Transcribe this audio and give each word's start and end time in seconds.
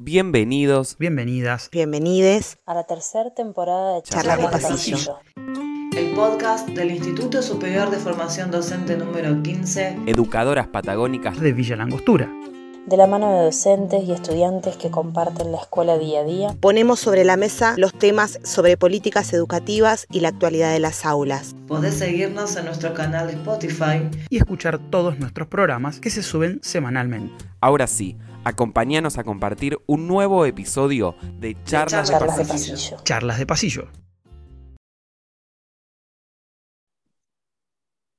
Bienvenidos, 0.00 0.96
Bienvenidas. 0.96 1.70
Bienvenides 1.72 2.58
a 2.66 2.74
la 2.74 2.84
tercera 2.84 3.34
temporada 3.34 3.96
de 3.96 4.02
Charlas 4.02 4.38
de 4.38 4.44
Pasillo. 4.44 5.18
El 5.96 6.14
podcast 6.14 6.68
del 6.68 6.92
Instituto 6.92 7.42
Superior 7.42 7.90
de 7.90 7.96
Formación 7.96 8.52
Docente 8.52 8.96
número 8.96 9.42
15. 9.42 10.02
educadoras 10.06 10.68
patagónicas 10.68 11.40
de 11.40 11.52
Villa 11.52 11.74
Langostura. 11.74 12.32
De 12.86 12.96
la 12.96 13.08
mano 13.08 13.38
de 13.38 13.46
docentes 13.46 14.04
y 14.04 14.12
estudiantes 14.12 14.76
que 14.76 14.88
comparten 14.88 15.50
la 15.50 15.58
escuela 15.58 15.98
día 15.98 16.20
a 16.20 16.24
día, 16.24 16.56
ponemos 16.60 17.00
sobre 17.00 17.24
la 17.24 17.36
mesa 17.36 17.74
los 17.76 17.92
temas 17.92 18.38
sobre 18.44 18.76
políticas 18.76 19.32
educativas 19.32 20.06
y 20.12 20.20
la 20.20 20.28
actualidad 20.28 20.72
de 20.72 20.78
las 20.78 21.04
aulas. 21.04 21.56
Podés 21.66 21.94
seguirnos 21.94 22.54
en 22.54 22.66
nuestro 22.66 22.94
canal 22.94 23.26
de 23.26 23.32
Spotify. 23.32 24.08
Y 24.30 24.36
escuchar 24.36 24.78
todos 24.78 25.18
nuestros 25.18 25.48
programas 25.48 25.98
que 25.98 26.10
se 26.10 26.22
suben 26.22 26.60
semanalmente. 26.62 27.44
Ahora 27.60 27.88
sí, 27.88 28.16
acompáñanos 28.44 29.18
a 29.18 29.24
compartir 29.24 29.78
un 29.86 30.06
nuevo 30.06 30.46
episodio 30.46 31.14
de 31.38 31.56
Charlas, 31.64 32.08
de 32.08 32.14
Charlas 32.14 32.36
de 32.36 32.44
Pasillo. 32.44 32.74
Pasillo. 32.74 32.96
Charlas 33.04 33.38
de 33.38 33.46
pasillo. 33.46 33.88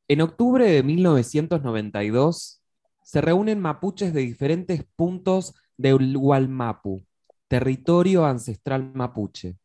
En 0.07 0.21
octubre 0.21 0.65
de 0.65 0.81
1992 0.81 2.63
se 3.03 3.21
reúnen 3.21 3.59
mapuches 3.59 4.13
de 4.13 4.21
diferentes 4.21 4.83
puntos 4.95 5.53
de 5.77 5.93
Hualmapu, 5.93 7.05
territorio 7.47 8.25
ancestral 8.25 8.91
mapuche, 8.93 9.57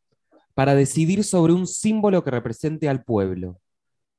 para 0.54 0.74
decidir 0.74 1.24
sobre 1.24 1.52
un 1.52 1.66
símbolo 1.66 2.22
que 2.22 2.30
represente 2.30 2.88
al 2.88 3.04
pueblo, 3.04 3.58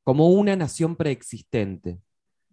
como 0.04 0.30
una 0.30 0.56
nación 0.56 0.96
preexistente, 0.96 2.00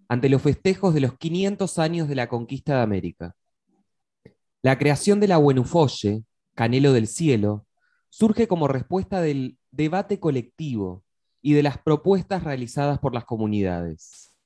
ante 0.09 0.29
los 0.29 0.43
festejos 0.43 0.95
de 0.95 1.01
los 1.01 1.17
500 1.19 1.79
años 1.79 2.09
de 2.09 2.15
la 2.15 2.29
conquista 2.29 2.77
de 2.77 2.83
América. 2.83 3.35
La 4.63 4.79
creación 4.79 5.19
de 5.19 5.27
la 5.27 5.39
Buenufolle, 5.39 6.23
Canelo 6.55 6.93
del 6.93 7.09
Cielo, 7.09 7.67
surge 8.11 8.47
como 8.47 8.69
respuesta 8.69 9.21
del 9.21 9.59
debate 9.73 10.21
colectivo 10.21 11.03
y 11.41 11.55
de 11.55 11.65
las 11.65 11.79
propuestas 11.79 12.45
realizadas 12.45 13.01
por 13.01 13.13
las 13.13 13.25
comunidades. 13.25 14.37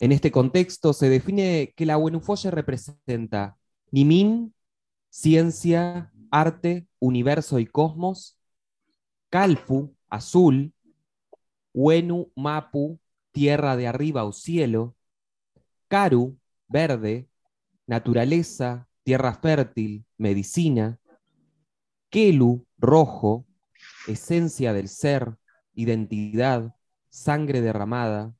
En 0.00 0.12
este 0.12 0.30
contexto 0.30 0.94
se 0.94 1.10
define 1.10 1.74
que 1.76 1.84
la 1.84 1.96
Buenufolle 1.96 2.50
representa 2.50 3.58
Nimin, 3.90 4.54
ciencia, 5.10 6.10
arte, 6.30 6.86
universo 6.98 7.58
y 7.58 7.66
cosmos, 7.66 8.38
Calfu, 9.28 9.94
azul, 10.08 10.72
Wenu, 11.74 12.32
Mapu, 12.34 12.98
tierra 13.30 13.76
de 13.76 13.88
arriba 13.88 14.24
o 14.24 14.32
cielo, 14.32 14.96
Karu, 15.88 16.38
verde, 16.66 17.28
naturaleza, 17.86 18.88
tierra 19.04 19.34
fértil, 19.34 20.04
medicina, 20.16 20.98
Kelu, 22.10 22.66
rojo, 22.78 23.46
esencia 24.08 24.72
del 24.72 24.88
ser, 24.88 25.36
identidad, 25.74 26.74
sangre 27.10 27.60
derramada, 27.60 28.34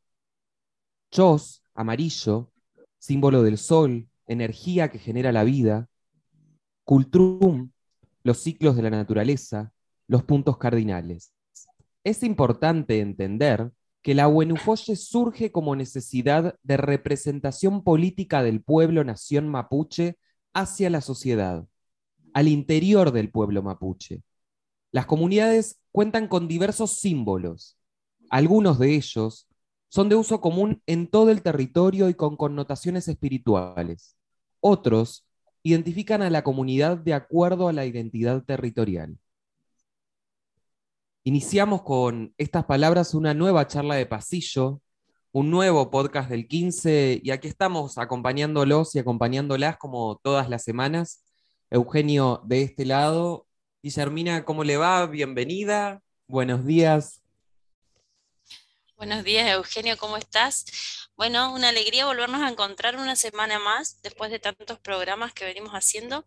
Chos, 1.11 1.63
amarillo, 1.75 2.51
símbolo 2.99 3.43
del 3.43 3.59
sol, 3.59 4.09
energía 4.27 4.91
que 4.91 4.99
genera 4.99 5.33
la 5.33 5.45
vida, 5.45 5.89
Kultrum, 6.85 7.71
los 8.23 8.39
ciclos 8.39 8.75
de 8.77 8.83
la 8.83 8.91
naturaleza, 8.91 9.73
los 10.09 10.25
puntos 10.25 10.57
cardinales. 10.59 11.33
Es 12.03 12.23
importante 12.23 13.01
entender 13.01 13.71
que 14.03 14.15
la 14.15 14.27
Buenufolle 14.27 14.97
surge 14.97 15.51
como 15.51 15.77
necesidad 15.77 16.59
de 16.63 16.77
representación 16.77 17.83
política 17.83 18.43
del 18.43 18.63
pueblo-nación 18.63 19.49
mapuche 19.49 20.19
hacia 20.55 20.89
la 20.89 21.01
sociedad, 21.01 21.67
al 22.33 22.49
interior 22.49 23.13
del 23.13 23.31
pueblo 23.31 23.63
mapuche. 23.63 24.23
Las 24.93 25.07
comunidades 25.07 25.81
cuentan 25.93 26.29
con 26.29 26.49
diversos 26.49 26.99
símbolos. 26.99 27.77
Algunos 28.31 28.79
de 28.79 28.95
ellos 28.95 29.49
son 29.89 30.09
de 30.09 30.17
uso 30.17 30.41
común 30.41 30.83
en 30.87 31.09
todo 31.09 31.31
el 31.31 31.43
territorio 31.43 32.09
y 32.09 32.15
con 32.15 32.37
connotaciones 32.37 33.07
espirituales. 33.09 34.17
Otros 34.61 35.27
identifican 35.63 36.23
a 36.23 36.31
la 36.31 36.43
comunidad 36.43 36.99
de 36.99 37.15
acuerdo 37.15 37.69
a 37.69 37.73
la 37.73 37.87
identidad 37.87 38.43
territorial. 38.45 39.19
Iniciamos 41.25 41.83
con 41.83 42.35
estas 42.37 42.65
palabras 42.65 43.15
una 43.15 43.35
nueva 43.35 43.67
charla 43.67 43.95
de 43.95 44.05
pasillo, 44.05 44.83
un 45.35 45.51
nuevo 45.51 45.91
podcast 45.91 46.31
del 46.31 46.47
15 46.47 47.21
y 47.21 47.33
aquí 47.33 47.49
estamos 47.49 47.99
acompañándolos 47.99 48.95
y 48.95 49.01
acompañándolas 49.01 49.77
como 49.79 50.21
todas 50.23 50.49
las 50.49 50.63
semanas. 50.63 51.25
Eugenio 51.71 52.41
de 52.45 52.63
este 52.63 52.85
lado. 52.85 53.49
Guillermina, 53.83 54.45
¿cómo 54.45 54.63
le 54.63 54.77
va? 54.77 55.07
Bienvenida. 55.07 56.01
Buenos 56.29 56.65
días. 56.65 57.21
Buenos 58.97 59.25
días, 59.25 59.51
Eugenio, 59.51 59.97
¿cómo 59.97 60.17
estás? 60.17 60.67
Bueno, 61.17 61.53
una 61.53 61.71
alegría 61.71 62.07
volvernos 62.07 62.41
a 62.41 62.49
encontrar 62.49 62.95
una 62.95 63.17
semana 63.17 63.59
más 63.59 64.01
después 64.03 64.31
de 64.31 64.39
tantos 64.39 64.79
programas 64.79 65.33
que 65.33 65.45
venimos 65.45 65.73
haciendo. 65.73 66.25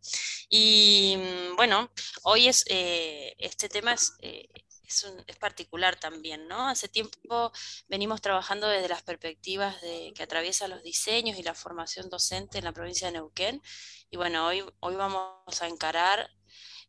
Y 0.50 1.16
mm, 1.18 1.56
bueno, 1.56 1.90
hoy 2.24 2.50
es, 2.50 2.66
eh, 2.68 3.34
este 3.38 3.70
tema 3.70 3.94
es, 3.94 4.16
eh, 4.20 4.50
es, 4.88 5.04
un- 5.04 5.24
es 5.28 5.36
particular 5.38 6.00
también, 6.00 6.48
¿no? 6.48 6.68
Hace 6.68 6.88
tiempo 6.90 7.52
venimos 7.88 8.22
trabajando 8.22 8.68
desde 8.68 8.90
las 8.90 9.04
perspectivas 9.04 9.76
que 9.82 10.24
atraviesan 10.24 10.70
los 10.72 10.84
diseños 10.84 11.38
y 11.38 11.44
la 11.44 11.54
formación 11.54 12.10
docente 12.10 12.58
en 12.60 12.66
la 12.66 12.74
provincia 12.74 13.08
de 13.08 13.14
Neuquén. 13.14 13.62
Y 14.10 14.18
bueno, 14.18 14.48
hoy, 14.48 14.64
hoy 14.80 14.96
vamos 14.96 15.62
a 15.62 15.68
encarar 15.68 16.30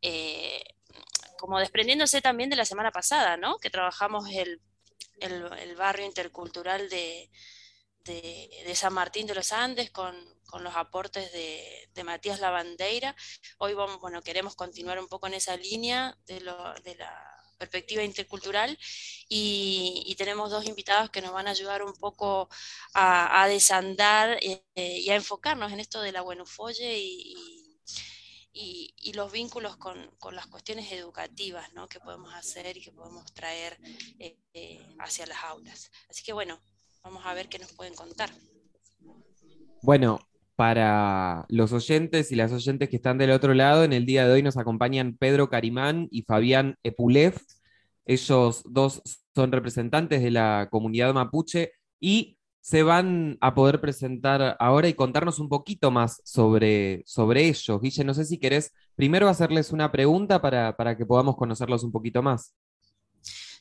eh, 0.02 0.62
como 1.38 1.58
desprendiéndose 1.58 2.20
también 2.20 2.50
de 2.50 2.56
la 2.56 2.64
semana 2.64 2.90
pasada, 2.92 3.36
¿no? 3.36 3.58
Que 3.58 3.70
trabajamos 3.70 4.28
el 4.30 4.60
el, 5.20 5.76
barrio 5.76 6.06
intercultural 6.06 6.88
de, 6.88 7.30
de- 8.04 8.50
de 8.66 8.74
San 8.76 8.94
Martín 8.94 9.26
de 9.26 9.34
los 9.34 9.52
Andes 9.52 9.90
con, 9.90 10.14
con 10.46 10.64
los 10.64 10.76
aportes 10.76 11.32
de, 11.32 11.90
de 11.94 12.04
Matías 12.04 12.40
Lavandeira. 12.40 13.16
Hoy 13.58 13.74
vamos, 13.74 14.00
bueno, 14.00 14.22
queremos 14.22 14.54
continuar 14.56 14.98
un 15.00 15.08
poco 15.08 15.26
en 15.26 15.34
esa 15.34 15.56
línea 15.56 16.16
de, 16.26 16.40
lo- 16.40 16.74
de 16.84 16.94
la 16.96 17.37
perspectiva 17.58 18.02
intercultural 18.02 18.78
y, 19.28 20.14
tenemos 20.16 20.50
dos 20.50 20.66
invitados 20.66 21.10
que 21.10 21.20
nos 21.20 21.32
van 21.32 21.46
a 21.46 21.50
ayudar 21.50 21.82
un 21.82 21.94
poco 21.94 22.48
a, 22.94 23.46
desandar 23.48 24.38
eh, 24.42 24.62
y 24.74 25.10
a 25.10 25.14
enfocarnos 25.16 25.72
en 25.72 25.80
esto 25.80 26.00
de 26.00 26.12
la 26.12 26.22
Buenufolle 26.22 26.98
y, 26.98 27.34
y- 28.52 29.12
los 29.14 29.32
vínculos 29.32 29.76
con, 29.76 30.10
con 30.18 30.36
las 30.36 30.46
cuestiones 30.46 30.92
educativas 30.92 31.72
¿no? 31.72 31.88
que 31.88 31.98
podemos 31.98 32.32
hacer 32.34 32.76
y 32.76 32.82
que 32.82 32.92
podemos 32.92 33.32
traer 33.32 33.78
eh, 34.18 34.38
eh, 34.54 34.86
hacia 35.00 35.26
las 35.26 35.42
aulas. 35.42 35.90
Así 36.08 36.22
que 36.22 36.32
bueno, 36.32 36.60
vamos 37.02 37.24
a 37.26 37.34
ver 37.34 37.48
qué 37.48 37.58
nos 37.58 37.72
pueden 37.72 37.94
contar. 37.94 38.30
Bueno, 39.82 40.20
para 40.58 41.46
los 41.50 41.72
oyentes 41.72 42.32
y 42.32 42.34
las 42.34 42.50
oyentes 42.50 42.88
que 42.88 42.96
están 42.96 43.16
del 43.16 43.30
otro 43.30 43.54
lado, 43.54 43.84
en 43.84 43.92
el 43.92 44.06
día 44.06 44.26
de 44.26 44.32
hoy 44.32 44.42
nos 44.42 44.56
acompañan 44.56 45.16
Pedro 45.16 45.48
Carimán 45.48 46.08
y 46.10 46.22
Fabián 46.22 46.74
Epulev. 46.82 47.34
Ellos 48.06 48.64
dos 48.68 49.00
son 49.36 49.52
representantes 49.52 50.20
de 50.20 50.32
la 50.32 50.66
comunidad 50.68 51.14
mapuche 51.14 51.70
y 52.00 52.38
se 52.60 52.82
van 52.82 53.38
a 53.40 53.54
poder 53.54 53.80
presentar 53.80 54.56
ahora 54.58 54.88
y 54.88 54.94
contarnos 54.94 55.38
un 55.38 55.48
poquito 55.48 55.92
más 55.92 56.20
sobre, 56.24 57.04
sobre 57.06 57.46
ellos. 57.46 57.80
Guille, 57.80 58.02
no 58.02 58.12
sé 58.12 58.24
si 58.24 58.40
querés 58.40 58.74
primero 58.96 59.28
hacerles 59.28 59.70
una 59.70 59.92
pregunta 59.92 60.42
para, 60.42 60.76
para 60.76 60.96
que 60.96 61.06
podamos 61.06 61.36
conocerlos 61.36 61.84
un 61.84 61.92
poquito 61.92 62.20
más. 62.20 62.56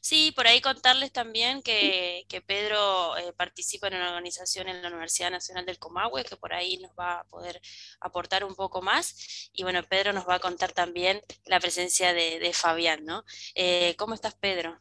Sí, 0.10 0.32
por 0.34 0.48
ahí 0.48 0.62
contarles 0.62 1.12
también 1.12 1.62
que, 1.62 2.24
que 2.30 2.40
Pedro 2.40 3.18
eh, 3.18 3.34
participa 3.36 3.90
en 3.90 3.96
una 3.96 4.08
organización 4.08 4.70
en 4.70 4.82
la 4.82 4.88
Universidad 4.88 5.32
Nacional 5.32 5.66
del 5.66 5.80
Comahue, 5.80 6.24
que 6.24 6.38
por 6.38 6.54
ahí 6.54 6.78
nos 6.78 6.92
va 6.98 7.20
a 7.20 7.24
poder 7.26 7.60
aportar 8.00 8.46
un 8.46 8.56
poco 8.56 8.82
más. 8.82 9.50
Y 9.52 9.64
bueno, 9.64 9.82
Pedro 9.84 10.14
nos 10.14 10.26
va 10.26 10.36
a 10.36 10.40
contar 10.40 10.72
también 10.72 11.20
la 11.46 11.60
presencia 11.60 12.14
de, 12.14 12.40
de 12.40 12.54
Fabián, 12.54 13.04
¿no? 13.04 13.26
Eh, 13.54 13.96
¿cómo 13.98 14.14
estás, 14.14 14.36
Pedro? 14.36 14.78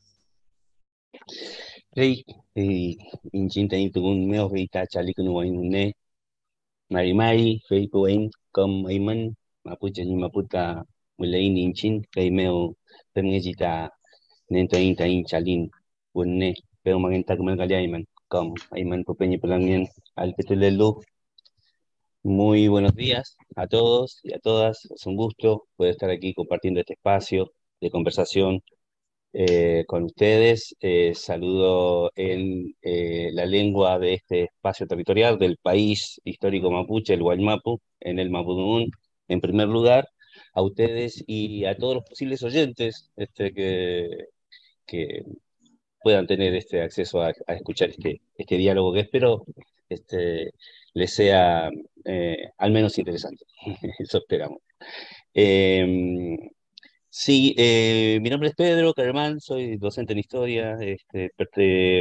Rei, 1.90 2.24
eh, 2.54 2.94
inchin 3.32 3.68
tani 3.68 3.90
tugun 3.90 4.28
meo 4.30 4.48
rei 4.48 4.68
ta 4.68 4.86
chali 4.86 5.12
kunu 5.12 5.34
wain. 5.34 5.92
Mari 6.88 7.14
mai, 7.14 7.60
rei 7.68 7.88
ko 7.88 8.02
wain 8.02 8.30
kom 8.52 8.86
aiman, 8.86 9.34
mapucha 9.64 10.04
ni 10.04 10.14
maputa 10.14 10.84
mulain 11.18 11.56
inchin, 11.56 12.06
rei 12.14 12.30
meo 12.30 12.76
pemngejita 13.12 13.90
nento 14.48 14.76
in 14.78 14.96
tain 14.96 15.24
chalin 15.24 15.70
bunne. 16.14 16.54
Pero 16.82 16.98
magenta 16.98 17.36
kumal 17.36 17.56
kali 17.58 17.74
aiman, 17.74 19.04
pupeñi 19.06 19.38
pelangien 19.38 19.82
al 20.16 20.34
petulelu. 20.36 21.00
Muy 22.22 22.68
buenos 22.68 22.94
días 22.94 23.36
a 23.56 23.66
todos 23.66 24.20
y 24.22 24.34
a 24.34 24.38
todas. 24.40 24.84
Es 24.94 25.06
un 25.06 25.16
gusto 25.16 25.66
poder 25.76 25.92
estar 25.92 26.10
aquí 26.10 26.34
compartiendo 26.34 26.80
este 26.80 26.94
espacio 26.94 27.52
de 27.80 27.90
conversación 27.90 28.62
eh, 29.32 29.84
con 29.86 30.04
ustedes. 30.04 30.74
Eh, 30.80 31.14
saludo 31.14 32.10
en 32.16 32.74
eh, 32.82 33.30
la 33.32 33.46
lengua 33.46 33.98
de 33.98 34.14
este 34.14 34.44
espacio 34.44 34.86
territorial 34.86 35.38
del 35.38 35.58
país 35.58 36.20
histórico 36.24 36.70
mapuche, 36.70 37.14
el 37.14 37.22
Guaymapu, 37.22 37.80
en 38.00 38.18
el 38.18 38.30
Mapudungun, 38.30 38.90
en 39.28 39.40
primer 39.40 39.68
lugar, 39.68 40.08
a 40.54 40.62
ustedes 40.62 41.22
y 41.26 41.64
a 41.66 41.76
todos 41.76 41.96
los 41.96 42.04
posibles 42.04 42.42
oyentes 42.42 43.10
este, 43.16 43.52
que, 43.52 44.08
que 44.86 45.24
puedan 46.02 46.26
tener 46.26 46.54
este 46.54 46.82
acceso 46.82 47.22
a, 47.22 47.32
escuchar 47.48 47.90
este, 47.90 48.20
este 48.36 48.56
diálogo 48.56 48.92
que 48.92 49.00
espero 49.00 49.44
este, 49.88 50.52
les 50.94 51.14
sea 51.14 51.70
eh, 52.04 52.50
al 52.58 52.72
menos 52.72 52.98
interesante. 52.98 53.44
Eso 53.98 54.18
esperamos. 54.18 54.60
Em, 55.34 56.36
sí, 57.08 57.54
eh, 57.58 58.18
mi 58.22 58.30
nombre 58.30 58.48
es 58.50 58.54
Pedro 58.54 58.94
Carmán, 58.94 59.40
soy 59.40 59.76
docente 59.78 60.12
en 60.12 60.18
historia, 60.20 60.76
este, 60.80 61.30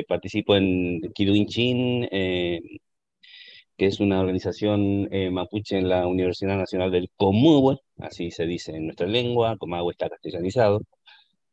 participo 0.08 0.56
en 0.56 1.02
Kiruinchin, 1.14 2.08
eh, 2.12 2.60
que 3.78 3.88
es 3.88 4.00
una 4.00 4.20
organización 4.22 5.10
mapuche 5.32 5.78
en 5.78 5.90
la 5.90 6.08
Universidad 6.08 6.58
Nacional 6.58 6.92
del 6.92 7.10
Comahue, 7.18 7.78
así 7.98 8.32
se 8.32 8.46
dice 8.46 8.72
en 8.76 8.86
nuestra 8.86 9.08
lengua, 9.08 9.58
Comahue 9.58 9.92
está 9.94 10.10
castellanizado. 10.10 10.82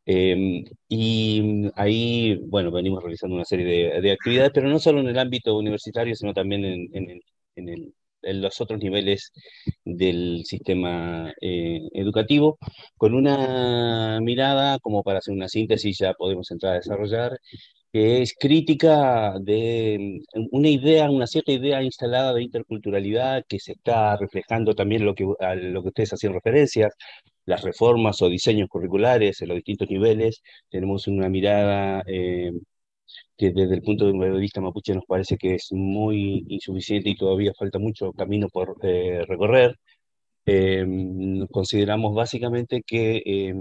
Em, 0.05 0.65
y 0.89 1.71
ahí, 1.77 2.37
bueno, 2.49 2.71
venimos 2.73 3.03
realizando 3.03 3.37
una 3.37 3.45
serie 3.45 4.01
de, 4.01 4.13
actividades, 4.13 4.51
pero 4.53 4.69
no 4.69 4.79
solo 4.81 5.01
en 5.01 5.09
el 5.09 5.19
ámbito 5.19 5.57
universitario, 5.57 6.15
sino 6.17 6.33
también 6.35 6.65
en, 6.65 7.21
en, 7.55 8.41
los 8.41 8.61
otros 8.61 8.81
niveles 8.81 9.33
del 9.85 10.43
sistema 10.45 11.33
eh, 11.41 11.81
educativo, 11.93 12.59
con 12.97 13.15
una 13.15 14.21
mirada, 14.21 14.79
como 14.81 15.03
para 15.03 15.19
hacer 15.19 15.35
una 15.35 15.49
síntesis, 15.49 15.99
ya 15.99 16.15
podemos 16.15 16.51
entrar 16.51 16.75
a 16.75 16.77
desarrollar, 16.77 17.39
que 17.93 18.23
es 18.23 18.35
crítica 18.39 19.35
de 19.41 20.21
una 20.51 20.69
idea, 20.69 21.11
una 21.11 21.27
cierta 21.27 21.53
idea 21.53 21.83
instalada 21.83 22.33
de 22.33 22.43
interculturalidad 22.43 23.45
que 23.49 23.59
se 23.61 23.73
está 23.73 24.17
reflejando 24.17 24.75
también 24.75 25.05
lo 25.05 25.15
que, 25.15 25.27
a 25.41 25.55
lo 25.55 25.83
que 25.83 25.89
ustedes 25.89 26.13
hacían 26.15 26.33
referencias, 26.33 26.95
las 27.45 27.63
reformas 27.63 28.23
o 28.23 28.29
diseños 28.29 28.69
curriculares 28.69 29.41
en 29.43 29.49
los 29.49 29.57
distintos 29.57 29.89
niveles. 29.91 30.43
Tenemos 30.71 31.07
una 31.09 31.29
mirada 31.29 32.03
eh, 32.07 32.53
que 33.37 33.53
desde 33.53 33.75
el 33.75 33.83
punto 33.83 34.07
de 34.13 34.31
vista 34.39 34.61
mapuche 34.61 34.95
nos 34.95 35.05
parece 35.07 35.37
que 35.37 35.55
es 35.57 35.69
muy 35.73 36.45
insuficiente 36.49 37.11
y 37.11 37.17
todavía 37.17 37.53
falta 37.59 37.79
mucho 37.79 38.13
camino 38.13 38.49
por 38.49 38.77
eh, 38.83 39.25
recorrer. 39.29 39.77
Eh, 40.47 40.87
consideramos 41.51 42.15
básicamente 42.15 42.83
que 42.87 43.55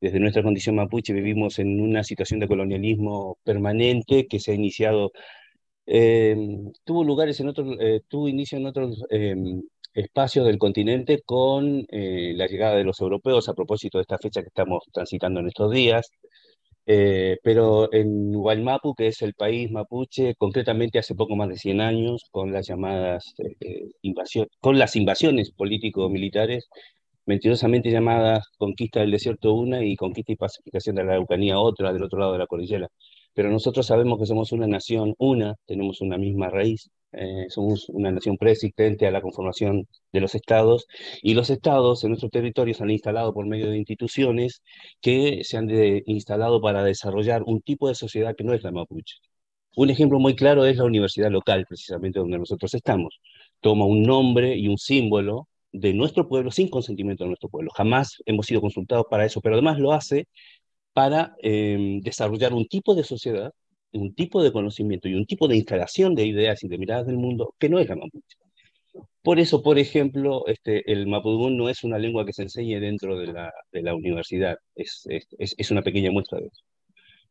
desde 0.00 0.20
nuestra 0.20 0.42
condición 0.42 0.76
mapuche 0.76 1.12
vivimos 1.12 1.58
en 1.58 1.80
una 1.80 2.04
situación 2.04 2.40
de 2.40 2.48
colonialismo 2.48 3.38
permanente 3.44 4.26
que 4.26 4.40
se 4.40 4.52
ha 4.52 4.54
iniciado, 4.54 5.12
tuvo 6.84 7.04
lugares 7.04 7.38
en 7.40 7.48
otros, 7.48 7.76
tuvo 8.08 8.28
inicio 8.28 8.58
en 8.58 8.66
otros 8.66 9.04
espacios 9.96 10.46
del 10.46 10.58
continente 10.58 11.22
con 11.24 11.86
eh, 11.90 12.34
la 12.36 12.46
llegada 12.46 12.76
de 12.76 12.84
los 12.84 13.00
europeos 13.00 13.48
a 13.48 13.54
propósito 13.54 13.98
de 13.98 14.02
esta 14.02 14.18
fecha 14.18 14.42
que 14.42 14.48
estamos 14.48 14.84
transitando 14.92 15.40
en 15.40 15.48
estos 15.48 15.72
días. 15.72 16.10
Eh, 16.88 17.38
pero 17.42 17.92
en 17.92 18.32
Guaymapu, 18.32 18.94
que 18.94 19.08
es 19.08 19.22
el 19.22 19.34
país 19.34 19.70
mapuche, 19.70 20.34
concretamente 20.36 20.98
hace 21.00 21.14
poco 21.16 21.34
más 21.34 21.48
de 21.48 21.56
100 21.58 21.80
años, 21.80 22.22
con 22.30 22.52
las 22.52 22.66
llamadas 22.68 23.34
eh, 23.38 23.88
invasiones, 24.02 24.50
con 24.60 24.78
las 24.78 24.94
invasiones 24.96 25.50
político-militares, 25.52 26.68
mentirosamente 27.26 27.90
llamadas 27.90 28.44
Conquista 28.58 29.00
del 29.00 29.10
Desierto 29.12 29.54
una 29.54 29.84
y 29.84 29.96
Conquista 29.96 30.32
y 30.32 30.36
Pacificación 30.36 30.96
de 30.96 31.04
la 31.04 31.12
Araucanía 31.12 31.58
otra, 31.58 31.92
del 31.92 32.04
otro 32.04 32.18
lado 32.20 32.32
de 32.34 32.38
la 32.38 32.46
cordillera. 32.46 32.88
Pero 33.36 33.50
nosotros 33.50 33.86
sabemos 33.86 34.18
que 34.18 34.26
somos 34.26 34.52
una 34.52 34.66
nación 34.66 35.14
una, 35.18 35.56
tenemos 35.66 36.00
una 36.00 36.16
misma 36.16 36.48
raíz, 36.48 36.90
eh, 37.12 37.46
somos 37.50 37.88
una 37.90 38.10
nación 38.10 38.38
preexistente 38.38 39.06
a 39.06 39.10
la 39.10 39.20
conformación 39.20 39.86
de 40.12 40.20
los 40.20 40.34
estados, 40.34 40.86
y 41.22 41.34
los 41.34 41.50
estados 41.50 42.02
en 42.02 42.10
nuestros 42.10 42.32
territorios 42.32 42.78
se 42.78 42.84
han 42.84 42.90
instalado 42.90 43.34
por 43.34 43.46
medio 43.46 43.68
de 43.70 43.76
instituciones 43.76 44.62
que 45.02 45.44
se 45.44 45.58
han 45.58 45.68
instalado 46.06 46.62
para 46.62 46.82
desarrollar 46.82 47.42
un 47.44 47.60
tipo 47.60 47.88
de 47.88 47.94
sociedad 47.94 48.34
que 48.36 48.44
no 48.44 48.54
es 48.54 48.62
la 48.62 48.72
mapuche. 48.72 49.16
Un 49.76 49.90
ejemplo 49.90 50.18
muy 50.18 50.34
claro 50.34 50.64
es 50.64 50.78
la 50.78 50.84
universidad 50.84 51.30
local, 51.30 51.66
precisamente 51.68 52.18
donde 52.18 52.38
nosotros 52.38 52.72
estamos. 52.74 53.20
Toma 53.60 53.84
un 53.84 54.02
nombre 54.02 54.56
y 54.56 54.68
un 54.68 54.78
símbolo 54.78 55.48
de 55.72 55.92
nuestro 55.92 56.26
pueblo 56.28 56.50
sin 56.50 56.68
consentimiento 56.70 57.24
de 57.24 57.28
nuestro 57.28 57.50
pueblo. 57.50 57.70
Jamás 57.74 58.16
hemos 58.24 58.46
sido 58.46 58.62
consultados 58.62 59.06
para 59.10 59.26
eso, 59.26 59.42
pero 59.42 59.56
además 59.56 59.78
lo 59.78 59.92
hace 59.92 60.26
para 60.96 61.36
eh, 61.42 62.00
desarrollar 62.02 62.54
un 62.54 62.66
tipo 62.66 62.94
de 62.94 63.04
sociedad 63.04 63.52
un 63.92 64.14
tipo 64.14 64.42
de 64.42 64.52
conocimiento 64.52 65.08
y 65.08 65.14
un 65.14 65.26
tipo 65.26 65.48
de 65.48 65.56
instalación 65.56 66.14
de 66.14 66.26
ideas 66.26 66.62
y 66.64 66.68
de 66.68 66.78
miradas 66.78 67.06
del 67.06 67.16
mundo 67.18 67.54
que 67.58 67.68
no 67.68 67.78
es 67.78 67.88
la 67.88 67.96
mapuche. 67.96 68.36
Por 69.22 69.38
eso, 69.38 69.62
por 69.62 69.78
ejemplo, 69.78 70.46
este, 70.46 70.90
el 70.90 71.06
mapudungún 71.06 71.56
no 71.58 71.68
es 71.68 71.84
una 71.84 71.98
lengua 71.98 72.24
que 72.24 72.32
se 72.32 72.42
enseñe 72.42 72.80
dentro 72.80 73.18
de 73.18 73.26
la, 73.82 73.94
universidad, 73.94 74.56
es, 74.74 75.02
es, 75.08 75.54
es, 75.58 75.70
una 75.70 75.82
pequeña 75.82 76.10
muestra 76.10 76.38
de 76.38 76.46
eso. 76.46 76.62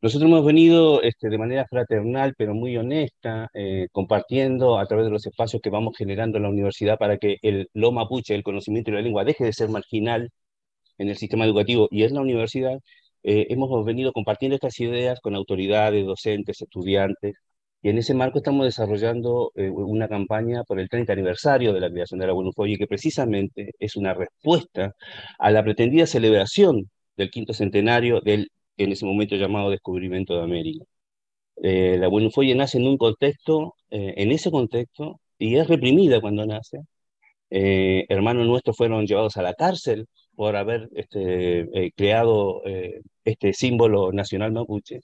Nosotros 0.01 0.29
hemos 0.29 0.45
venido 0.45 1.01
este, 1.01 1.29
de 1.29 1.37
manera 1.37 1.65
fraternal, 1.67 2.35
pero 2.37 2.53
muy 2.53 2.77
honesta, 2.77 3.49
eh, 3.53 3.87
compartiendo 3.91 4.77
a 4.77 4.85
través 4.85 5.05
de 5.05 5.11
los 5.11 5.25
espacios 5.25 5.61
que 5.61 5.69
vamos 5.71 5.95
generando 5.97 6.37
en 6.37 6.43
la 6.43 6.49
universidad 6.49 6.97
para 6.99 7.17
que 7.17 7.37
el, 7.41 7.69
lo 7.73 7.91
mapuche, 7.91 8.35
el 8.35 8.43
conocimiento 8.43 8.91
y 8.91 8.95
la 8.95 9.01
lengua, 9.01 9.23
deje 9.25 9.45
de 9.45 9.53
ser 9.53 9.69
marginal 9.69 10.29
en 10.97 11.09
el 11.09 11.17
sistema 11.17 11.45
educativo 11.45 11.87
y 11.91 12.03
en 12.03 12.13
la 12.13 12.21
universidad 12.21 12.79
eh, 13.27 13.47
hemos 13.49 13.83
venido 13.85 14.13
compartiendo 14.13 14.55
estas 14.55 14.79
ideas 14.79 15.19
con 15.19 15.35
autoridades, 15.35 16.05
docentes, 16.05 16.61
estudiantes, 16.61 17.35
y 17.81 17.89
en 17.89 17.97
ese 17.97 18.13
marco 18.13 18.37
estamos 18.39 18.65
desarrollando 18.65 19.51
eh, 19.55 19.69
una 19.69 20.07
campaña 20.07 20.63
por 20.63 20.79
el 20.79 20.89
30 20.89 21.13
aniversario 21.13 21.73
de 21.73 21.79
la 21.81 21.89
creación 21.89 22.19
de 22.19 22.27
la 22.27 22.33
Buenufoye, 22.33 22.77
que 22.77 22.87
precisamente 22.87 23.71
es 23.79 23.95
una 23.95 24.13
respuesta 24.13 24.93
a 25.39 25.51
la 25.51 25.63
pretendida 25.63 26.05
celebración 26.07 26.89
del 27.17 27.31
quinto 27.31 27.53
centenario 27.53 28.21
del 28.21 28.49
en 28.77 28.91
ese 28.91 29.05
momento 29.05 29.35
llamado 29.35 29.69
descubrimiento 29.71 30.35
de 30.35 30.43
América. 30.43 30.85
Eh, 31.63 31.97
la 31.99 32.07
Buenufoye 32.09 32.55
nace 32.55 32.77
en 32.79 32.87
un 32.87 32.97
contexto, 32.97 33.75
en 33.89 34.31
ese 34.31 34.51
contexto, 34.51 35.21
y 35.39 35.55
es 35.57 35.67
reprimida 35.67 36.21
cuando 36.21 36.45
nace. 36.45 36.79
hermanos 37.49 38.47
nuestros 38.47 38.77
fueron 38.77 39.05
llevados 39.07 39.37
a 39.37 39.41
la 39.43 39.53
cárcel 39.53 40.07
por 40.35 40.55
haber 40.55 40.89
este, 40.95 41.91
creado 41.95 42.61
este 43.23 43.53
símbolo 43.53 44.11
nacional 44.11 44.51
mapuche. 44.51 45.01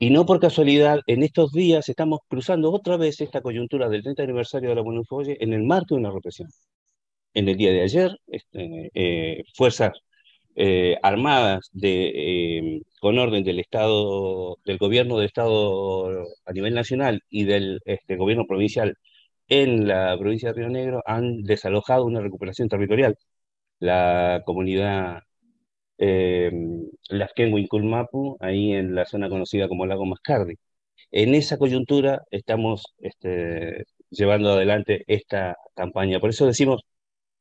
Y 0.00 0.10
no 0.10 0.26
por 0.26 0.38
casualidad, 0.40 1.00
en 1.06 1.22
estos 1.24 1.52
días 1.52 1.88
estamos 1.88 2.20
cruzando 2.28 2.72
otra 2.72 2.96
vez 2.96 3.20
esta 3.20 3.40
coyuntura 3.40 3.88
del 3.88 4.02
30 4.02 4.22
aniversario 4.22 4.68
de 4.70 4.76
la 4.76 4.82
Buenafolle 4.82 5.36
en 5.40 5.52
el 5.52 5.64
marco 5.64 5.94
de 5.94 6.00
una 6.00 6.12
represión. 6.12 6.48
En 7.34 7.48
el 7.48 7.56
día 7.56 7.72
de 7.72 7.82
ayer, 7.82 8.16
este, 8.26 8.90
eh, 8.94 9.44
fuerzas 9.54 9.92
eh, 10.56 10.96
armadas 11.02 11.70
eh, 11.82 12.80
con 13.00 13.18
orden 13.18 13.44
del 13.44 13.60
Estado, 13.60 14.56
del 14.64 14.78
gobierno 14.78 15.16
del 15.18 15.26
Estado 15.26 16.24
a 16.46 16.52
nivel 16.52 16.74
nacional 16.74 17.22
y 17.30 17.44
del 17.44 17.80
este, 17.84 18.16
gobierno 18.16 18.46
provincial 18.46 18.96
en 19.48 19.88
la 19.88 20.16
provincia 20.18 20.52
de 20.52 20.54
Río 20.60 20.68
Negro 20.70 21.02
han 21.06 21.42
desalojado 21.42 22.04
una 22.04 22.20
recuperación 22.20 22.68
territorial. 22.68 23.16
La 23.80 24.42
comunidad 24.44 25.22
eh, 25.98 26.50
Laskenwin 27.10 27.68
ahí 28.40 28.72
en 28.74 28.94
la 28.94 29.04
zona 29.06 29.28
conocida 29.28 29.68
como 29.68 29.86
Lago 29.86 30.06
Mascardi. 30.06 30.54
En 31.10 31.34
esa 31.34 31.58
coyuntura 31.58 32.22
estamos 32.30 32.94
este, 32.98 33.84
llevando 34.10 34.52
adelante 34.52 35.04
esta 35.06 35.56
campaña. 35.74 36.20
Por 36.20 36.30
eso 36.30 36.46
decimos 36.46 36.82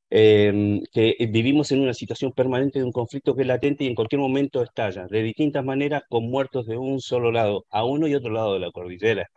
em, 0.10 0.82
que 0.94 1.15
vivimos 1.29 1.72
en 1.72 1.82
una 1.82 1.94
situación 1.94 2.32
permanente 2.34 2.79
de 2.79 2.86
un 2.86 2.91
conflicto 2.91 3.36
que 3.36 3.41
es 3.44 3.48
latente 3.48 3.84
y 3.84 3.88
en 3.88 3.96
cualquier 3.96 4.22
momento 4.22 4.63
estalla, 4.63 5.08
de 5.08 5.24
distintas 5.24 5.65
maneras, 5.65 6.03
con 6.10 6.29
muertos 6.29 6.65
de 6.67 6.77
un 6.77 7.01
solo 7.01 7.32
lado, 7.32 7.65
a 7.70 7.84
uno 7.86 8.08
y 8.08 8.15
otro 8.15 8.32
lado 8.32 8.53
de 8.53 8.60
la 8.60 8.72
cordillera. 8.72 9.27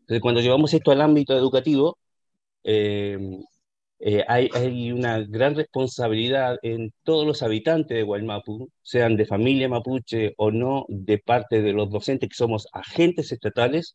Entonces, 0.00 0.20
cuando 0.22 0.40
llevamos 0.40 0.74
esto 0.74 0.92
al 0.92 1.00
ámbito 1.00 1.36
educativo, 1.36 1.98
eh, 2.64 3.18
eh, 4.04 4.24
hay, 4.26 4.90
una 4.90 5.20
gran 5.20 5.54
responsabilidad 5.54 6.58
en 6.62 6.92
todos 7.04 7.24
los 7.24 7.40
habitantes 7.44 7.96
de 7.96 8.02
Guaymapu, 8.02 8.68
sean 8.82 9.16
de 9.16 9.26
familia 9.26 9.68
mapuche 9.68 10.34
o 10.38 10.50
no, 10.50 10.86
de 10.88 11.18
parte 11.18 11.62
de 11.62 11.72
los 11.72 11.88
docentes 11.88 12.28
que 12.28 12.34
somos 12.34 12.66
agentes 12.72 13.30
estatales, 13.30 13.94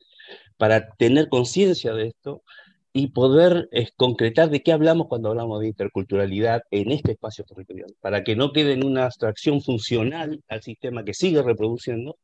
para 0.56 0.90
tener 0.96 1.28
conciencia 1.28 1.94
de 1.94 2.08
esto 2.08 2.42
y 2.94 3.10
poder 3.10 3.68
eh, 3.74 3.90
concretar 3.98 4.50
de 4.50 4.64
qué 4.64 4.72
hablamos 4.72 5.08
cuando 5.10 5.30
hablamos 5.30 5.60
de 5.60 5.68
interculturalidad 5.68 6.62
en 6.72 6.92
este 6.92 7.12
espacio 7.12 7.44
territorial, 7.44 7.94
para 8.00 8.24
que 8.24 8.38
no 8.38 8.54
quede 8.54 8.74
en 8.74 8.86
una 8.86 9.06
abstracción 9.06 9.62
funcional 9.62 10.42
al 10.48 10.62
sistema 10.62 11.04
que 11.04 11.14
sigue 11.14 11.42
reproduciendo, 11.44 12.18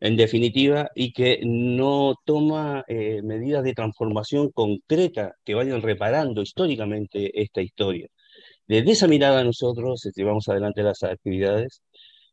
en 0.00 0.16
definitiva, 0.16 0.90
y 0.94 1.12
que 1.12 1.40
no 1.44 2.14
toma 2.24 2.84
eh, 2.88 3.22
medidas 3.22 3.64
de 3.64 3.74
transformación 3.74 4.50
concreta 4.52 5.34
que 5.44 5.54
vayan 5.54 5.82
reparando 5.82 6.42
históricamente 6.42 7.40
esta 7.42 7.62
historia. 7.62 8.08
Desde 8.66 8.92
esa 8.92 9.08
mirada 9.08 9.44
nosotros 9.44 10.06
este, 10.06 10.22
llevamos 10.22 10.48
adelante 10.48 10.82
las 10.82 11.02
actividades 11.02 11.82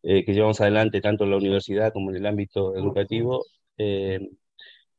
eh, 0.03 0.23
que 0.25 0.33
llevamos 0.33 0.61
adelante 0.61 1.01
tanto 1.01 1.23
en 1.25 1.31
la 1.31 1.37
universidad 1.37 1.91
como 1.93 2.11
en 2.11 2.17
el 2.17 2.25
ámbito 2.25 2.75
educativo, 2.75 3.43
eh, 3.77 4.19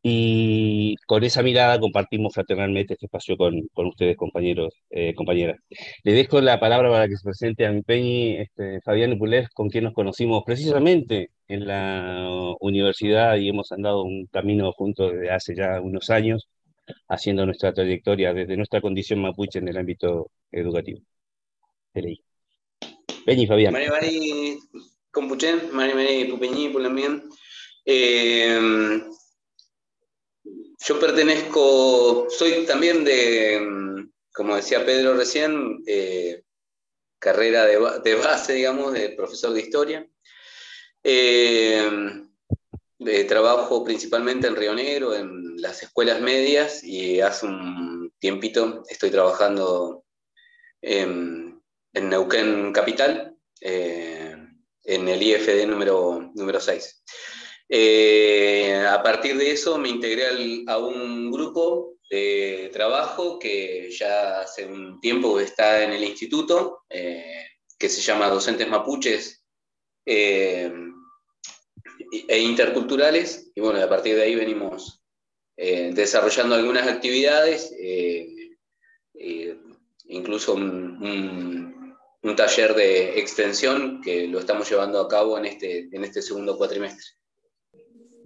y 0.03 0.95
con 1.07 1.25
esa 1.25 1.43
mirada 1.43 1.81
compartimos 1.81 2.33
fraternalmente 2.35 2.95
este 2.95 3.07
espacio 3.07 3.37
con, 3.37 3.67
con 3.73 3.87
ustedes, 3.87 4.17
compañeros, 4.17 4.73
eh, 4.91 5.15
compañeras. 5.15 5.59
Le 6.05 6.13
dejo 6.13 6.41
la 6.41 6.61
palabra 6.61 6.91
para 6.91 7.09
que 7.09 7.17
se 7.17 7.25
presente 7.25 7.67
a 7.67 7.73
mi 7.73 7.83
Peñi, 7.83 8.37
este, 8.37 8.81
Fabián 8.83 9.19
Pulés, 9.19 9.49
con 9.51 9.69
quien 9.69 9.85
nos 9.85 9.95
conocimos 9.95 10.45
precisamente 10.45 11.31
en 11.49 11.67
la 11.67 12.29
universidad 12.61 13.37
y 13.37 13.49
hemos 13.49 13.73
andado 13.73 14.03
un 14.03 14.27
camino 14.27 14.73
juntos 14.73 15.13
desde 15.13 15.31
hace 15.31 15.57
ya 15.57 15.81
unos 15.81 16.11
años, 16.11 16.49
haciendo 17.09 17.45
nuestra 17.45 17.73
trayectoria 17.73 18.33
desde 18.33 18.57
nuestra 18.57 18.81
condición 18.81 19.21
mapuche 19.21 19.59
en 19.59 19.69
el 19.69 19.79
ámbito 19.79 20.31
educativo. 20.53 21.01
Peñi, 23.27 23.47
Fabián. 23.47 23.73
Mari 23.73 23.89
Mari 23.89 24.59
Compuchen, 25.11 25.73
Mari 25.73 25.95
Mari 25.95 26.25
Pupeñi, 26.27 26.69
Pulamien. 26.69 27.23
Eh, 27.85 29.01
yo 30.81 31.01
pertenezco, 31.01 32.29
soy 32.31 32.65
también 32.65 33.05
de, 33.05 34.07
como 34.33 34.57
decía 34.57 34.85
Pedro 34.85 35.17
recién, 35.17 35.83
eh, 35.87 36.43
carrera 37.19 37.65
de, 37.67 38.15
base, 38.15 38.53
digamos, 38.55 38.93
de 38.93 39.11
profesor 39.11 39.53
de 39.53 39.61
historia. 39.61 40.09
Eh, 41.03 42.25
trabajo 43.29 43.85
principalmente 43.85 44.47
en 44.47 44.57
Río 44.57 44.75
Negro, 44.75 45.15
en 45.15 45.61
las 45.61 45.83
escuelas 45.83 46.21
medias, 46.21 46.83
y 46.85 47.21
hace 47.21 47.47
un 47.47 48.13
tiempito 48.19 48.85
estoy 48.89 49.11
trabajando 49.11 50.05
en, 50.83 51.61
Neuquén 51.93 52.73
Capital, 52.73 53.37
eh, 53.61 54.37
en 54.85 55.09
el 55.09 55.23
IFD 55.23 55.67
número, 55.67 56.31
número 56.35 56.61
6. 56.61 57.03
Eh, 57.71 58.83
a 58.89 59.03
partir 59.03 59.37
de 59.37 59.51
eso 59.51 59.77
me 59.77 59.91
integré 59.91 60.65
a 60.67 60.79
un 60.79 61.31
grupo 61.31 61.97
de 62.11 62.71
trabajo 62.73 63.39
que 63.39 63.91
ya 63.91 64.41
hace 64.41 64.65
un 64.65 64.99
tiempo 65.01 65.39
está 65.39 65.85
en 65.85 65.93
el 65.93 66.03
instituto, 66.03 66.85
eh, 66.89 67.47
que 67.79 67.91
se 67.91 68.01
llama 68.01 68.31
Docentes 68.31 68.67
Mapuches 68.69 69.45
eh, 70.07 70.73
e 72.27 72.39
Interculturales, 72.39 73.51
y 73.55 73.61
bueno, 73.61 73.83
a 73.83 73.89
partir 73.89 74.17
de 74.17 74.23
ahí 74.23 74.35
venimos 74.35 75.03
desarrollando 75.57 76.55
algunas 76.55 76.87
actividades, 76.87 77.75
incluso 80.05 80.55
un, 80.55 81.85
un, 82.23 82.37
taller 82.37 82.75
de 82.75 83.19
extensión 83.19 84.01
que 84.01 84.29
lo 84.29 84.39
estamos 84.39 84.71
llevando 84.71 85.01
a 85.01 85.09
cabo 85.09 85.37
en 85.37 85.47
este, 85.47 85.89
en 85.91 86.05
este 86.05 86.23
segundo 86.23 86.57
cuatrimestre. 86.57 87.18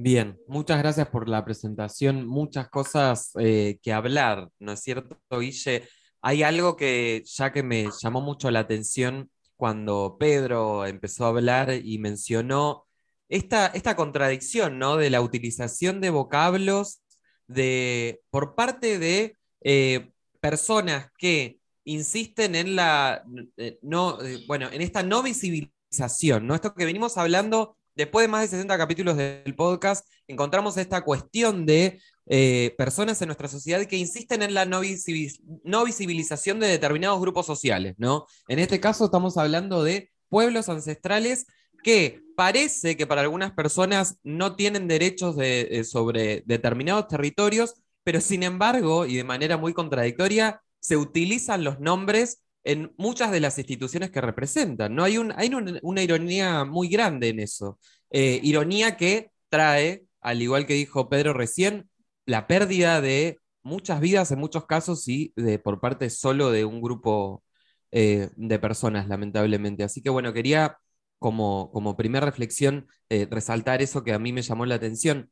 Bien, 0.04 0.36
muchas 0.48 0.80
gracias 0.80 1.06
por 1.10 1.28
la 1.28 1.44
presentación. 1.44 2.26
Muchas 2.26 2.68
cosas 2.68 3.30
eh, 3.38 3.78
que 3.80 3.92
hablar, 3.92 4.48
¿no 4.58 4.72
es 4.72 4.80
cierto, 4.80 5.16
Guille? 5.30 5.88
Hay 6.20 6.42
algo 6.42 6.74
que 6.76 7.22
ya 7.24 7.52
que 7.52 7.62
me 7.62 7.88
llamó 8.00 8.20
mucho 8.20 8.50
la 8.50 8.58
atención 8.58 9.30
cuando 9.54 10.16
Pedro 10.18 10.86
empezó 10.86 11.24
a 11.24 11.28
hablar 11.28 11.72
y 11.72 11.98
mencionó 11.98 12.84
esta, 13.28 13.68
esta 13.68 13.94
contradicción, 13.94 14.76
¿no? 14.80 14.96
De 14.96 15.08
la 15.08 15.20
utilización 15.20 16.00
de 16.00 16.10
vocablos 16.10 17.00
de, 17.46 18.22
por 18.30 18.56
parte 18.56 18.98
de 18.98 19.36
eh, 19.60 20.10
personas 20.40 21.12
que 21.16 21.60
insisten 21.84 22.56
en 22.56 22.74
la, 22.74 23.22
eh, 23.56 23.78
no, 23.82 24.18
bueno, 24.48 24.68
en 24.72 24.82
esta 24.82 25.04
no 25.04 25.22
visibilización, 25.22 26.48
¿no? 26.48 26.56
Esto 26.56 26.74
que 26.74 26.86
venimos 26.86 27.16
hablando 27.18 27.76
después 27.94 28.24
de 28.24 28.28
más 28.28 28.42
de 28.42 28.48
60 28.48 28.78
capítulos 28.78 29.16
del 29.16 29.54
podcast, 29.54 30.06
encontramos 30.26 30.76
esta 30.76 31.02
cuestión 31.02 31.66
de 31.66 32.00
eh, 32.26 32.74
personas 32.78 33.20
en 33.20 33.28
nuestra 33.28 33.48
sociedad 33.48 33.84
que 33.84 33.96
insisten 33.96 34.42
en 34.42 34.54
la 34.54 34.64
no, 34.64 34.80
visibilización 34.80 36.60
de 36.60 36.68
determinados 36.68 37.20
grupos 37.20 37.46
sociales, 37.46 37.94
¿no? 37.98 38.26
En 38.48 38.58
este 38.58 38.80
caso 38.80 39.06
estamos 39.06 39.36
hablando 39.36 39.82
de 39.82 40.10
pueblos 40.28 40.68
ancestrales 40.68 41.46
que 41.82 42.20
parece 42.36 42.96
que 42.96 43.06
para 43.06 43.22
algunas 43.22 43.52
personas 43.52 44.18
no 44.22 44.54
tienen 44.56 44.88
derechos 44.88 45.36
eh, 45.40 45.82
sobre 45.84 46.42
determinados 46.46 47.08
territorios, 47.08 47.74
pero 48.04 48.20
sin 48.20 48.42
embargo, 48.42 49.06
y 49.06 49.16
de 49.16 49.24
manera 49.24 49.56
muy 49.56 49.74
contradictoria, 49.74 50.62
se 50.80 50.96
utilizan 50.96 51.64
los 51.64 51.80
nombres 51.80 52.42
en 52.64 52.92
muchas 52.96 53.30
de 53.32 53.40
las 53.40 53.58
instituciones 53.58 54.10
que 54.10 54.20
representan. 54.20 54.94
¿no? 54.94 55.04
Hay, 55.04 55.18
un, 55.18 55.32
hay 55.36 55.50
una 55.82 56.02
ironía 56.02 56.64
muy 56.64 56.88
grande 56.88 57.28
en 57.30 57.40
eso. 57.40 57.78
Eh, 58.10 58.40
ironía 58.42 58.96
que 58.96 59.30
trae, 59.48 60.04
al 60.20 60.42
igual 60.42 60.66
que 60.66 60.74
dijo 60.74 61.08
Pedro 61.08 61.32
recién, 61.32 61.90
la 62.26 62.46
pérdida 62.46 63.00
de 63.00 63.38
muchas 63.62 64.00
vidas 64.00 64.30
en 64.32 64.38
muchos 64.38 64.66
casos 64.66 65.08
y 65.08 65.32
de, 65.36 65.58
por 65.58 65.80
parte 65.80 66.10
solo 66.10 66.50
de 66.50 66.64
un 66.64 66.80
grupo 66.80 67.44
eh, 67.90 68.30
de 68.36 68.58
personas, 68.58 69.08
lamentablemente. 69.08 69.84
Así 69.84 70.02
que 70.02 70.10
bueno, 70.10 70.32
quería 70.32 70.78
como, 71.18 71.70
como 71.72 71.96
primera 71.96 72.26
reflexión 72.26 72.88
eh, 73.08 73.26
resaltar 73.30 73.82
eso 73.82 74.04
que 74.04 74.12
a 74.12 74.18
mí 74.18 74.32
me 74.32 74.42
llamó 74.42 74.66
la 74.66 74.76
atención. 74.76 75.30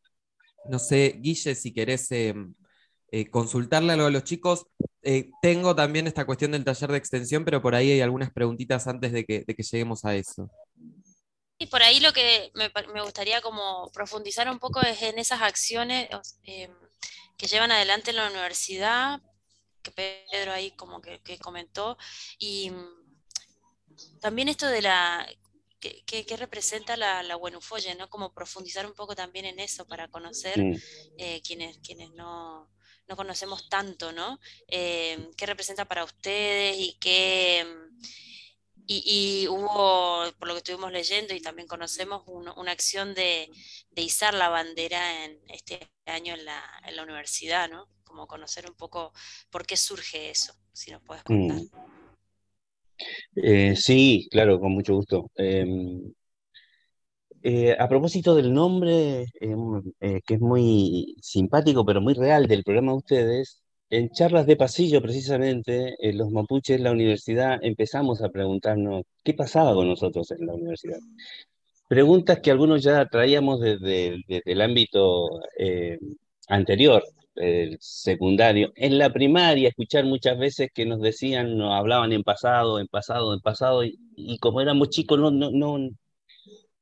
No 0.69 0.79
sé, 0.79 1.17
Guille, 1.21 1.55
si 1.55 1.73
querés 1.73 2.09
consultarle 3.31 3.93
algo 3.93 4.07
a 4.07 4.11
los 4.11 4.25
chicos, 4.25 4.67
eh, 5.03 5.31
tengo 5.41 5.75
también 5.75 6.07
esta 6.07 6.27
cuestión 6.27 6.53
del 6.53 6.65
taller 6.65 6.91
de 6.91 6.99
extensión, 6.99 7.45
pero 7.45 7.63
por 7.63 7.75
ahí 7.75 7.91
hay 7.91 8.01
algunas 8.03 8.31
preguntitas 8.31 8.87
antes 8.87 9.13
de 9.13 9.25
que, 9.25 9.45
lleguemos 9.47 10.05
a 10.05 10.15
eso. 10.15 10.51
Y 11.59 11.67
por 11.67 11.83
ahí 11.83 12.01
lo 12.01 12.13
que 12.13 12.51
me, 12.55 13.03
gustaría 13.03 13.41
como 13.41 13.91
profundizar 13.93 14.51
un 14.51 14.59
poco 14.59 14.81
es 14.81 15.03
en 15.03 15.19
esas 15.19 15.43
acciones 15.43 16.09
em, 16.45 16.73
que 17.37 17.47
llevan 17.47 17.71
adelante 17.71 18.11
en 18.11 18.17
la 18.17 18.31
universidad, 18.31 19.21
que 19.83 19.91
Pedro 19.91 20.53
ahí 20.53 20.73
como 20.73 21.01
que, 21.01 21.21
comentó, 21.39 21.97
y 22.39 22.71
mm, 22.71 24.21
también 24.21 24.49
esto 24.49 24.67
de 24.67 24.83
la, 24.83 25.27
¿Qué, 25.81 26.37
representa 26.39 26.95
la, 26.99 27.23
la 27.23 27.37
Buenufolle, 27.37 27.95
¿no? 27.95 28.11
Como 28.11 28.35
profundizar 28.35 28.85
un 28.85 28.93
poco 28.93 29.15
también 29.15 29.47
en 29.47 29.59
eso 29.61 29.87
para 29.87 30.09
conocer 30.09 30.63
eh, 31.17 31.41
quienes, 31.43 31.79
quienes 31.79 32.11
no, 32.11 32.69
no 33.11 33.17
conocemos 33.17 33.69
tanto, 33.69 34.13
¿no? 34.13 34.39
Eh, 34.69 35.19
¿Qué 35.37 35.45
representa 35.45 35.85
para 35.85 36.05
ustedes 36.05 36.77
y 36.79 36.97
qué... 37.01 37.67
Y, 38.93 39.47
hubo, 39.47 40.25
por 40.37 40.49
lo 40.49 40.55
que 40.55 40.59
estuvimos 40.59 40.91
leyendo 40.91 41.33
y 41.33 41.41
también 41.41 41.69
conocemos, 41.69 42.25
una 42.27 42.73
acción 42.73 43.15
de, 43.15 43.49
izar 43.95 44.35
la 44.35 44.49
bandera 44.49 45.25
en 45.25 45.39
este 45.47 45.89
año 46.07 46.35
en 46.35 46.45
la, 46.45 47.03
universidad, 47.05 47.71
¿no? 47.71 47.89
Como 48.03 48.27
conocer 48.27 48.69
un 48.69 48.75
poco 48.75 49.13
por 49.49 49.65
qué 49.65 49.77
surge 49.77 50.31
eso, 50.31 50.55
si 50.73 50.91
nos 50.91 51.03
puedes 51.03 51.23
contar. 51.23 51.59
Mm. 51.59 51.71
Eh, 53.37 53.77
sí, 53.77 54.27
claro, 54.29 54.59
con 54.59 54.73
mucho 54.73 54.95
gusto. 54.97 55.31
Em, 55.37 56.13
eh, 57.43 57.75
a 57.79 57.89
propósito 57.89 58.35
del 58.35 58.53
nombre, 58.53 59.27
em, 59.41 59.83
eh, 60.01 60.21
que 60.27 60.35
es 60.35 60.41
muy 60.41 61.17
simpático, 61.23 61.85
pero 61.85 62.01
muy 62.01 62.15
real 62.15 62.47
del 62.47 62.65
programa 62.65 62.93
de 62.93 62.99
ustedes, 62.99 63.63
en 63.91 64.11
charlas 64.11 64.47
de 64.47 64.57
pasillo, 64.57 65.03
precisamente, 65.03 65.97
en 65.99 66.19
los 66.19 66.31
mapuches 66.31 66.79
de 66.79 66.85
la 66.85 66.93
universidad 66.93 67.59
empezamos 67.63 68.23
a 68.23 68.29
preguntarnos 68.29 69.05
qué 69.25 69.35
pasaba 69.35 69.75
con 69.75 69.89
nosotros 69.89 70.31
en 70.33 70.47
la 70.47 70.55
universidad. 70.55 70.99
Preguntas 71.89 72.41
que 72.41 72.51
algunos 72.51 72.83
ya 72.83 73.07
traíamos 73.07 73.61
desde, 73.61 74.23
el 74.29 74.61
ámbito 74.61 75.29
eh, 75.59 75.99
anterior, 76.49 77.03
el 77.35 77.79
secundario. 77.81 78.73
En 78.77 78.99
la 78.99 79.11
primaria, 79.13 79.69
escuchar 79.69 80.05
muchas 80.05 80.39
veces 80.39 80.69
que 80.73 80.87
nos 80.87 81.01
decían, 81.01 81.57
nos 81.59 81.75
hablaban 81.75 82.13
en 82.13 82.23
pasado, 82.23 82.79
en 82.81 82.87
pasado, 82.87 83.35
en 83.35 83.41
pasado, 83.41 83.85
y, 83.85 83.99
y 84.17 84.39
como 84.39 84.61
éramos 84.61 84.91
chicos, 84.91 85.19
no, 85.19 85.31
no, 85.31 85.51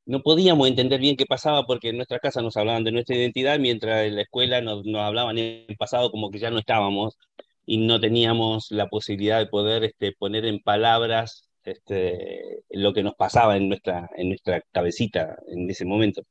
no 0.09 0.21
podíamos 0.23 0.67
entender 0.67 0.99
bien 0.99 1.15
qué 1.15 1.27
pasaba 1.27 1.65
porque 1.67 1.89
en 1.89 1.97
nuestra 1.97 2.17
casa 2.19 2.41
nos 2.41 2.57
hablaban 2.57 2.83
de 2.83 2.91
nuestra 2.91 3.15
identidad, 3.15 3.59
mientras 3.59 4.07
en 4.07 4.15
la 4.15 4.23
escuela 4.23 4.59
nos, 4.59 4.83
hablaban 4.95 5.37
en 5.37 5.65
el 5.67 5.77
pasado 5.77 6.09
como 6.09 6.31
que 6.31 6.39
ya 6.39 6.49
no 6.49 6.57
estábamos 6.57 7.17
y 7.65 7.77
no 7.77 7.99
teníamos 7.99 8.71
la 8.71 8.87
posibilidad 8.89 9.37
de 9.37 9.45
poder 9.45 9.83
este, 9.83 10.13
poner 10.13 10.45
en 10.45 10.61
palabras 10.61 11.51
este, 11.63 12.63
lo 12.71 12.91
que 12.93 13.03
nos 13.03 13.13
pasaba 13.15 13.55
en 13.57 13.69
nuestra, 13.69 14.09
en 14.17 14.29
nuestra 14.29 14.63
cabecita 14.71 15.37
en 15.47 15.69
ese 15.69 15.85
momento. 15.85 16.23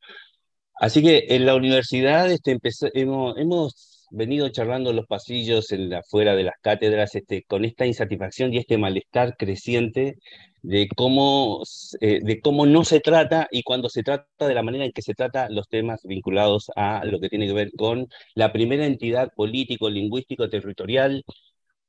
Así 0.74 1.00
que 1.02 1.26
en 1.28 1.46
la 1.46 1.54
universidad 1.54 2.30
este, 2.32 2.58
hemos, 2.94 3.38
hemos 3.38 3.97
venido 4.10 4.48
charlando 4.50 4.92
los 4.92 5.06
pasillos 5.06 5.72
en 5.72 5.90
la, 5.90 6.02
fuera 6.02 6.34
de 6.34 6.44
las 6.44 6.54
cátedras 6.60 7.14
este, 7.14 7.44
con 7.44 7.64
esta 7.64 7.86
insatisfacción 7.86 8.52
y 8.52 8.58
este 8.58 8.78
malestar 8.78 9.36
creciente 9.36 10.16
de 10.62 10.88
cómo, 10.96 11.62
eh, 12.00 12.20
de 12.22 12.40
cómo 12.40 12.66
no 12.66 12.84
se 12.84 13.00
trata 13.00 13.48
y 13.50 13.62
cuando 13.62 13.88
se 13.88 14.02
trata 14.02 14.46
de 14.46 14.54
la 14.54 14.62
manera 14.62 14.84
en 14.84 14.92
que 14.92 15.02
se 15.02 15.14
trata 15.14 15.48
los 15.50 15.68
temas 15.68 16.00
vinculados 16.04 16.70
a 16.76 17.04
lo 17.04 17.20
que 17.20 17.28
tiene 17.28 17.46
que 17.46 17.52
ver 17.52 17.70
con 17.76 18.08
la 18.34 18.52
primera 18.52 18.86
entidad 18.86 19.30
político, 19.34 19.88
lingüístico, 19.90 20.48
territorial 20.48 21.24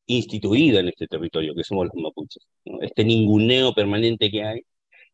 instituida 0.08 0.80
en 0.80 0.90
este 0.90 1.08
territorio, 1.08 1.54
que 1.56 1.64
somos 1.64 1.88
los 1.88 2.04
mapuches. 2.04 2.44
Este 2.82 3.04
ninguneo 3.06 3.74
permanente 3.74 4.32
que 4.32 4.44
hay 4.44 4.62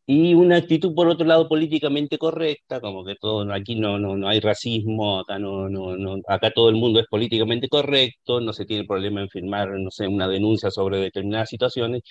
y 0.06 0.34
una 0.34 0.56
actitud, 0.56 0.94
por 0.94 1.08
otro 1.08 1.26
lado, 1.26 1.48
políticamente 1.48 2.18
correcta, 2.18 2.80
como 2.80 3.04
que 3.04 3.16
todo, 3.16 3.52
aquí 3.52 3.74
no, 3.76 3.98
no, 3.98 4.16
no 4.16 4.28
hay 4.28 4.40
racismo, 4.40 5.18
acá, 5.20 5.38
no, 5.38 5.68
no, 5.68 5.96
no, 5.96 6.16
acá 6.28 6.50
todo 6.52 6.68
el 6.68 6.76
mundo 6.76 7.00
es 7.00 7.06
políticamente 7.08 7.68
correcto, 7.68 8.40
no 8.40 8.52
se 8.52 8.64
tiene 8.66 8.84
problema 8.84 9.20
en 9.20 9.28
firmar, 9.30 9.68
no 9.78 9.90
sé, 9.90 10.06
una 10.08 10.28
denuncia 10.28 10.70
sobre 10.70 10.98
determinadas 11.00 11.48
situaciones, 11.50 12.02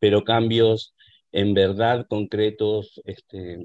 pero 0.00 0.24
cambios 0.24 0.94
en 1.32 1.54
verdad 1.54 2.06
concretos 2.08 3.00
este, 3.04 3.58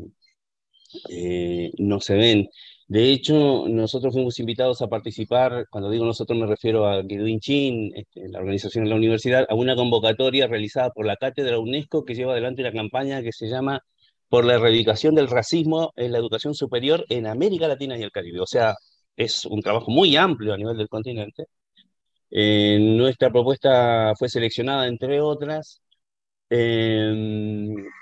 eh, 1.10 1.72
no 1.78 2.00
se 2.00 2.16
ven. 2.16 2.50
De 2.92 3.10
hecho, 3.10 3.66
nosotros 3.70 4.14
fuimos 4.14 4.38
invitados 4.40 4.82
a 4.82 4.88
participar, 4.90 5.66
cuando 5.70 5.90
digo 5.90 6.06
nosotros 6.06 6.38
me 6.38 6.46
refiero 6.46 6.86
a 6.88 7.02
Guido 7.04 7.26
Chin, 7.40 7.94
este, 7.96 8.28
la 8.28 8.40
organización 8.40 8.84
de 8.84 8.90
la 8.90 8.98
universidad, 8.98 9.46
a 9.50 9.56
una 9.56 9.78
convocatoria 9.78 10.48
realizada 10.48 10.90
por 10.92 11.06
la 11.06 11.16
Cátedra 11.16 11.58
UNESCO 11.58 12.04
que 12.04 12.16
lleva 12.16 12.34
adelante 12.34 12.62
una 12.62 12.74
campaña 12.74 13.22
que 13.22 13.32
se 13.32 13.48
llama 13.48 13.80
por 14.28 14.44
la 14.44 14.56
erradicación 14.56 15.16
del 15.16 15.30
racismo 15.30 15.94
en 15.96 16.12
la 16.12 16.18
educación 16.18 16.54
superior 16.54 17.06
en 17.10 17.28
América 17.28 17.68
Latina 17.70 17.98
y 17.98 18.04
el 18.04 18.12
Caribe. 18.12 18.42
O 18.42 18.48
sea, 18.48 18.76
es 19.16 19.46
un 19.46 19.62
trabajo 19.62 19.90
muy 19.92 20.18
amplio 20.18 20.54
a 20.54 20.58
nivel 20.58 20.78
del 20.78 20.90
continente. 20.90 21.46
Eh, 22.32 22.78
nuestra 22.80 23.32
propuesta 23.32 24.14
fue 24.18 24.30
seleccionada, 24.30 24.88
entre 24.88 25.22
otras, 25.22 25.82
Em, 26.54 27.31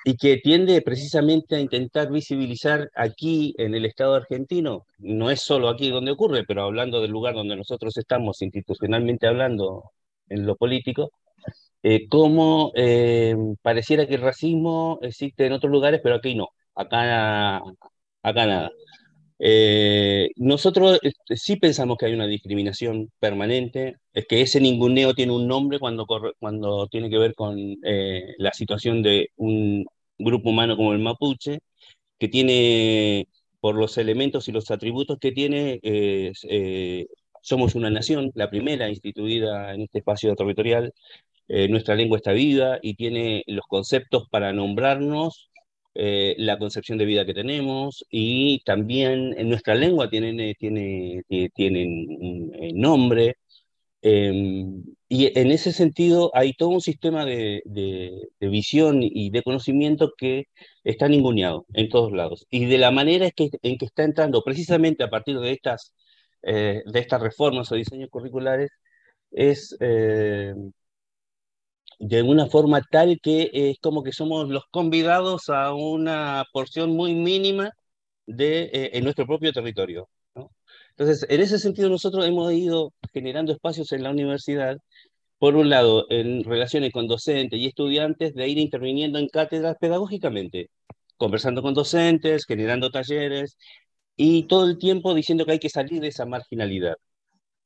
y 0.10 0.18
que 0.18 0.38
tiende 0.38 0.82
precisamente 0.82 1.56
a 1.56 1.60
intentar 1.60 2.12
visibilizar 2.12 2.90
aquí 2.96 3.54
en 3.60 3.76
el 3.76 3.86
Estado 3.86 4.16
argentino, 4.16 4.88
no 4.98 5.30
es 5.30 5.42
solo 5.42 5.70
aquí 5.70 5.92
donde 5.92 6.10
ocurre, 6.10 6.46
pero 6.48 6.64
hablando 6.64 7.00
del 7.00 7.12
lugar 7.12 7.36
donde 7.36 7.56
nosotros 7.56 7.96
estamos 7.96 8.42
institucionalmente 8.42 9.28
hablando 9.28 9.92
en 10.28 10.48
lo 10.48 10.56
político, 10.56 11.12
eh, 11.84 12.08
cómo 12.10 12.72
em, 12.76 13.56
pareciera 13.62 14.08
que 14.08 14.16
el 14.16 14.22
racismo 14.22 14.98
existe 15.04 15.46
en 15.46 15.54
otros 15.54 15.72
lugares, 15.72 16.02
pero 16.04 16.16
aquí 16.16 16.34
no, 16.34 16.50
acá, 16.74 17.58
acá 18.24 18.46
nada. 18.48 18.72
Eh, 19.40 20.30
nosotros 20.38 21.00
este, 21.04 21.38
sí 21.38 21.56
pensamos 21.58 21.98
que 21.98 22.08
hay 22.08 22.14
una 22.14 22.28
discriminación 22.28 23.12
permanente, 23.20 23.98
es 24.14 24.26
que 24.28 24.42
ese 24.42 24.60
ninguneo 24.60 25.14
tiene 25.14 25.34
un 25.34 25.48
nombre 25.48 25.80
cuando, 25.80 26.06
cuando 26.40 26.88
tiene 26.88 27.10
que 27.12 27.18
ver 27.20 27.36
con 27.36 27.58
eh, 27.84 28.34
la 28.40 28.52
situación 28.54 29.04
de 29.04 29.30
un 29.38 29.86
grupo 30.20 30.50
humano 30.50 30.78
como 30.78 30.94
el 30.94 31.00
mapuche, 31.00 31.60
que 32.20 32.28
tiene, 32.30 33.28
por 33.62 33.76
los 33.76 33.98
elementos 33.98 34.48
y 34.48 34.52
los 34.52 34.72
atributos 34.72 35.20
que 35.20 35.32
tiene, 35.32 35.80
eh, 35.84 37.08
somos 37.42 37.76
una 37.76 37.90
nación, 37.90 38.32
la 38.36 38.50
primera 38.50 38.90
instituida 38.90 39.74
en 39.74 39.82
este 39.84 40.00
espacio 40.00 40.36
territorial, 40.36 40.94
nuestra 41.70 41.96
lengua 41.96 42.18
está 42.18 42.32
viva 42.32 42.78
y 42.82 42.94
tiene 42.96 43.44
los 43.48 43.66
conceptos 43.68 44.28
para 44.30 44.54
nombrarnos 44.54 45.50
eh, 45.96 46.36
la 46.38 46.58
concepción 46.58 46.98
de 46.98 47.06
vida 47.06 47.26
que 47.26 47.34
tenemos 47.34 48.06
y 48.10 48.62
también 48.64 49.36
en 49.38 49.50
nuestra 49.50 49.76
lengua 49.76 50.10
tienen, 50.10 50.40
eh, 50.40 50.56
tiene, 50.58 51.24
eh, 51.30 51.50
tienen 51.54 52.08
nombre. 52.76 53.36
Em, 54.02 54.84
y 55.10 55.38
en 55.38 55.52
ese 55.52 55.74
sentido 55.74 56.32
hay 56.34 56.54
todo 56.54 56.70
un 56.70 56.82
sistema 56.82 57.26
de, 57.26 57.62
visión 58.40 59.00
y 59.02 59.30
de 59.32 59.44
conocimiento 59.44 60.14
que 60.18 60.46
está 60.84 61.08
ninguneado 61.08 61.66
en 61.74 61.90
todos 61.90 62.12
lados. 62.12 62.46
Y 62.50 62.66
de 62.66 62.78
la 62.78 62.92
manera 62.92 63.30
en 63.36 63.78
que 63.78 63.86
está 63.86 64.04
entrando 64.04 64.44
precisamente 64.44 65.04
a 65.04 65.10
partir 65.10 65.40
de 65.40 65.52
estas, 65.52 65.94
estas 66.42 67.22
reformas 67.22 67.72
o 67.72 67.76
diseños 67.76 68.10
curriculares 68.10 68.72
es 69.32 69.76
de 72.00 72.24
una 72.24 72.48
forma 72.48 72.82
tal 72.82 73.20
que 73.22 73.50
es 73.54 73.80
como 73.80 74.04
que 74.04 74.14
somos 74.14 74.50
los 74.50 74.66
convidados 74.72 75.50
a 75.50 75.74
una 75.74 76.46
porción 76.54 76.92
muy 76.92 77.14
mínima 77.14 77.72
de, 78.26 78.64
eh, 78.74 78.92
en 78.94 79.04
nuestro 79.04 79.26
propio 79.28 79.54
territorio. 79.54 80.10
Entonces, 81.00 81.26
en 81.30 81.42
ese 81.42 81.60
sentido, 81.60 81.90
nosotros 81.90 82.26
hemos 82.28 82.52
ido 82.54 82.94
generando 83.14 83.54
espacios 83.54 83.92
en 83.94 84.04
la 84.04 84.12
universidad, 84.12 84.78
por 85.40 85.56
un 85.56 85.70
lado, 85.70 86.06
en 86.10 86.44
relaciones 86.44 86.92
con 86.94 87.08
docentes 87.08 87.60
y 87.60 87.68
estudiantes, 87.68 88.36
de 88.36 88.50
ir 88.50 88.58
interviniendo 88.60 89.20
en 89.20 89.30
cátedras 89.30 89.78
pedagógicamente, 89.80 90.70
conversando 91.18 91.62
con 91.62 91.74
docentes, 91.74 92.46
generando 92.46 92.92
talleres 92.92 93.58
y 94.18 94.44
todo 94.48 94.68
el 94.70 94.78
tiempo 94.78 95.14
diciendo 95.16 95.46
que 95.46 95.54
hay 95.54 95.60
que 95.60 95.70
salir 95.70 96.02
de 96.02 96.10
esa 96.10 96.26
marginalidad. 96.26 96.96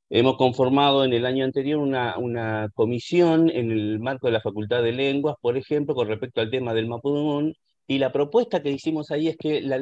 Hemos 0.10 0.38
conformado 0.38 1.06
en 1.06 1.14
el 1.14 1.26
año 1.26 1.46
anterior 1.46 1.80
una, 1.82 2.70
comisión 2.76 3.50
en 3.50 3.72
el 3.72 4.00
marco 4.00 4.28
de 4.28 4.34
la 4.34 4.42
Facultad 4.42 4.84
de 4.84 4.94
Lenguas, 4.94 5.36
por 5.42 5.58
ejemplo, 5.58 5.96
con 5.96 6.08
respecto 6.08 6.42
al 6.42 6.52
tema 6.52 6.74
del 6.74 6.88
Mapudungun, 6.88 7.56
y 7.88 7.98
la 7.98 8.12
propuesta 8.12 8.62
que 8.62 8.72
hicimos 8.72 9.12
ahí 9.12 9.28
es 9.28 9.38
que 9.38 9.62
la, 9.62 9.78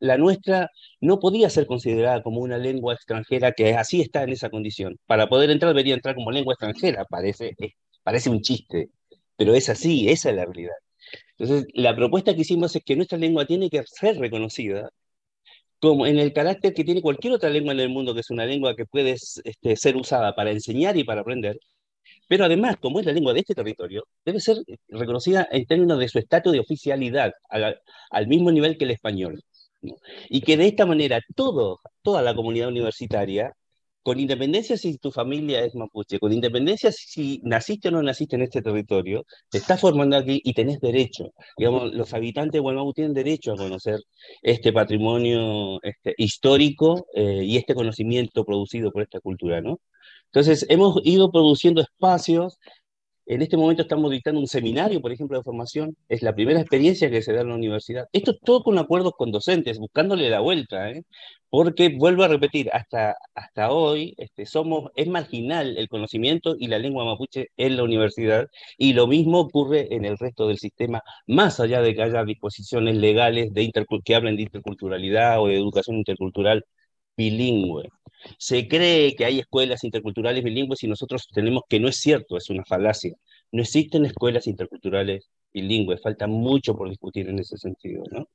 la, 0.00 0.18
nuestra 0.18 0.70
no 1.00 1.18
podía 1.18 1.48
ser 1.50 1.66
considerada 1.66 2.22
como 2.22 2.40
una 2.40 2.58
lengua 2.58 2.94
extranjera 2.94 3.52
que 3.52 3.74
así 3.74 4.02
está 4.02 4.22
en 4.22 4.30
esa 4.30 4.50
condición. 4.50 4.98
Para 5.06 5.28
poder 5.28 5.50
entrar 5.50 5.70
debería 5.72 5.94
entrar 5.94 6.14
como 6.14 6.30
lengua 6.30 6.54
extranjera, 6.54 7.04
parece, 7.06 7.54
parece 8.02 8.30
un 8.30 8.42
chiste, 8.42 8.90
pero 9.36 9.54
es 9.54 9.68
así, 9.68 10.08
esa 10.10 10.30
es 10.30 10.36
la 10.36 10.44
realidad. 10.44 10.74
Entonces, 11.38 11.66
la 11.74 11.94
propuesta 11.96 12.34
que 12.34 12.42
hicimos 12.42 12.74
es 12.76 12.82
que 12.84 12.96
nuestra 12.96 13.18
lengua 13.18 13.46
tiene 13.46 13.70
que 13.70 13.82
ser 13.86 14.18
reconocida 14.18 14.90
como 15.78 16.06
en 16.06 16.18
el 16.18 16.32
carácter 16.32 16.74
que 16.74 16.84
tiene 16.84 17.02
cualquier 17.02 17.34
otra 17.34 17.50
lengua 17.50 17.72
en 17.72 17.80
el 17.80 17.88
mundo, 17.90 18.14
que 18.14 18.20
es 18.20 18.30
una 18.30 18.46
lengua 18.46 18.74
que 18.76 18.86
puede 18.86 19.12
este, 19.12 19.76
ser 19.76 19.96
usada 19.96 20.34
para 20.34 20.50
enseñar 20.50 20.96
y 20.96 21.04
para 21.04 21.20
aprender, 21.22 21.58
pero 22.28 22.44
además, 22.44 22.76
como 22.80 23.00
es 23.00 23.06
la 23.06 23.12
lengua 23.12 23.32
de 23.32 23.40
este 23.40 23.54
territorio, 23.54 24.04
debe 24.24 24.40
ser 24.40 24.58
reconocida 24.88 25.48
en 25.50 25.66
términos 25.66 25.98
de 25.98 26.08
su 26.08 26.18
estatus 26.18 26.52
de 26.52 26.60
oficialidad, 26.60 27.32
al, 27.48 28.26
mismo 28.26 28.50
nivel 28.50 28.76
que 28.76 28.84
el 28.84 28.92
español. 28.92 29.42
Y 30.28 30.40
que 30.40 30.56
de 30.56 30.66
esta 30.66 30.86
manera 30.86 31.20
todo, 31.36 31.80
toda 32.02 32.22
la 32.22 32.34
comunidad 32.34 32.68
universitaria 32.68 33.52
con 34.02 34.20
independencia 34.20 34.76
si 34.76 34.98
tu 34.98 35.10
familia 35.10 35.64
es 35.64 35.74
mapuche, 35.74 36.20
con 36.20 36.32
independencia 36.32 36.92
si 36.92 37.40
naciste 37.42 37.88
o 37.88 37.90
no 37.90 38.02
naciste 38.02 38.36
en 38.36 38.42
este 38.42 38.62
territorio, 38.62 39.24
te 39.50 39.58
estás 39.58 39.80
formando 39.80 40.16
aquí 40.16 40.40
y 40.44 40.52
tenés 40.54 40.78
derecho. 40.80 41.32
Digamos, 41.58 41.92
los 41.92 42.14
habitantes 42.14 42.52
de 42.52 42.60
Gualmapu 42.60 42.92
tienen 42.92 43.14
derecho 43.14 43.52
a 43.52 43.56
conocer 43.56 43.98
este 44.42 44.72
patrimonio 44.72 45.82
este, 45.82 46.14
histórico 46.18 47.06
eh, 47.14 47.42
y 47.44 47.56
este 47.56 47.74
conocimiento 47.74 48.44
producido 48.44 48.92
por 48.92 49.02
esta 49.02 49.18
cultura, 49.20 49.60
¿no? 49.60 49.80
Entonces, 50.36 50.66
hemos 50.68 51.00
ido 51.02 51.30
produciendo 51.32 51.80
espacios 51.80 52.58
en 53.26 53.42
este 53.42 53.56
momento 53.56 53.82
estamos 53.82 54.10
dictando 54.12 54.40
un 54.40 54.46
seminario, 54.46 55.00
por 55.00 55.10
ejemplo, 55.12 55.36
de 55.36 55.42
formación. 55.42 55.96
Es 56.08 56.22
la 56.22 56.34
primera 56.34 56.60
experiencia 56.60 57.10
que 57.10 57.22
se 57.22 57.32
da 57.32 57.40
en 57.40 57.48
la 57.48 57.54
universidad. 57.56 58.06
Esto 58.12 58.32
es 58.32 58.40
todo 58.40 58.62
con 58.62 58.78
acuerdos 58.78 59.14
con 59.18 59.32
docentes, 59.32 59.78
buscándole 59.78 60.30
la 60.30 60.40
vuelta, 60.40 60.90
¿eh? 60.90 61.02
porque 61.48 61.88
vuelvo 61.96 62.22
a 62.24 62.28
repetir, 62.28 62.70
hasta, 62.72 63.16
hasta 63.34 63.72
hoy 63.72 64.14
este, 64.18 64.46
somos, 64.46 64.90
es 64.94 65.08
marginal 65.08 65.76
el 65.78 65.88
conocimiento 65.88 66.54
y 66.58 66.68
la 66.68 66.78
lengua 66.78 67.04
mapuche 67.04 67.48
en 67.56 67.76
la 67.76 67.82
universidad, 67.84 68.46
y 68.78 68.92
lo 68.92 69.06
mismo 69.08 69.40
ocurre 69.40 69.88
en 69.94 70.04
el 70.04 70.18
resto 70.18 70.46
del 70.48 70.58
sistema, 70.58 71.02
más 71.26 71.60
allá 71.60 71.80
de 71.82 71.94
que 71.94 72.02
haya 72.02 72.24
disposiciones 72.24 72.96
legales 72.96 73.50
que 74.04 74.14
hablen 74.14 74.36
de 74.36 74.42
interculturalidad 74.42 75.40
o 75.42 75.48
de 75.48 75.56
educación 75.56 75.96
intercultural 75.96 76.64
bilingüe. 77.16 77.88
Se 78.38 78.68
cree 78.68 79.14
que 79.16 79.24
hay 79.24 79.38
escuelas 79.40 79.84
interculturales 79.84 80.44
bilingües 80.44 80.82
y 80.82 80.88
nosotros 80.88 81.28
tenemos 81.32 81.62
que 81.68 81.80
no 81.80 81.88
es 81.88 81.96
cierto, 81.96 82.36
es 82.36 82.50
una 82.50 82.64
falacia. 82.64 83.14
No 83.52 83.62
existen 83.62 84.04
escuelas 84.06 84.46
interculturales 84.46 85.28
bilingües, 85.52 86.02
falta 86.02 86.26
mucho 86.26 86.76
por 86.76 86.88
discutir 86.88 87.28
en 87.28 87.38
ese 87.38 87.56
sentido. 87.56 88.04
¿no? 88.10 88.28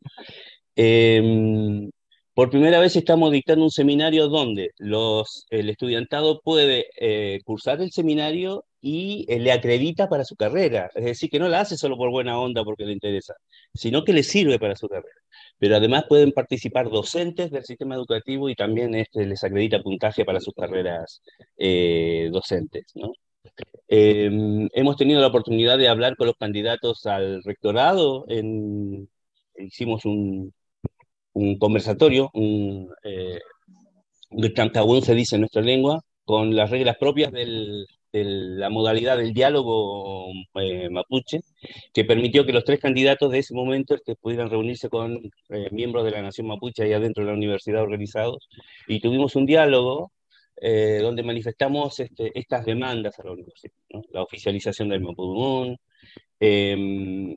Em, 0.76 1.90
por 2.34 2.50
primera 2.50 2.80
vez 2.80 2.96
estamos 2.96 3.32
dictando 3.32 3.66
un 3.66 3.72
seminario 3.72 4.28
donde 4.28 4.72
los, 4.78 5.46
el 5.50 5.70
estudiantado 5.70 6.42
puede 6.42 6.88
eh, 7.00 7.40
cursar 7.44 7.82
el 7.82 7.92
seminario 7.92 8.66
y 8.82 9.26
eh, 9.30 9.39
le 9.39 9.52
acredita 9.52 10.10
para 10.10 10.26
su 10.26 10.36
carrera. 10.36 10.89
Es 10.96 11.06
decir, 11.06 11.30
que 11.30 11.39
no 11.39 11.48
la 11.50 11.62
hace 11.62 11.78
solo 11.78 11.98
por 11.98 12.10
buena 12.12 12.39
onda 12.39 12.63
porque 12.63 12.86
le 12.86 12.94
interesa, 12.94 13.36
sino 13.74 14.04
que 14.04 14.13
le 14.13 14.24
sirve 14.24 14.60
para 14.60 14.76
su 14.76 14.88
carrera 14.89 15.22
pero 15.62 15.76
además 15.76 16.06
pueden 16.10 16.32
participar 16.32 16.89
docentes 16.89 17.52
del 17.52 17.63
sistema 17.63 17.94
educativo 17.94 18.50
y 18.50 18.56
también 18.56 18.96
este, 18.96 19.28
les 19.28 19.44
acredita 19.44 19.84
puntaje 19.84 20.26
para 20.26 20.39
sus 20.39 20.56
carreras 20.56 21.22
eh, 21.56 22.30
docentes. 22.32 22.86
Em, 23.88 24.67
hemos 24.74 24.98
tenido 24.98 25.22
la 25.22 25.28
oportunidad 25.28 25.78
de 25.78 25.88
hablar 25.88 26.15
con 26.15 26.26
los 26.26 26.36
candidatos 26.36 27.06
al 27.06 27.44
rectorado, 27.44 28.26
hicimos 29.56 30.04
un, 30.06 30.52
conversatorio, 31.60 32.32
un, 32.34 32.89
eh, 33.04 33.39
se 35.04 35.13
dice 35.15 35.36
en 35.36 35.41
nuestra 35.41 35.62
lengua, 35.62 36.02
con 36.24 36.56
las 36.56 36.72
reglas 36.72 36.98
propias 36.98 37.32
del, 37.32 37.86
la 38.13 38.69
modalidad 38.69 39.17
del 39.17 39.34
diálogo 39.34 40.28
eh, 40.56 40.89
mapuche, 40.89 41.41
que 41.93 42.06
permitió 42.06 42.45
que 42.45 42.54
los 42.54 42.65
tres 42.65 42.80
candidatos 42.80 43.32
de 43.32 43.39
ese 43.39 43.54
momento 43.54 43.95
este, 43.95 44.15
pudieran 44.15 44.50
reunirse 44.50 44.89
con 44.89 45.17
eh, 45.50 45.69
miembros 45.71 46.04
de 46.06 46.12
la 46.12 46.21
nación 46.21 46.47
mapuche 46.47 46.84
ahí 46.84 46.93
adentro 46.93 47.24
de 47.24 47.32
la 47.32 47.38
universidad 47.38 47.82
organizados, 47.82 48.50
y 48.88 49.00
tuvimos 49.00 49.36
un 49.36 49.45
diálogo 49.45 50.12
eh, 50.62 51.00
donde 51.02 51.24
manifestamos 51.24 52.00
este, 52.00 52.38
estas 52.38 52.65
demandas 52.65 53.17
a 53.19 53.24
la 53.24 53.32
universidad, 53.32 53.74
la 54.12 54.24
oficialización 54.24 54.89
del 54.89 55.02
Mapudungun, 55.02 55.78
em, 56.39 57.36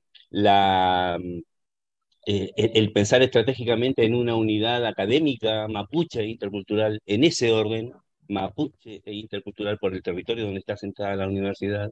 el, 2.26 2.92
pensar 2.92 3.22
estratégicamente 3.22 4.04
en 4.04 4.14
una 4.14 4.34
unidad 4.34 4.84
académica 4.86 5.68
mapuche 5.68 6.24
intercultural 6.24 7.00
en 7.06 7.24
ese 7.24 7.52
orden, 7.52 7.92
mapuche 8.28 9.02
e 9.04 9.14
intercultural 9.14 9.78
por 9.78 9.94
el 9.94 10.02
territorio 10.02 10.44
donde 10.44 10.60
está 10.60 10.76
sentada 10.76 11.16
la 11.16 11.28
universidad, 11.28 11.90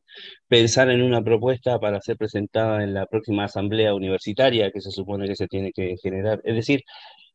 pensar 0.49 0.91
en 0.91 1.03
una 1.03 1.23
propuesta 1.23 1.79
para 1.79 2.01
ser 2.01 2.17
presentada 2.17 2.83
en 2.85 2.95
la 2.95 3.07
próxima 3.07 3.45
asamblea 3.45 3.95
universitaria 3.95 4.71
que 4.71 4.81
se 4.81 4.91
supone 4.91 5.27
que 5.29 5.37
se 5.37 5.49
tiene 5.49 5.73
que 5.73 5.97
generar. 6.03 6.41
Es 6.45 6.57
decir, 6.57 6.83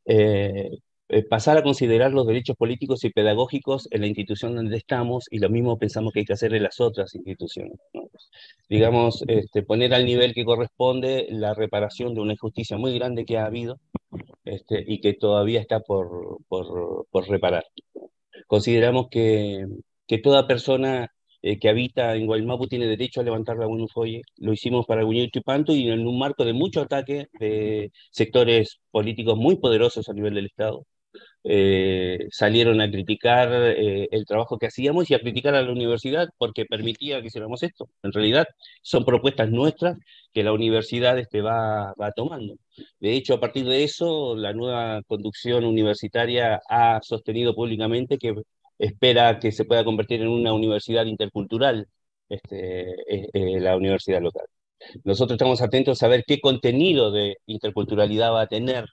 eh, 0.05 0.69
eh, 1.10 1.23
pasar 1.23 1.57
a 1.57 1.63
considerar 1.63 2.12
los 2.12 2.27
derechos 2.27 2.57
políticos 2.57 3.05
y 3.05 3.10
pedagógicos 3.10 3.88
en 3.91 4.01
la 4.01 4.07
institución 4.07 4.55
donde 4.55 4.75
estamos 4.75 5.25
y 5.31 5.39
lo 5.39 5.49
mismo 5.49 5.77
pensamos 5.77 6.12
que 6.12 6.19
hay 6.19 6.25
que 6.25 6.33
hacer 6.33 6.53
en 6.53 6.63
las 6.63 6.81
otras 6.81 7.15
instituciones. 7.15 7.77
Digamos, 8.69 9.23
este, 9.27 9.63
poner 9.63 9.93
al 9.93 10.05
nivel 10.05 10.33
que 10.33 10.43
corresponde 10.43 11.27
la 11.29 11.53
reparación 11.53 12.13
de 12.13 12.21
una 12.21 12.33
injusticia 12.33 12.77
muy 12.77 12.93
grande 12.97 13.23
que 13.25 13.38
ha 13.38 13.45
habido 13.45 13.79
este, 14.43 14.83
y 14.86 14.99
que 14.99 15.13
todavía 15.13 15.62
está 15.62 15.79
por, 15.79 16.39
por, 16.49 17.07
por 17.10 17.29
reparar. 17.29 17.63
Consideramos 18.47 19.08
que, 19.10 19.65
que 20.08 20.17
toda 20.19 20.47
persona 20.47 21.12
eh, 21.41 21.60
que 21.60 21.69
habita 21.69 22.15
en 22.15 22.26
Guaymapu 22.26 22.67
tiene 22.67 22.88
derecho 22.88 23.21
a 23.21 23.23
levantar 23.23 23.58
la 23.58 23.67
Buenufoye. 23.67 24.21
Lo 24.38 24.54
hicimos 24.54 24.86
para 24.86 25.04
y 25.04 25.30
Panto 25.41 25.73
y 25.73 25.89
en 25.89 26.08
un 26.08 26.19
marco 26.19 26.45
de 26.45 26.54
mucho 26.54 26.82
ataque 26.82 27.28
de 27.39 27.91
sectores 28.12 28.80
políticos 28.91 29.38
muy 29.38 29.58
poderosos 29.58 30.10
a 30.10 30.13
nivel 30.13 30.34
del 30.36 30.47
Estado. 30.47 30.86
Eh, 31.43 32.28
salieron 32.30 32.82
a 32.82 32.91
criticar 32.91 33.50
eh, 33.54 34.10
el 34.12 34.26
trabajo 34.26 34.58
que 34.58 34.67
hacíamos 34.67 35.10
y 35.10 35.13
a 35.13 35.20
criticar 35.20 35.56
a 35.56 35.62
la 35.62 35.72
universidad 35.72 36.28
porque 36.38 36.65
permitía 36.65 37.22
que 37.22 37.28
hiciéramos 37.28 37.63
esto. 37.63 37.89
En 38.04 38.12
realidad 38.12 38.48
son 38.82 39.06
propuestas 39.06 39.50
nuestras 39.50 39.98
que 40.34 40.43
la 40.43 40.52
universidad 40.54 41.17
este, 41.17 41.41
va, 41.41 41.93
va 42.00 42.12
tomando. 42.12 42.56
De 43.00 43.13
hecho, 43.13 43.36
a 43.36 43.39
partir 43.39 43.65
de 43.65 43.84
eso, 43.84 44.36
la 44.36 44.54
nueva 44.54 45.02
conducción 45.08 45.63
universitaria 45.65 46.62
ha 46.70 47.00
sostenido 47.02 47.56
públicamente 47.56 48.17
que 48.17 48.36
espera 48.78 49.39
que 49.39 49.52
se 49.52 49.65
pueda 49.65 49.84
convertir 49.86 50.22
en 50.22 50.28
una 50.30 50.54
universidad 50.54 51.06
intercultural 51.06 51.88
este, 52.30 52.91
eh, 53.34 53.60
la 53.62 53.78
universidad 53.78 54.22
local. 54.22 54.46
Nosotros 55.04 55.36
estamos 55.36 55.62
atentos 55.62 56.04
a 56.04 56.08
ver 56.08 56.24
qué 56.28 56.39
contenido 56.39 57.12
de 57.12 57.38
interculturalidad 57.46 58.32
va 58.34 58.41
a 58.41 58.48
tener 58.48 58.86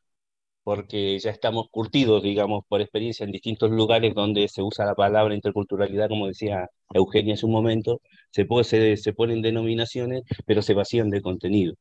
porque 0.65 1.19
ya 1.19 1.31
estamos 1.31 1.69
curtidos, 1.71 2.23
digamos, 2.23 2.65
por 2.69 2.81
experiencia 2.81 3.25
en 3.25 3.33
distintos 3.33 3.71
lugares 3.71 4.15
donde 4.15 4.49
se 4.49 4.63
usa 4.63 4.87
la 4.87 4.95
palabra 4.95 5.35
interculturalidad, 5.35 6.09
como 6.09 6.27
decía 6.29 6.69
Eugenia 6.95 7.35
hace 7.35 7.47
un 7.47 7.53
momento, 7.53 8.01
se, 8.31 8.47
puede, 8.47 8.97
se, 8.97 9.13
ponen 9.13 9.43
denominaciones, 9.43 10.23
pero 10.47 10.63
se 10.63 10.75
vacían 10.75 11.11
de 11.11 11.23
contenido. 11.23 11.75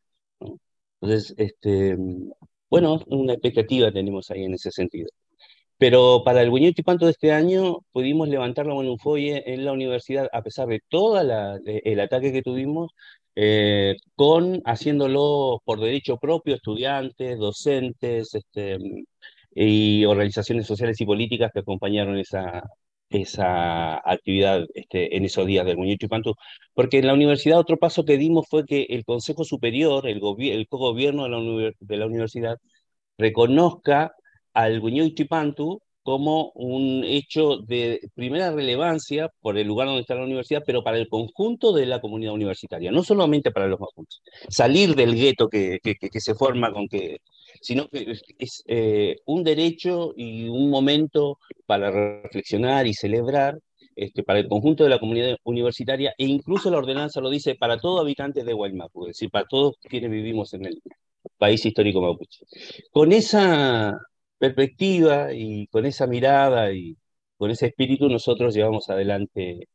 Entonces, 1.02 1.34
este, 1.38 1.98
bueno, 2.70 3.02
una 3.08 3.34
expectativa 3.34 3.92
tenemos 3.92 4.32
ahí 4.32 4.44
en 4.46 4.54
ese 4.56 4.72
sentido. 4.72 5.10
Pero 5.78 6.24
para 6.24 6.42
el 6.42 6.50
Buñuel 6.50 6.76
Tipanto 6.76 7.06
de 7.06 7.12
este 7.12 7.32
año 7.32 7.80
pudimos 7.92 8.30
levantar 8.30 8.66
la 8.66 8.76
Folle 8.98 9.44
en 9.54 9.66
la 9.66 9.74
universidad, 9.74 10.30
a 10.32 10.42
pesar 10.42 10.68
de 10.68 10.82
todo 10.90 11.20
el 11.22 12.00
ataque 12.00 12.32
que 12.32 12.42
tuvimos, 12.42 12.92
eh, 13.36 13.96
con 14.16 14.62
haciéndolo 14.66 15.62
por 15.66 15.80
derecho 15.80 16.18
propio, 16.18 16.56
estudiantes, 16.56 17.38
docentes 17.40 18.36
este, 18.36 18.78
y 19.56 20.06
organizaciones 20.06 20.68
sociales 20.68 21.00
y 21.02 21.06
políticas 21.06 21.52
que 21.54 21.60
acompañaron 21.60 22.18
esa, 22.18 22.64
esa 23.10 23.96
actividad 24.10 24.66
este, 24.74 25.16
en 25.18 25.26
esos 25.26 25.46
días 25.46 25.66
del 25.66 25.78
Muñeco 25.78 26.06
y 26.06 26.34
porque 26.74 27.00
en 27.00 27.08
la 27.08 27.14
universidad 27.14 27.60
otro 27.60 27.78
paso 27.78 28.06
que 28.06 28.18
dimos 28.18 28.48
fue 28.50 28.66
que 28.66 28.84
el 28.90 29.06
Consejo 29.06 29.44
Superior, 29.44 30.08
el, 30.08 30.22
el 30.40 30.68
co-gobierno 30.68 31.24
de 31.24 31.98
la, 31.98 32.06
universidad, 32.08 32.58
reconozca 33.18 34.14
al 34.54 34.80
Buñuel 34.82 35.14
Pantu 35.30 35.82
como 36.04 36.52
un 36.56 37.04
hecho 37.06 37.58
de 37.58 38.00
primera 38.14 38.52
relevancia 38.52 39.30
por 39.42 39.58
el 39.58 39.68
lugar 39.68 39.88
donde 39.88 40.02
está 40.02 40.16
la 40.16 40.24
universidad, 40.24 40.64
pero 40.66 40.84
para 40.84 40.98
el 40.98 41.08
conjunto 41.08 41.74
de 41.74 41.86
la 41.86 42.02
comunidad 42.02 42.34
universitaria, 42.34 42.92
no 42.92 43.04
solamente 43.04 43.52
para 43.52 43.68
los 43.68 43.80
mapuches. 43.80 44.22
Salir 44.50 44.96
del 44.96 45.16
gueto 45.16 45.48
que, 45.50 45.80
que, 45.82 46.20
se 46.20 46.36
forma 46.36 46.72
con 46.74 46.88
que, 46.88 47.20
sino 47.62 47.88
que 47.88 48.18
es 48.38 48.64
eh, 48.68 49.16
un 49.26 49.44
derecho 49.44 50.14
y 50.16 50.48
un 50.50 50.70
momento 50.70 51.40
para 51.66 51.90
reflexionar 52.24 52.86
y 52.86 52.94
celebrar 52.94 53.58
este, 53.96 54.24
para 54.24 54.40
el 54.40 54.48
conjunto 54.48 54.84
de 54.84 54.90
la 54.90 55.00
comunidad 55.00 55.38
universitaria, 55.44 56.14
e 56.18 56.26
incluso 56.26 56.70
la 56.72 56.80
ordenanza 56.80 57.22
lo 57.22 57.30
dice 57.30 57.56
para 57.56 57.78
todos 57.78 58.02
habitantes 58.02 58.44
de 58.46 58.54
Guaymapu, 58.54 59.06
es 59.06 59.10
decir, 59.10 59.30
para 59.30 59.46
todos 59.46 59.78
quienes 59.82 60.10
vivimos 60.12 60.54
en 60.54 60.66
el 60.66 60.82
país 61.38 61.66
histórico 61.66 62.02
mapuche. 62.02 62.46
Con 62.92 63.12
esa 63.12 63.98
perspectiva 64.44 65.34
y 65.34 65.68
con 65.68 65.86
esa 65.86 66.06
mirada 66.08 66.74
y 66.74 66.98
con 67.38 67.50
ese 67.52 67.68
espíritu 67.68 68.10
nosotros 68.10 68.54
llevamos 68.54 68.90
adelante 68.90 69.70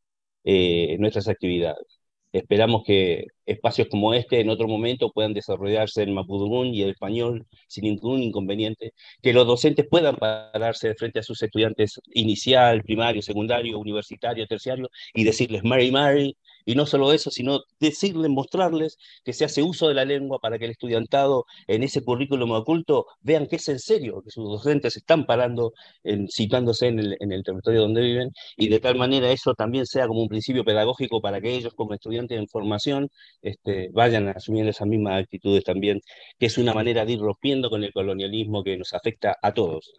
eh, 0.44 0.96
nuestras 0.98 1.28
actividades. 1.28 2.00
Esperamos 2.32 2.82
que 2.86 3.24
espacios 3.46 3.88
como 3.88 4.12
este 4.12 4.40
en 4.40 4.50
otro 4.50 4.68
momento 4.68 5.10
puedan 5.10 5.32
desarrollarse 5.32 6.02
en 6.02 6.12
mapudungún 6.12 6.74
y 6.74 6.82
el 6.82 6.90
español 6.90 7.46
sin 7.66 7.84
ningún 7.84 8.22
inconveniente, 8.22 8.92
que 9.22 9.32
los 9.32 9.46
docentes 9.46 9.86
puedan 9.90 10.16
pararse 10.16 10.94
frente 10.94 11.20
a 11.20 11.22
sus 11.22 11.42
estudiantes 11.42 12.00
inicial, 12.12 12.82
primario, 12.82 13.22
secundario, 13.22 13.78
universitario, 13.78 14.46
terciario 14.46 14.90
y 15.14 15.24
decirles 15.24 15.64
Mary 15.64 15.90
Mary, 15.90 16.36
y 16.68 16.74
no 16.74 16.84
solo 16.84 17.14
eso, 17.14 17.30
sino 17.30 17.60
decirles, 17.80 18.30
mostrarles 18.30 18.98
que 19.24 19.32
se 19.32 19.46
hace 19.46 19.62
uso 19.62 19.88
de 19.88 19.94
la 19.94 20.04
lengua 20.04 20.38
para 20.38 20.58
que 20.58 20.66
el 20.66 20.72
estudiantado 20.72 21.46
en 21.66 21.82
ese 21.82 22.04
currículum 22.04 22.50
oculto 22.50 23.06
vean 23.22 23.46
que 23.46 23.56
es 23.56 23.68
en 23.70 23.78
serio, 23.78 24.20
que 24.22 24.30
sus 24.30 24.44
docentes 24.44 24.94
están 24.98 25.24
parando, 25.24 25.72
en, 26.04 26.28
situándose 26.28 26.88
en 26.88 26.98
el, 26.98 27.16
en 27.20 27.32
el 27.32 27.42
territorio 27.42 27.80
donde 27.80 28.02
viven, 28.02 28.32
y 28.58 28.68
de 28.68 28.80
tal 28.80 28.96
manera 28.98 29.32
eso 29.32 29.54
también 29.54 29.86
sea 29.86 30.06
como 30.06 30.20
un 30.20 30.28
principio 30.28 30.62
pedagógico 30.62 31.22
para 31.22 31.40
que 31.40 31.54
ellos 31.54 31.72
como 31.74 31.94
estudiantes 31.94 32.38
en 32.38 32.48
formación 32.48 33.08
este, 33.40 33.88
vayan 33.94 34.28
asumiendo 34.28 34.70
esas 34.70 34.88
mismas 34.88 35.22
actitudes 35.22 35.64
también, 35.64 36.00
que 36.38 36.46
es 36.46 36.58
una 36.58 36.74
manera 36.74 37.06
de 37.06 37.14
ir 37.14 37.20
rompiendo 37.20 37.70
con 37.70 37.82
el 37.82 37.94
colonialismo 37.94 38.62
que 38.62 38.76
nos 38.76 38.92
afecta 38.92 39.38
a 39.40 39.54
todos. 39.54 39.94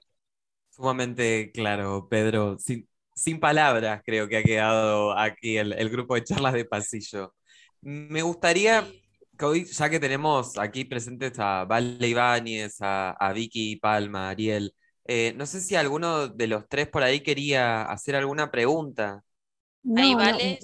Sumamente 0.69 1.51
claro, 1.51 2.07
Pedro. 2.07 2.57
Sin 3.19 3.39
palabras 3.39 4.01
creo 4.05 4.27
que 4.27 4.37
ha 4.37 4.43
quedado 4.43 5.17
aquí 5.17 5.57
el, 5.57 5.89
grupo 5.89 6.15
de 6.15 6.23
charlas 6.23 6.53
de 6.53 6.65
pasillo. 6.65 7.33
Me 7.81 8.21
gustaría 8.21 8.85
que 9.37 9.45
hoy, 9.45 9.65
ya 9.65 9.89
que 9.89 9.99
tenemos 9.99 10.57
aquí 10.57 10.85
presentes 10.85 11.33
a 11.39 11.65
Vale 11.65 12.07
Ibáñez, 12.07 12.77
a, 12.81 13.31
Vicky 13.33 13.75
Palma, 13.77 14.29
Ariel, 14.29 14.73
eh, 15.05 15.33
no 15.35 15.45
sé 15.45 15.61
si 15.61 15.75
alguno 15.75 16.27
de 16.27 16.47
los 16.47 16.67
tres 16.67 16.87
por 16.87 17.03
ahí 17.03 17.21
quería 17.21 17.83
hacer 17.83 18.15
alguna 18.15 18.51
pregunta. 18.51 19.23
ahí 19.95 20.15
vale. 20.15 20.59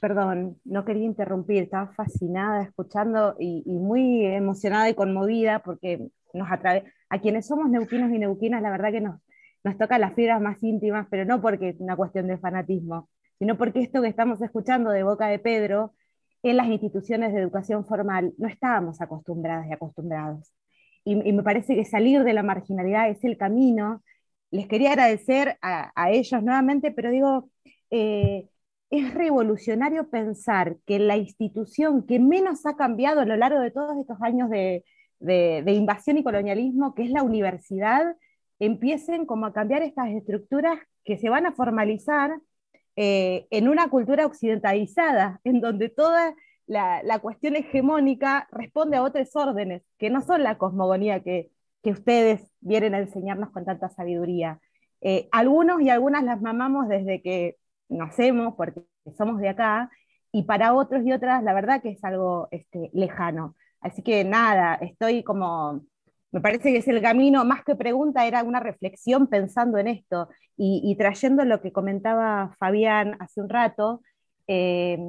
perdón, 0.00 0.60
no 0.64 0.84
quería 0.84 1.04
interrumpir, 1.04 1.64
estaba 1.64 1.92
fascinada 1.94 2.62
escuchando 2.62 3.36
y, 3.38 3.62
muy 3.66 4.24
emocionada 4.26 4.88
y 4.88 4.94
conmovida 4.94 5.60
porque 5.60 6.08
nos 6.32 6.50
atrae 6.50 6.84
a 7.08 7.20
quienes 7.20 7.46
somos 7.46 7.68
neuquinos 7.70 8.12
y 8.12 8.18
neuquinas, 8.18 8.62
la 8.62 8.70
verdad 8.70 8.92
que 8.92 9.00
nos, 9.00 9.20
nos 9.64 9.76
toca 9.78 9.98
las 9.98 10.14
fibras 10.14 10.40
más 10.40 10.62
íntimas, 10.62 11.06
pero 11.10 11.24
no 11.24 11.40
porque 11.40 11.70
es 11.70 11.80
una 11.80 11.96
cuestión 11.96 12.26
de 12.28 12.38
fanatismo, 12.38 13.08
sino 13.38 13.56
porque 13.56 13.80
esto 13.80 14.02
que 14.02 14.08
estamos 14.08 14.40
escuchando 14.42 14.90
de 14.90 15.02
boca 15.02 15.28
de 15.28 15.38
Pedro, 15.38 15.94
en 16.42 16.56
las 16.56 16.68
instituciones 16.68 17.32
de 17.32 17.40
educación 17.40 17.84
formal 17.84 18.32
no 18.38 18.48
estábamos 18.48 19.00
acostumbradas 19.00 19.66
y 19.68 19.72
acostumbrados. 19.72 20.52
Y, 21.04 21.16
me 21.32 21.42
parece 21.42 21.74
que 21.74 21.84
salir 21.84 22.22
de 22.22 22.34
la 22.34 22.42
marginalidad 22.42 23.08
es 23.08 23.24
el 23.24 23.38
camino. 23.38 24.02
Les 24.50 24.66
quería 24.68 24.90
agradecer 24.90 25.58
a, 25.62 26.10
ellos 26.10 26.42
nuevamente, 26.42 26.90
pero 26.90 27.10
digo, 27.10 27.50
eh, 27.90 28.48
es 28.90 29.14
revolucionario 29.14 30.10
pensar 30.10 30.76
que 30.86 30.98
la 30.98 31.16
institución 31.16 32.06
que 32.06 32.18
menos 32.18 32.66
ha 32.66 32.76
cambiado 32.76 33.20
a 33.20 33.24
lo 33.24 33.36
largo 33.36 33.60
de 33.60 33.70
todos 33.70 33.96
estos 33.98 34.20
años 34.22 34.50
de, 34.50 34.84
de 35.20 35.72
invasión 35.72 36.18
y 36.18 36.24
colonialismo, 36.24 36.94
que 36.94 37.04
es 37.04 37.10
la 37.10 37.22
universidad, 37.22 38.16
empiecen 38.58 39.26
como 39.26 39.46
a 39.46 39.52
cambiar 39.52 39.82
estas 39.82 40.08
estructuras 40.10 40.78
que 41.04 41.18
se 41.18 41.28
van 41.28 41.46
a 41.46 41.52
formalizar 41.52 42.38
eh, 42.96 43.46
en 43.50 43.68
una 43.68 43.88
cultura 43.90 44.26
occidentalizada, 44.26 45.40
en 45.44 45.60
donde 45.60 45.88
toda 45.88 46.34
la, 46.66 47.18
cuestión 47.20 47.56
hegemónica 47.56 48.48
responde 48.50 48.96
a 48.96 49.02
otros 49.02 49.34
órdenes, 49.34 49.82
que 49.98 50.10
no 50.10 50.20
son 50.20 50.42
la 50.42 50.58
cosmogonía 50.58 51.22
que, 51.22 51.50
ustedes 51.84 52.42
vienen 52.60 52.94
a 52.94 52.98
enseñarnos 52.98 53.48
con 53.48 53.64
tanta 53.64 53.88
sabiduría. 53.88 54.60
Eh, 55.00 55.26
algunos 55.32 55.80
y 55.80 55.88
algunas 55.88 56.22
las 56.22 56.38
mamamos 56.42 56.86
desde 56.86 57.22
que 57.22 57.56
nacemos, 57.88 58.56
porque 58.56 58.82
somos 59.16 59.40
de 59.40 59.48
acá, 59.48 59.90
y 60.30 60.42
para 60.42 60.74
otros 60.74 61.06
y 61.06 61.12
otras, 61.12 61.42
la 61.42 61.54
verdad 61.54 61.80
que 61.80 61.90
es 61.90 62.04
algo 62.04 62.48
este, 62.50 62.90
lejano. 62.92 63.56
Así 63.80 64.02
que 64.02 64.22
nada, 64.24 64.74
estoy 64.74 65.22
como 65.22 65.82
me 66.30 66.40
parece 66.40 66.72
que 66.72 66.78
es 66.78 66.88
el 66.88 67.00
camino, 67.02 67.44
más 67.44 67.64
que 67.64 67.74
pregunta, 67.74 68.26
era 68.26 68.42
una 68.42 68.60
reflexión 68.60 69.26
pensando 69.28 69.78
en 69.78 69.88
esto 69.88 70.28
y, 70.56 70.94
trayendo 70.96 71.44
lo 71.44 71.60
que 71.62 71.72
comentaba 71.72 72.54
Fabián 72.58 73.16
hace 73.20 73.40
un 73.40 73.48
rato 73.48 74.02
em, 74.46 75.08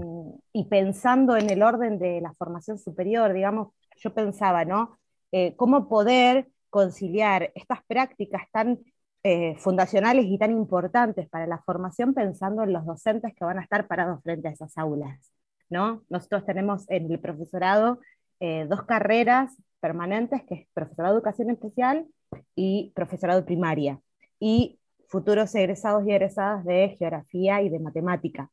y 0.54 0.66
pensando 0.66 1.36
en 1.38 1.50
el 1.50 1.64
orden 1.64 2.00
de 2.00 2.22
la 2.22 2.34
formación 2.34 2.78
superior, 2.78 3.34
digamos, 3.34 3.70
yo 3.98 4.14
pensaba, 4.14 4.64
¿no? 4.66 5.00
eh, 5.32 5.56
cómo 5.56 5.88
poder 5.90 6.50
conciliar 6.70 7.52
estas 7.56 7.80
prácticas 7.86 8.44
tan 8.52 8.80
eh, 9.24 9.56
fundacionales 9.58 10.26
y 10.26 10.38
tan 10.38 10.52
importantes 10.52 11.28
para 11.30 11.48
la 11.48 11.62
formación 11.64 12.14
pensando 12.14 12.64
en 12.64 12.74
los 12.74 12.86
docentes 12.86 13.34
que 13.36 13.46
van 13.46 13.60
a 13.60 13.64
estar 13.64 13.88
parados 13.88 14.22
frente 14.24 14.48
a 14.48 14.52
esas 14.52 14.78
aulas. 14.78 15.32
¿no? 15.70 16.04
Nosotros 16.10 16.46
tenemos 16.46 16.90
en 16.90 17.12
el 17.12 17.20
profesorado 17.20 18.00
eh, 18.40 18.66
dos 18.70 18.84
carreras 18.84 19.56
permanentes, 19.80 20.44
que 20.44 20.56
es 20.56 20.68
profesorado 20.74 21.16
de 21.16 21.20
educación 21.20 21.50
especial 21.50 22.08
y 22.56 22.92
profesorado 22.96 23.46
primaria, 23.46 24.00
y 24.40 24.80
futuros 25.08 25.54
egresados 25.56 26.06
y 26.08 26.12
egresadas 26.12 26.64
de 26.66 26.96
geografía 26.98 27.62
y 27.62 27.70
de 27.70 27.80
matemática. 27.80 28.50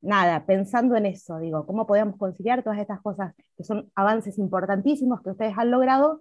Nada, 0.00 0.46
pensando 0.46 0.96
en 0.96 1.06
eso, 1.06 1.38
digo, 1.38 1.66
cómo 1.66 1.86
podemos 1.86 2.16
conciliar 2.16 2.62
todas 2.62 2.78
estas 2.78 3.00
cosas 3.00 3.34
que 3.56 3.64
son 3.64 3.90
avances 3.94 4.38
importantísimos 4.38 5.20
que 5.22 5.30
ustedes 5.30 5.54
han 5.56 5.70
logrado, 5.70 6.20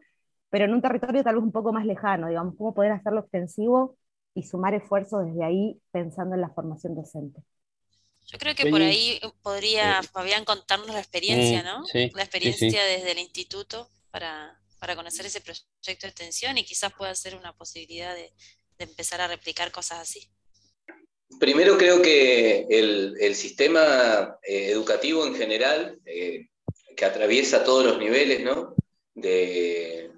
pero 0.49 0.65
en 0.65 0.73
un 0.73 0.81
territorio 0.81 1.23
tal 1.23 1.35
vez 1.35 1.43
un 1.43 1.51
poco 1.51 1.71
más 1.71 1.85
lejano, 1.85 2.27
digamos, 2.27 2.55
cómo 2.57 2.73
poder 2.73 2.91
hacerlo 2.91 3.21
extensivo 3.21 3.95
y 4.33 4.43
sumar 4.43 4.73
esfuerzos 4.73 5.25
desde 5.25 5.43
ahí 5.43 5.79
pensando 5.91 6.35
en 6.35 6.41
la 6.41 6.49
formación 6.49 6.95
docente. 6.95 7.41
Yo 8.25 8.37
creo 8.39 8.55
que 8.55 8.69
por 8.69 8.81
ahí 8.81 9.19
podría 9.41 10.03
Fabián 10.03 10.43
contarnos 10.43 10.89
la 10.89 10.99
experiencia, 10.99 11.63
¿no? 11.63 11.83
la 11.93 12.23
experiencia 12.23 12.83
desde 12.83 13.13
el 13.13 13.19
instituto 13.19 13.87
para, 14.11 14.59
conocer 14.95 15.25
ese 15.25 15.41
proyecto 15.41 16.07
de 16.07 16.07
extensión 16.07 16.57
y 16.57 16.63
quizás 16.63 16.93
pueda 16.93 17.13
ser 17.15 17.35
una 17.35 17.53
posibilidad 17.53 18.15
de, 18.15 18.31
empezar 18.79 19.21
a 19.21 19.27
replicar 19.27 19.71
cosas 19.71 19.99
así. 19.99 20.29
Primero 21.39 21.77
creo 21.77 22.01
que 22.01 22.67
el, 22.69 23.35
sistema 23.35 24.37
eh, 24.43 24.69
educativo 24.69 25.25
en 25.25 25.35
general, 25.35 25.99
eh, 26.05 26.49
que 26.95 27.05
atraviesa 27.05 27.63
todos 27.63 27.85
los 27.85 27.97
niveles, 27.97 28.43
¿no? 28.43 28.75
De, 29.15 30.11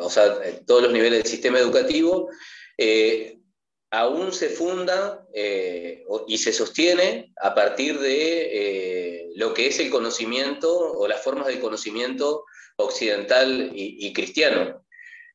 o 0.00 0.10
sea, 0.10 0.36
todos 0.66 0.82
los 0.82 0.92
niveles 0.92 1.22
del 1.22 1.30
sistema 1.30 1.58
educativo, 1.58 2.28
eh, 2.76 3.38
aún 3.90 4.32
se 4.32 4.48
funda 4.48 5.26
eh, 5.34 6.04
y 6.26 6.38
se 6.38 6.52
sostiene 6.52 7.32
a 7.40 7.54
partir 7.54 7.98
de 8.00 8.48
eh, 8.50 9.30
lo 9.36 9.52
que 9.52 9.66
es 9.66 9.78
el 9.80 9.90
conocimiento 9.90 10.74
o 10.74 11.06
las 11.06 11.22
formas 11.22 11.46
del 11.46 11.60
conocimiento 11.60 12.44
occidental 12.82 13.70
y, 13.74 14.12
cristiano. 14.12 14.84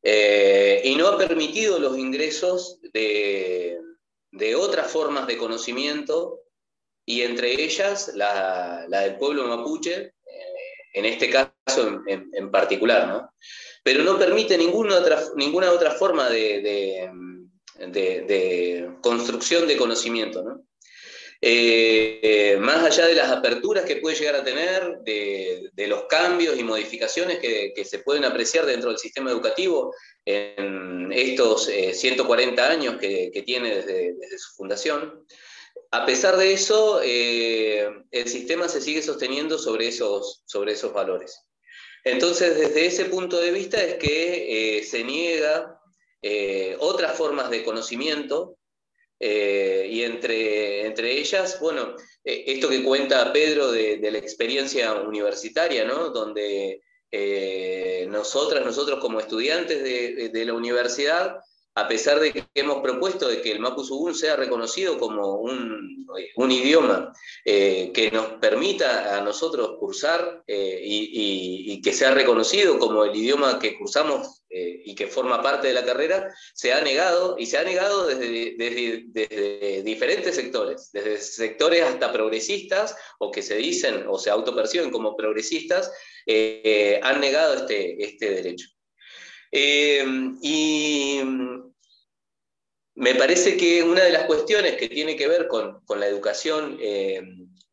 y 0.04 0.96
no 0.96 1.08
ha 1.08 1.18
permitido 1.18 1.80
los 1.80 1.98
ingresos 1.98 2.80
de, 2.94 3.80
otras 4.56 4.92
formas 4.92 5.28
de 5.28 5.38
conocimiento 5.38 6.42
y 7.06 7.22
entre 7.22 7.64
ellas 7.64 8.12
la, 8.16 8.86
del 8.88 9.18
pueblo 9.18 9.48
mapuche, 9.48 10.14
en 10.94 11.06
este 11.06 11.30
caso 11.30 12.02
en, 12.08 12.52
particular. 12.52 13.08
¿no? 13.08 13.30
pero 13.88 14.04
no 14.04 14.20
permite 14.20 14.58
ninguna 14.58 14.98
otra, 14.98 15.24
ninguna 15.38 15.72
otra 15.72 15.92
forma 15.92 16.30
de, 16.30 17.10
construcción 19.02 19.66
de 19.66 19.78
conocimiento. 19.78 20.44
Eh, 21.40 22.58
más 22.60 22.84
allá 22.84 23.08
de 23.08 23.14
las 23.14 23.30
aperturas 23.30 23.86
que 23.86 23.98
puede 23.98 24.16
llegar 24.16 24.36
a 24.36 24.44
tener, 24.44 25.00
de, 25.02 25.88
los 25.88 26.06
cambios 26.06 26.58
y 26.58 26.64
modificaciones 26.64 27.40
que, 27.40 27.86
se 27.86 28.00
pueden 28.00 28.26
apreciar 28.26 28.66
dentro 28.66 28.90
del 28.90 28.98
sistema 28.98 29.32
educativo 29.32 29.94
en 30.26 31.12
estos 31.14 31.70
140 31.94 32.62
eh, 32.62 32.74
años 32.74 32.98
que, 32.98 33.44
tiene 33.46 33.76
desde, 33.76 34.38
su 34.38 34.56
fundación, 34.56 35.26
a 35.92 36.06
pesar 36.06 36.36
de 36.38 36.52
eso, 36.52 37.02
eh, 37.04 37.88
el 38.12 38.28
sistema 38.28 38.68
se 38.68 38.82
sigue 38.82 39.02
sosteniendo 39.02 39.58
sobre 39.58 39.88
esos, 39.88 40.44
sobre 40.46 40.74
esos 40.74 40.92
valores. 40.92 41.46
Entonces, 42.04 42.58
desde 42.58 42.88
ese 42.88 43.06
punto 43.06 43.40
de 43.40 43.52
vista 43.52 43.82
es 43.82 43.96
que 43.96 44.84
se 44.90 45.04
niega 45.04 45.80
otras 46.80 47.16
formas 47.16 47.50
de 47.50 47.64
conocimiento 47.64 48.58
eh, 49.20 49.88
y 49.90 50.04
entre, 50.04 50.86
entre 50.86 51.18
ellas, 51.20 51.60
bueno, 51.60 51.96
esto 52.24 52.70
que 52.70 52.84
cuenta 52.84 53.32
Pedro 53.34 53.72
de, 53.72 54.00
la 54.12 54.18
experiencia 54.18 54.94
universitaria, 54.96 55.86
¿no? 55.86 56.10
Donde 56.10 56.82
nosotras, 58.10 58.66
nosotros 58.66 59.00
como 59.00 59.20
estudiantes 59.20 59.84
de, 59.84 60.46
la 60.46 60.54
universidad, 60.54 61.38
a 61.78 61.88
pesar 61.88 62.20
de 62.20 62.34
que 62.34 62.44
hemos 62.56 62.82
propuesto 62.82 63.28
de 63.28 63.40
que 63.40 63.52
el 63.52 63.60
Mapuzugún 63.60 64.16
sea 64.16 64.36
reconocido 64.36 64.98
como 64.98 65.36
un, 65.36 66.08
idioma 66.52 67.14
eh, 67.46 67.92
que 67.94 68.10
nos 68.10 68.26
permita 68.42 69.16
a 69.16 69.22
nosotros 69.22 69.78
cursar 69.80 70.44
eh, 70.48 70.82
y, 70.84 71.80
que 71.84 71.94
sea 71.94 72.10
reconocido 72.10 72.80
como 72.80 73.04
el 73.04 73.16
idioma 73.16 73.60
que 73.60 73.78
cursamos 73.78 74.37
eh, 74.50 74.82
y 74.86 74.96
que 74.96 75.08
forma 75.08 75.42
parte 75.42 75.68
de 75.68 75.74
la 75.74 75.86
carrera, 75.86 76.34
se 76.54 76.74
ha 76.74 76.82
negado 76.82 77.36
y 77.38 77.46
se 77.46 77.58
ha 77.58 77.64
negado 77.64 78.08
desde, 78.08 78.56
desde, 78.58 79.84
diferentes 79.84 80.36
sectores, 80.36 80.90
desde 80.92 81.18
sectores 81.18 81.84
hasta 81.84 82.12
progresistas 82.12 82.96
o 83.20 83.32
que 83.32 83.42
se 83.42 83.56
dicen 83.56 84.06
o 84.08 84.18
se 84.18 84.30
autoperciben 84.30 84.92
como 84.92 85.16
progresistas, 85.16 85.92
han 87.02 87.22
negado 87.22 87.56
este, 87.56 88.04
este 88.04 88.30
derecho. 88.32 88.68
y 89.52 91.22
me 92.98 93.14
parece 93.14 93.58
que 93.58 93.84
una 93.84 94.04
de 94.04 94.12
las 94.12 94.26
cuestiones 94.26 94.76
que 94.76 94.90
tiene 94.90 95.16
que 95.16 95.28
ver 95.28 95.48
con, 95.48 95.84
la 96.00 96.08
educación 96.08 96.80
eh, 96.82 97.22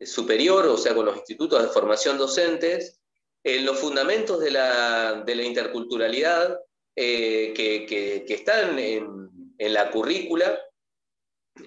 superior, 0.00 0.66
o 0.66 0.76
sea, 0.76 0.94
con 0.94 1.06
los 1.06 1.16
institutos 1.16 1.62
de 1.62 1.68
formación 1.68 2.18
docentes, 2.18 3.00
en 3.44 3.66
los 3.66 3.78
fundamentos 3.78 4.40
de 4.40 4.50
la, 4.50 5.22
interculturalidad 5.44 6.58
eh, 6.96 7.52
que, 7.54 8.24
están 8.28 8.78
en, 8.78 9.30
la 9.58 9.90
currícula, 9.90 10.58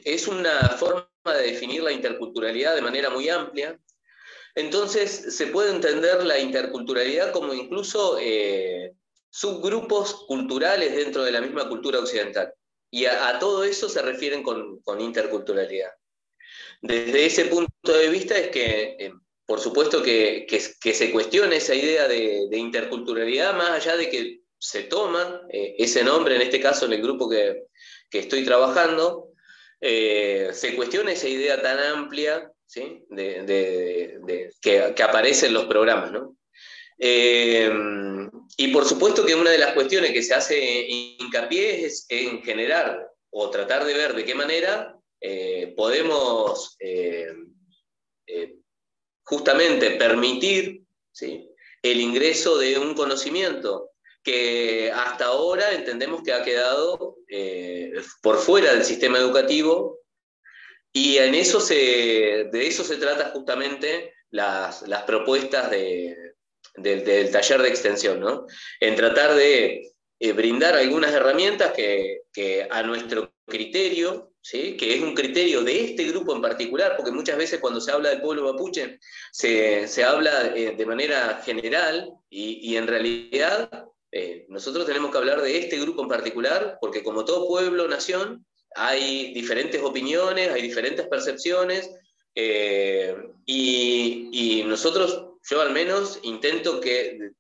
es 0.03 0.27
una 0.27 0.59
forma 0.69 1.07
de 1.25 1.51
definir 1.51 1.83
la 1.83 1.91
interculturalidad 1.91 2.75
de 2.75 2.81
manera 2.81 3.09
muy 3.11 3.29
amplia. 3.29 3.79
Entonces, 4.55 5.35
se 5.35 5.47
puede 5.47 5.71
entender 5.71 6.23
la 6.25 6.39
interculturalidad 6.39 7.31
como 7.31 7.53
incluso 7.53 8.17
eh, 8.19 8.93
subgrupos 9.29 10.25
culturales 10.25 10.95
dentro 10.95 11.23
de 11.23 11.31
la 11.31 11.41
misma 11.41 11.69
cultura 11.69 11.99
occidental. 11.99 12.51
Y 12.89 13.05
a, 13.05 13.37
todo 13.39 13.63
eso 13.63 13.87
se 13.87 14.01
refieren 14.01 14.41
con, 14.41 14.81
interculturalidad. 14.99 15.91
Desde 16.81 17.25
ese 17.25 17.45
punto 17.45 17.71
de 17.83 18.09
vista 18.09 18.35
es 18.37 18.49
que, 18.49 18.95
eh, 18.99 19.13
por 19.47 19.61
supuesto, 19.61 20.03
que, 20.03 20.45
se 20.49 21.11
cuestione 21.11 21.55
esa 21.55 21.73
idea 21.73 22.05
de, 22.07 22.49
interculturalidad, 22.51 23.55
más 23.55 23.69
allá 23.69 23.95
de 23.95 24.09
que 24.09 24.41
se 24.59 24.83
toma 24.83 25.41
eh, 25.49 25.75
ese 25.77 26.03
nombre, 26.03 26.35
en 26.35 26.41
este 26.41 26.59
caso 26.59 26.85
en 26.85 26.93
el 26.93 27.01
grupo 27.01 27.29
que, 27.29 27.63
estoy 28.11 28.43
trabajando, 28.43 29.29
eh, 29.79 30.49
se 30.51 30.75
cuestiona 30.75 31.13
esa 31.13 31.29
idea 31.29 31.61
tan 31.61 31.79
amplia 31.79 32.51
¿sí? 32.65 33.05
de, 33.09 34.51
que, 34.61 35.01
aparece 35.01 35.47
en 35.47 35.53
los 35.53 35.65
programas. 35.65 36.11
¿no? 36.11 36.35
Eh, 36.99 37.71
y 38.57 38.67
por 38.67 38.83
supuesto 38.83 39.25
que 39.25 39.35
una 39.35 39.51
de 39.51 39.59
las 39.59 39.73
cuestiones 39.73 40.11
que 40.11 40.23
se 40.23 40.33
hace 40.33 40.87
hincapié 40.89 41.85
es 41.85 42.05
en 42.09 42.43
generar 42.43 43.09
o 43.29 43.49
tratar 43.49 43.85
de 43.85 43.93
ver 43.93 44.13
de 44.13 44.25
qué 44.25 44.35
manera 44.35 44.93
podemos 45.77 46.75
eh, 46.79 48.57
justamente 49.27 49.91
permitir 49.91 50.83
el 51.19 51.99
ingreso 51.99 52.57
de 52.57 52.79
un 52.79 52.95
conocimiento 52.95 53.91
que 54.23 54.91
hasta 54.93 55.25
ahora 55.25 55.73
entendemos 55.73 56.21
que 56.23 56.33
ha 56.33 56.43
quedado 56.43 57.17
por 58.21 58.37
fuera 58.37 58.73
del 58.73 58.83
sistema 58.83 59.17
educativo 59.17 59.99
y 60.91 61.17
en 61.17 61.35
eso 61.35 61.59
se, 61.59 62.49
de 62.51 62.67
eso 62.67 62.83
se 62.83 62.97
trata 62.97 63.29
justamente 63.29 64.13
las 64.31 65.03
propuestas 65.05 65.69
de, 65.69 66.15
del, 66.75 67.31
taller 67.31 67.61
de 67.61 67.69
extensión, 67.69 68.19
¿no? 68.19 68.45
En 68.79 68.95
tratar 68.95 69.35
de 69.35 69.91
eh, 70.19 70.31
brindar 70.31 70.75
algunas 70.75 71.13
herramientas 71.13 71.73
que, 71.73 72.67
a 72.69 72.83
nuestro 72.83 73.33
criterio, 73.45 74.33
que 74.51 74.95
es 74.95 75.01
un 75.01 75.13
criterio 75.13 75.63
de 75.63 75.85
este 75.85 76.05
grupo 76.05 76.35
en 76.35 76.41
particular, 76.41 76.95
porque 76.95 77.11
muchas 77.11 77.37
veces 77.37 77.59
cuando 77.59 77.81
se 77.81 77.91
habla 77.91 78.09
del 78.09 78.21
pueblo 78.21 78.51
mapuche 78.51 78.99
se, 79.31 80.03
habla 80.03 80.53
eh, 80.55 80.75
de 80.77 80.85
manera 80.85 81.41
general 81.43 82.11
y, 82.29 82.75
en 82.75 82.87
realidad 82.87 83.69
eh, 84.11 84.45
nosotros 84.49 84.85
tenemos 84.85 85.11
que 85.11 85.17
hablar 85.17 85.41
de 85.41 85.57
este 85.57 85.77
grupo 85.79 86.01
en 86.01 86.07
particular, 86.07 86.77
porque 86.79 87.03
como 87.03 87.25
todo 87.25 87.47
pueblo, 87.47 87.87
nación, 87.87 88.45
hay 88.75 89.33
diferentes 89.33 89.81
opiniones, 89.81 90.49
hay 90.49 90.61
diferentes 90.61 91.07
percepciones, 91.07 91.89
y, 92.35 94.29
y, 94.31 94.63
nosotros 94.63 95.25
yo 95.49 95.59
al 95.59 95.71
menos 95.71 96.19
intento 96.21 96.79
que 96.79 97.31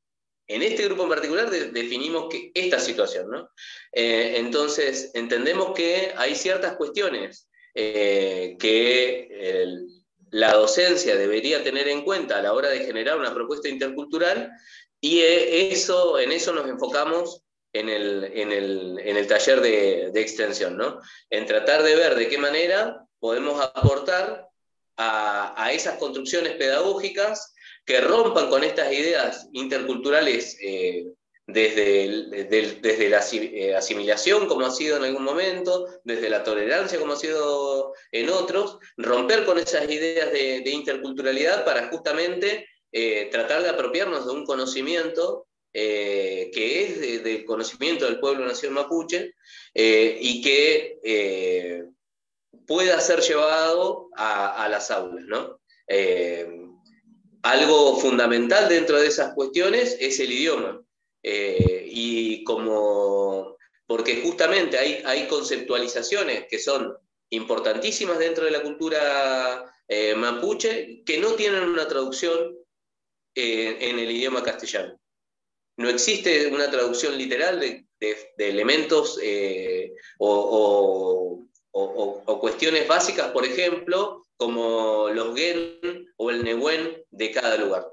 en 0.47 0.63
este 0.63 0.85
grupo 0.85 1.03
en 1.03 1.09
particular 1.09 1.49
definimos 1.49 2.27
que 2.29 2.51
esta 2.53 2.79
situación, 2.79 3.29
¿no? 3.29 3.49
Eh, 3.91 4.35
entonces, 4.37 5.11
entendemos 5.13 5.73
que 5.75 6.13
hay 6.15 6.35
ciertas 6.35 6.75
cuestiones 6.77 7.49
eh, 7.75 8.55
que 8.59 9.85
la 10.31 10.53
docencia 10.53 11.15
debería 11.15 11.63
tener 11.63 11.87
en 11.87 12.03
cuenta 12.03 12.37
a 12.37 12.41
la 12.41 12.53
hora 12.53 12.69
de 12.69 12.85
generar 12.85 13.17
una 13.17 13.33
propuesta 13.33 13.69
intercultural 13.69 14.51
y 14.99 15.21
eso, 15.21 16.19
en 16.19 16.31
eso 16.31 16.53
nos 16.53 16.67
enfocamos 16.67 17.43
en 17.73 17.89
el, 17.89 18.23
en 18.33 19.17
el, 19.17 19.27
taller 19.27 19.61
de, 19.61 20.11
extensión, 20.15 20.77
¿no? 20.77 20.99
En 21.29 21.45
tratar 21.45 21.83
de 21.83 21.95
ver 21.95 22.15
de 22.15 22.27
qué 22.27 22.37
manera 22.37 23.05
podemos 23.19 23.61
aportar 23.61 24.47
a, 24.97 25.71
esas 25.71 25.97
construcciones 25.97 26.53
pedagógicas 26.53 27.53
que 27.87 28.01
rompan 28.01 28.49
con 28.49 28.65
estas 28.65 28.91
ideas 28.91 29.47
interculturales 29.53 30.57
eh, 30.61 31.05
desde, 31.47 32.45
desde, 32.81 33.09
la 33.09 33.23
eh, 33.31 33.75
asimilación, 33.75 34.47
como 34.47 34.65
ha 34.65 34.71
sido 34.71 34.97
en 34.97 35.05
algún 35.05 35.23
momento, 35.23 35.87
desde 36.03 36.29
la 36.29 36.43
tolerancia, 36.43 36.99
como 36.99 37.13
ha 37.13 37.15
sido 37.15 37.93
en 38.11 38.29
otros, 38.29 38.77
romper 38.97 39.45
con 39.45 39.57
esas 39.57 39.89
ideas 39.89 40.33
de, 40.33 40.69
interculturalidad 40.69 41.63
para 41.63 41.87
justamente 41.87 42.67
eh, 42.91 43.29
tratar 43.31 43.63
de 43.63 43.69
apropiarnos 43.69 44.25
de 44.25 44.33
un 44.33 44.45
conocimiento 44.45 45.47
que 45.71 46.85
es 46.85 47.23
del 47.23 47.45
conocimiento 47.45 48.05
del 48.05 48.19
pueblo 48.19 48.43
nación 48.43 48.73
mapuche 48.73 49.35
y 49.75 50.41
que 50.41 51.85
pueda 52.65 52.99
ser 52.99 53.19
llevado 53.19 54.09
a, 54.15 54.63
a 54.63 54.69
las 54.69 54.89
aulas, 54.89 55.23
¿no? 55.25 55.59
Algo 57.43 57.99
fundamental 57.99 58.67
dentro 58.69 58.99
de 58.99 59.07
esas 59.07 59.33
cuestiones 59.33 59.97
es 59.99 60.19
el 60.19 60.31
idioma. 60.31 60.81
Eh, 61.23 61.85
y 61.89 62.43
como, 62.43 63.57
porque 63.85 64.21
justamente 64.21 64.77
hay, 64.77 65.01
hay 65.05 65.27
conceptualizaciones 65.27 66.47
que 66.47 66.59
son 66.59 66.95
importantísimas 67.29 68.19
dentro 68.19 68.45
de 68.45 68.51
la 68.51 68.61
cultura 68.61 69.65
eh, 69.87 70.15
mapuche 70.15 71.03
que 71.05 71.17
no 71.17 71.33
tienen 71.33 71.63
una 71.63 71.87
traducción 71.87 72.55
eh, 73.35 73.77
en 73.81 73.99
el 73.99 74.11
idioma 74.11 74.43
castellano. 74.43 74.99
No 75.77 75.89
existe 75.89 76.47
una 76.47 76.71
traducción 76.71 77.17
literal 77.17 77.59
de, 77.59 77.85
elementos 78.37 79.19
o, 80.17 81.45
o, 81.71 82.39
cuestiones 82.39 82.87
básicas, 82.87 83.31
por 83.31 83.45
ejemplo, 83.45 84.25
como 84.37 85.09
los 85.09 85.35
gen 85.35 86.06
o 86.17 86.29
el 86.29 86.43
nehuen 86.43 87.03
de 87.11 87.31
cada 87.31 87.57
lugar. 87.57 87.87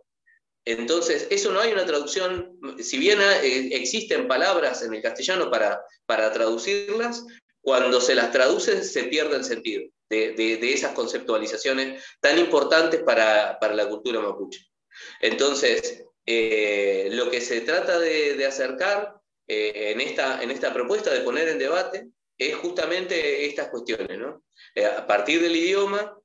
Entonces, 0.67 1.27
eso 1.31 1.53
no 1.53 1.61
hay 1.61 1.73
una 1.73 1.85
traducción, 1.85 2.59
si 2.81 2.99
bien 2.99 3.21
eh, 3.21 3.69
existen 3.73 4.27
palabras 4.27 4.83
en 4.83 4.95
el 4.95 5.03
castellano 5.03 5.51
para, 5.51 5.83
para 6.07 6.33
traducirlas, 6.33 7.25
cuando 7.61 8.01
se 8.01 8.15
las 8.15 8.31
traduce 8.31 8.83
se 8.83 9.05
pierde 9.05 9.37
el 9.37 9.45
sentido 9.45 9.85
de, 10.09 10.73
esas 10.73 10.93
conceptualizaciones 10.93 12.03
tan 12.21 12.39
importantes 12.39 13.03
para, 13.03 13.59
la 13.61 13.89
cultura 13.89 14.21
mapuche. 14.21 14.61
Entonces, 15.21 16.05
eh, 16.27 17.09
lo 17.13 17.31
que 17.31 17.41
se 17.41 17.61
trata 17.63 17.99
de, 17.99 18.45
acercar 18.47 19.15
eh, 19.47 19.93
en, 19.93 20.01
esta, 20.01 20.43
en 20.43 20.51
esta 20.51 20.73
propuesta 20.73 21.13
de 21.13 21.21
poner 21.21 21.49
en 21.49 21.59
debate 21.59 22.09
es 22.39 22.55
justamente 22.57 23.47
estas 23.47 23.69
cuestiones, 23.69 24.19
¿no? 24.19 24.43
a 24.97 25.07
partir 25.07 25.41
del 25.41 25.57
idioma, 25.57 26.17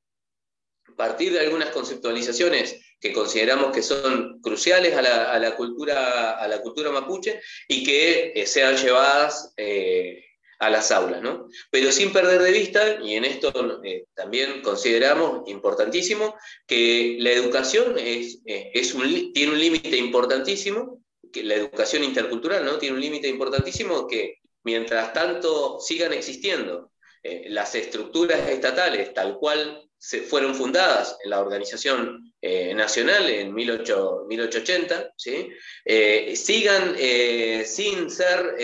partir 1.00 1.32
de 1.32 1.40
algunas 1.40 1.70
conceptualizaciones 1.70 2.78
que 3.00 3.14
consideramos 3.14 3.72
que 3.72 3.82
son 3.82 4.42
cruciales 4.42 4.94
a 4.98 5.02
la, 5.40 5.56
cultura, 5.56 6.32
a 6.32 6.46
la 6.46 6.62
cultura 6.62 6.92
mapuche 6.92 7.40
y 7.70 7.86
que 7.86 8.34
eh, 8.36 8.46
sean 8.46 8.76
llevadas 8.76 9.54
eh, 9.56 10.26
a 10.60 10.70
las 10.70 10.92
aulas, 10.92 11.22
¿no? 11.22 11.48
Pero 11.72 11.94
sin 11.94 12.12
perder 12.12 12.42
de 12.42 12.52
vista, 12.52 13.00
y 13.02 13.14
en 13.14 13.24
esto 13.24 13.82
eh, 13.82 14.08
también 14.14 14.62
consideramos 14.62 15.50
importantísimo, 15.50 16.36
que 16.68 17.16
la 17.22 17.32
educación 17.32 17.98
es, 17.98 18.42
es 18.44 18.94
tiene 19.34 19.54
un 19.54 19.60
límite 19.60 19.96
importantísimo, 19.96 21.02
que 21.32 21.44
la 21.44 21.56
educación 21.56 22.04
intercultural 22.04 22.66
¿no? 22.66 22.78
tiene 22.78 22.96
un 22.96 23.02
límite 23.02 23.30
importantísimo 23.30 24.06
que 24.06 24.40
mientras 24.64 25.14
tanto 25.14 25.80
sigan 25.80 26.12
existiendo 26.12 26.92
las 27.24 27.76
estructuras 27.76 28.48
estatales 28.50 29.14
tal 29.14 29.38
cual 29.38 29.90
se 30.00 30.22
fueron 30.22 30.56
fundadas 30.56 31.18
en 31.24 31.30
la 31.30 31.42
Organización 31.42 32.34
eh, 32.42 32.74
Nacional 32.74 33.30
en 33.30 33.54
1880, 33.54 35.14
¿sí? 35.18 35.50
Eh, 35.84 36.36
sigan 36.38 36.96
eh, 36.98 37.66
sin 37.68 38.10
ser 38.10 38.56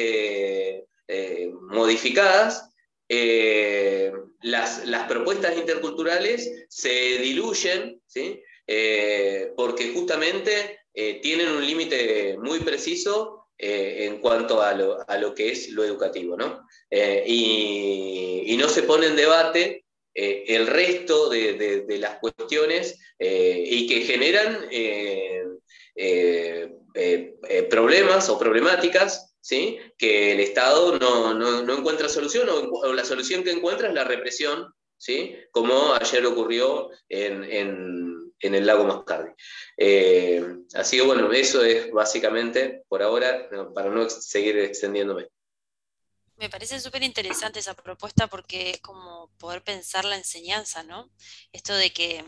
modificadas, 1.61 2.69
las, 4.41 4.85
las, 4.87 5.07
propuestas 5.07 5.55
interculturales 5.57 6.65
se 6.69 7.19
diluyen, 7.19 8.01
¿sí? 8.07 8.41
porque 9.55 9.91
justamente 9.93 10.79
tienen 11.21 11.49
un 11.49 11.63
límite 11.63 12.37
muy 12.39 12.61
preciso 12.61 13.34
en 13.57 14.19
cuanto 14.19 14.61
a 14.61 14.73
lo, 14.73 14.97
a 15.07 15.17
lo, 15.17 15.33
que 15.33 15.51
es 15.51 15.69
lo 15.69 15.83
educativo, 15.83 16.35
¿no? 16.35 16.67
Y, 16.91 18.43
y, 18.47 18.57
no 18.57 18.67
se 18.67 18.83
pone 18.83 19.07
en 19.07 19.15
debate 19.15 19.85
eh, 20.17 20.45
el 20.47 20.67
resto 20.67 21.27
de, 21.27 21.85
las 21.99 22.19
cuestiones 22.19 22.97
eh, 23.19 23.61
y 23.67 23.85
que 23.85 23.99
generan 24.01 24.65
eh, 24.71 25.43
problemas 27.69 28.29
o 28.29 28.39
problemáticas 28.39 29.35
¿sí? 29.41 29.77
que 29.97 30.31
el 30.31 30.39
Estado 30.39 30.97
no, 30.97 31.77
encuentra 31.77 32.07
solución 32.07 32.47
o, 32.49 32.93
la 32.93 33.03
solución 33.03 33.43
que 33.43 33.51
encuentra 33.51 33.89
es 33.89 33.93
la 33.93 34.05
represión, 34.05 34.73
¿sí? 34.97 35.35
como 35.51 35.93
ayer 35.95 36.25
ocurrió 36.25 36.91
en, 37.09 38.14
el 38.39 38.65
lago 38.65 38.83
Moscardi. 38.83 39.31
así 40.73 40.97
que 40.97 41.03
bueno, 41.03 41.31
eso 41.31 41.63
es 41.63 41.91
básicamente 41.91 42.83
por 42.87 43.01
ahora, 43.01 43.49
para 43.73 43.89
no 43.89 44.09
seguir 44.09 44.57
extendiéndome. 44.59 45.27
Me 46.37 46.49
parece 46.49 46.81
súper 46.81 47.01
interesante 47.03 47.59
esa 47.59 47.75
propuesta 47.75 48.27
porque 48.27 48.71
es 48.71 48.81
como 48.81 49.29
poder 49.37 49.63
pensar 49.63 50.03
la 50.03 50.17
enseñanza, 50.17 50.83
¿no? 50.83 51.09
Esto 51.53 51.73
de 51.73 51.93
que 51.93 52.25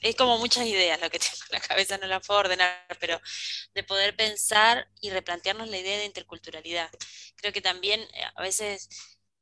es 0.00 0.16
como 0.16 0.38
muchas 0.38 0.66
ideas 0.66 1.00
lo 1.00 1.08
que 1.08 1.18
tengo 1.20 1.36
en 1.50 1.52
la 1.52 1.60
cabeza, 1.60 1.98
no 1.98 2.08
la 2.08 2.20
puedo 2.20 2.40
ordenar, 2.40 2.84
pero 2.98 3.20
de 3.74 3.84
poder 3.84 4.16
pensar 4.16 4.88
y 5.00 5.10
replantearnos 5.10 5.68
la 5.68 5.78
idea 5.78 5.98
de 5.98 6.06
interculturalidad. 6.06 6.90
Creo 7.36 7.52
que 7.52 7.60
también 7.60 8.00
eh, 8.00 8.24
a 8.34 8.42
veces 8.42 8.88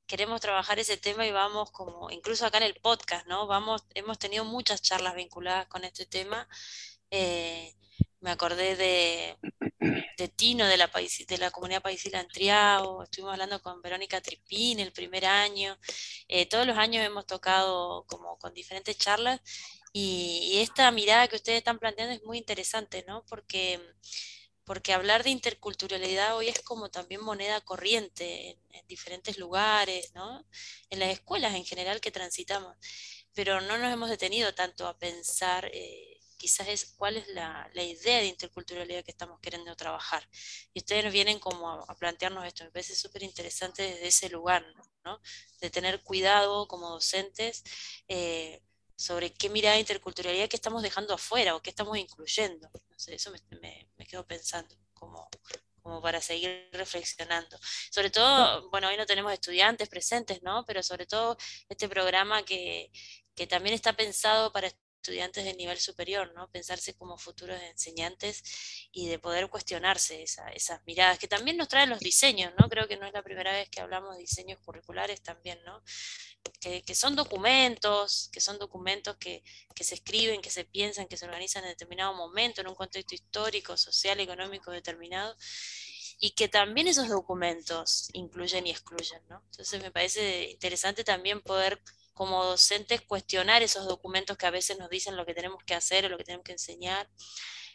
queremos 0.07 0.40
trabajar 0.40 0.79
ese 0.79 0.97
tema 0.97 1.27
y 1.27 1.33
vamos 1.33 1.71
como, 1.71 2.11
incluso 2.11 2.47
acá 2.47 2.59
en 2.59 2.64
el 2.64 2.75
podcast, 2.75 3.27
¿no? 3.27 3.47
Vamos, 3.47 3.85
hemos 3.95 4.19
tenido 4.19 4.45
muchas 4.45 4.83
charlas 4.83 5.14
vinculadas 5.14 5.66
con 5.66 5.85
este 5.85 6.07
tema. 6.07 6.49
Eh, 7.11 7.75
me 8.21 8.31
acordé 8.31 8.77
de, 8.77 9.37
de 10.16 10.29
Tino, 10.29 10.66
de 10.66 10.77
la, 10.77 10.90
de 11.29 11.38
la 11.38 11.51
comunidad 11.51 11.83
paisila 11.83 12.21
estuvimos 12.21 13.33
hablando 13.33 13.61
con 13.62 13.83
Verónica 13.83 14.21
Tripín 14.21 14.81
el 14.81 14.92
primer 14.92 15.27
año, 15.27 15.79
eh, 16.29 16.47
todos 16.47 16.66
los 16.66 16.79
años 16.79 17.05
hemos 17.05 17.27
tocado 17.27 18.05
como 18.07 18.38
con 18.38 18.55
diferentes 18.55 18.97
charlas 18.99 19.40
y, 19.92 20.59
esta 20.61 20.90
mirada 20.90 21.29
que 21.29 21.37
ustedes 21.37 21.59
están 21.59 21.79
planteando 21.79 22.14
es 22.14 22.23
muy 22.25 22.38
interesante, 22.38 23.05
¿no? 23.07 23.25
Porque, 23.27 23.81
porque 24.66 24.92
hablar 24.92 25.22
de 25.24 25.31
interculturalidad 25.31 26.37
hoy 26.37 26.48
es 26.48 26.61
como 26.61 26.90
también 26.90 27.22
moneda 27.22 27.61
corriente 27.62 28.50
en, 28.50 28.87
diferentes 28.88 29.38
lugares, 29.38 30.12
¿no? 30.14 30.44
En 30.90 31.00
las 31.00 31.11
escuelas 31.11 31.55
en 31.55 31.64
general 31.64 32.00
que 32.00 32.12
transitamos, 32.12 32.76
pero 33.35 33.61
no 33.61 33.79
nos 33.79 33.92
hemos 33.92 34.11
detenido 34.11 34.55
tanto 34.55 34.87
a 34.87 34.98
pensar... 34.98 35.70
Eh, 35.72 36.12
quizás 36.37 36.68
es 36.68 36.85
cuál 36.96 37.16
es 37.16 37.26
la, 37.29 37.70
idea 37.74 38.18
de 38.18 38.26
interculturalidad 38.26 39.05
que 39.05 39.11
estamos 39.11 39.40
queriendo 39.40 39.74
trabajar. 39.76 40.29
Y 40.72 40.81
ustedes 40.81 41.12
vienen 41.12 41.38
como 41.38 41.70
a, 41.70 41.96
plantearnos 41.96 42.44
esto, 42.44 42.64
me 42.64 42.70
parece 42.70 42.94
súper 42.94 43.22
interesante 43.22 43.83
desde 43.83 44.09
ese 44.09 44.29
lugar, 44.29 44.64
¿no? 45.05 45.20
De 45.61 45.70
tener 45.70 46.02
cuidado 46.02 46.68
como 46.68 46.90
docentes 46.90 47.64
eh, 48.09 48.62
sobre 48.96 49.32
qué 49.32 49.50
mirada 49.50 49.78
interculturalidad 49.78 50.48
que 50.48 50.56
estamos 50.56 50.82
dejando 50.82 51.14
afuera 51.14 51.54
o 51.54 51.62
qué 51.62 51.70
estamos 51.70 51.96
incluyendo. 51.98 52.68
No 52.72 52.98
sé, 52.98 53.14
eso 53.14 53.30
me, 53.30 53.88
me, 53.96 54.06
quedo 54.06 54.26
pensando 54.26 54.74
como, 54.94 55.28
como 55.82 56.00
para 56.00 56.20
seguir 56.20 56.68
reflexionando. 56.72 57.59
Sobre 57.90 58.11
todo, 58.11 58.70
bueno, 58.70 58.88
hoy 58.88 58.96
no 58.96 59.06
tenemos 59.06 59.32
estudiantes 59.32 59.88
presentes, 59.88 60.42
¿no? 60.42 60.64
Pero 60.64 60.82
sobre 60.82 61.06
todo 61.06 61.37
este 61.68 61.88
programa 61.88 62.42
que, 62.42 62.90
que 63.35 63.46
también 63.46 63.74
está 63.74 63.92
pensado 63.92 64.51
para 64.51 64.70
estudiantes 65.07 65.44
de 65.44 65.54
nivel 65.54 65.78
superior, 65.78 66.32
¿no? 66.34 66.50
Pensarse 66.50 66.94
como 66.94 67.16
futuros 67.16 67.61
enseñantes 67.62 68.88
y 68.90 69.09
de 69.09 69.20
poder 69.20 69.48
cuestionarse 69.48 70.24
esas 70.24 70.80
miradas, 70.84 71.20
que 71.20 71.28
también 71.28 71.57
nos 71.57 71.68
traen 71.68 71.90
los 71.90 72.00
diseños, 72.00 72.52
¿no? 72.59 72.68
Creo 72.68 72.88
que 72.88 72.96
no 72.96 73.07
es 73.07 73.12
la 73.12 73.22
primera 73.22 73.52
vez 73.52 73.68
que 73.70 73.80
hablamos 73.80 74.16
de 74.16 74.22
diseños 74.22 74.59
curriculares 74.64 75.22
también, 75.22 75.61
¿no? 75.64 75.80
Que, 76.61 76.82
son 76.94 77.14
documentos, 77.14 78.30
que 78.32 78.40
son 78.40 78.59
documentos 78.59 79.16
que, 79.16 79.44
que, 79.74 79.84
se 79.84 79.94
escriben, 79.94 80.40
que 80.40 80.50
se 80.50 80.64
piensan, 80.64 81.07
que 81.07 81.16
se 81.16 81.24
organizan 81.24 81.62
en 81.62 81.70
determinado 81.70 82.14
momento, 82.14 82.61
en 82.61 82.68
un 82.68 82.74
contexto 82.74 83.14
histórico, 83.14 83.76
social, 83.76 84.18
económico 84.18 84.72
determinado, 84.72 85.36
y 86.18 86.32
que 86.32 86.48
también 86.48 86.88
esos 86.88 87.09
documentos 87.09 88.09
incluyen 88.12 88.66
y 88.66 88.70
excluyen, 88.70 89.22
¿no? 89.28 89.42
Entonces 89.50 89.80
me 89.82 89.92
parece 89.92 90.50
interesante 90.50 91.04
también 91.04 91.42
poder 91.42 91.80
como 92.17 92.43
docentes 92.43 93.03
cuestionar 93.03 93.62
esos 93.62 93.87
documentos 93.87 94.39
que 94.39 94.47
a 94.47 94.51
veces 94.51 94.79
nos 94.79 94.89
dicen 94.89 95.19
lo 95.19 95.27
que 95.27 95.35
tenemos 95.35 95.62
que 95.64 95.75
hacer 95.75 96.07
o 96.07 96.09
lo 96.09 96.17
que 96.17 96.25
tenemos 96.25 96.45
que 96.45 96.53
enseñar 96.53 97.07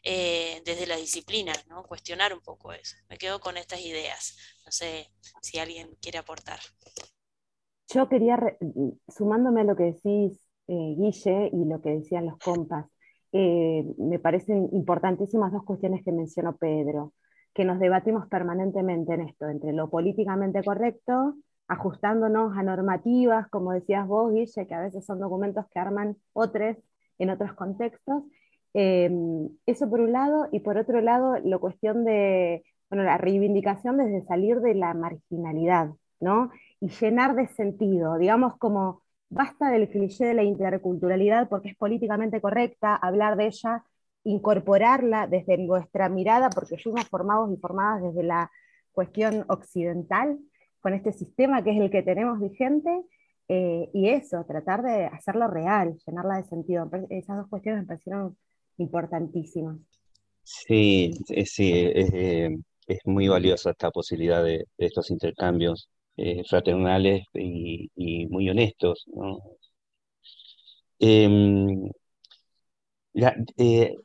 eh, 0.04 0.64
desde 0.66 0.88
la 0.88 0.96
disciplina, 0.96 1.54
¿no? 1.70 1.84
Cuestionar 1.84 2.34
un 2.34 2.42
poco 2.42 2.74
eso. 2.74 2.98
Me 3.08 3.20
quedo 3.20 3.39
con 3.39 3.56
estas 3.56 3.82
ideas. 3.82 4.36
No 4.66 4.72
sé 4.72 5.12
si 5.44 5.60
alguien 5.60 5.96
quiere 6.02 6.18
aportar. 6.18 6.58
Yo 7.94 8.10
quería, 8.10 8.39
sumándome 9.08 9.62
a 9.62 9.66
lo 9.66 9.76
que 9.76 9.84
decís, 9.84 10.42
eh, 10.68 10.96
Guille, 10.98 11.52
y 11.54 11.66
lo 11.66 11.80
que 11.80 11.92
decían 11.92 12.26
los 12.26 12.39
compas, 12.39 12.88
eh, 13.34 13.86
me 14.00 14.18
parecen 14.18 14.70
importantísimas 14.72 15.52
dos 15.52 15.64
cuestiones 15.66 16.04
que 16.04 16.12
mencionó 16.12 16.58
Pedro, 16.58 17.14
que 17.54 17.64
nos 17.64 17.80
debatimos 17.80 18.28
permanentemente 18.28 19.14
en 19.14 19.22
esto, 19.22 19.48
entre 19.50 19.72
lo 19.72 19.88
políticamente 19.92 20.64
correcto, 20.64 21.36
ajustándonos 21.72 22.57
a 22.57 22.63
normativas, 22.63 23.47
como 23.47 23.72
decías 23.72 24.05
vos, 24.05 24.34
Guille, 24.34 24.67
que 24.67 24.74
a 24.76 24.82
veces 24.82 25.05
son 25.05 25.19
documentos 25.19 25.65
que 25.72 25.80
arman 25.80 26.17
otros 26.34 26.76
en 27.17 27.30
otros 27.30 27.53
contextos. 27.53 28.24
Em, 28.74 29.49
eso 29.65 29.89
por 29.89 30.01
un 30.01 30.11
lado, 30.11 30.49
y 30.51 30.59
por 30.59 30.78
otro 30.78 30.99
lado, 30.99 31.38
la 31.41 31.57
cuestión 31.59 32.03
de, 32.03 32.65
bueno, 32.89 33.03
la 33.05 33.17
reivindicación 33.17 33.97
desde 33.97 34.26
salir 34.26 34.59
de 34.59 34.76
la 34.76 34.93
marginalidad, 34.93 35.91
¿no? 36.19 36.51
Y 36.82 36.89
llenar 36.89 37.36
de 37.36 37.47
sentido, 37.47 38.17
digamos 38.17 38.57
como 38.57 39.03
basta 39.30 39.72
del 39.72 39.89
cliché 39.89 40.26
de 40.26 40.34
la 40.34 40.43
interculturalidad 40.43 41.47
porque 41.47 41.69
es 41.69 41.78
políticamente 41.78 42.41
correcta 42.41 42.95
hablar 42.97 43.38
de 43.38 43.47
ella, 43.47 43.86
incorporarla 44.26 45.28
desde 45.28 45.57
nuestra 45.57 46.09
mirada, 46.09 46.49
porque 46.49 46.78
fuimos 46.78 47.07
formados 47.07 47.49
y 47.53 47.57
formadas 47.57 48.03
desde 48.03 48.24
la 48.24 48.51
cuestión 48.91 49.45
occidental, 49.47 50.38
con 50.82 50.93
este 50.93 51.13
sistema 51.13 51.63
que 51.63 51.71
es 51.71 51.79
el 51.79 51.89
que 51.89 52.03
tenemos 52.03 52.39
vigente, 52.39 52.89
eh, 53.47 53.89
y 53.93 54.09
eso, 54.09 54.45
tratar 54.45 54.82
de 54.82 55.05
hacerlo 55.05 55.47
real, 55.47 55.97
llenarla 56.05 56.38
de 56.38 56.43
sentido. 56.45 56.89
Esas 57.09 57.38
dos 57.38 57.47
cuestiones 57.47 57.82
me 57.82 57.88
parecieron 57.88 58.38
importantísimas. 58.77 59.77
Sí, 60.43 61.11
sí, 61.45 61.71
es, 61.93 62.11
es 62.91 62.99
muy 63.05 63.27
valiosa 63.27 63.71
esta 63.71 63.91
posibilidad 63.91 64.43
de, 64.43 64.65
estos 64.77 65.11
intercambios 65.11 65.89
eh, 66.17 66.43
fraternales 66.47 67.25
y, 67.34 68.27
muy 68.29 68.49
honestos. 68.49 69.05
Em, 70.99 71.89
eh, 73.57 73.95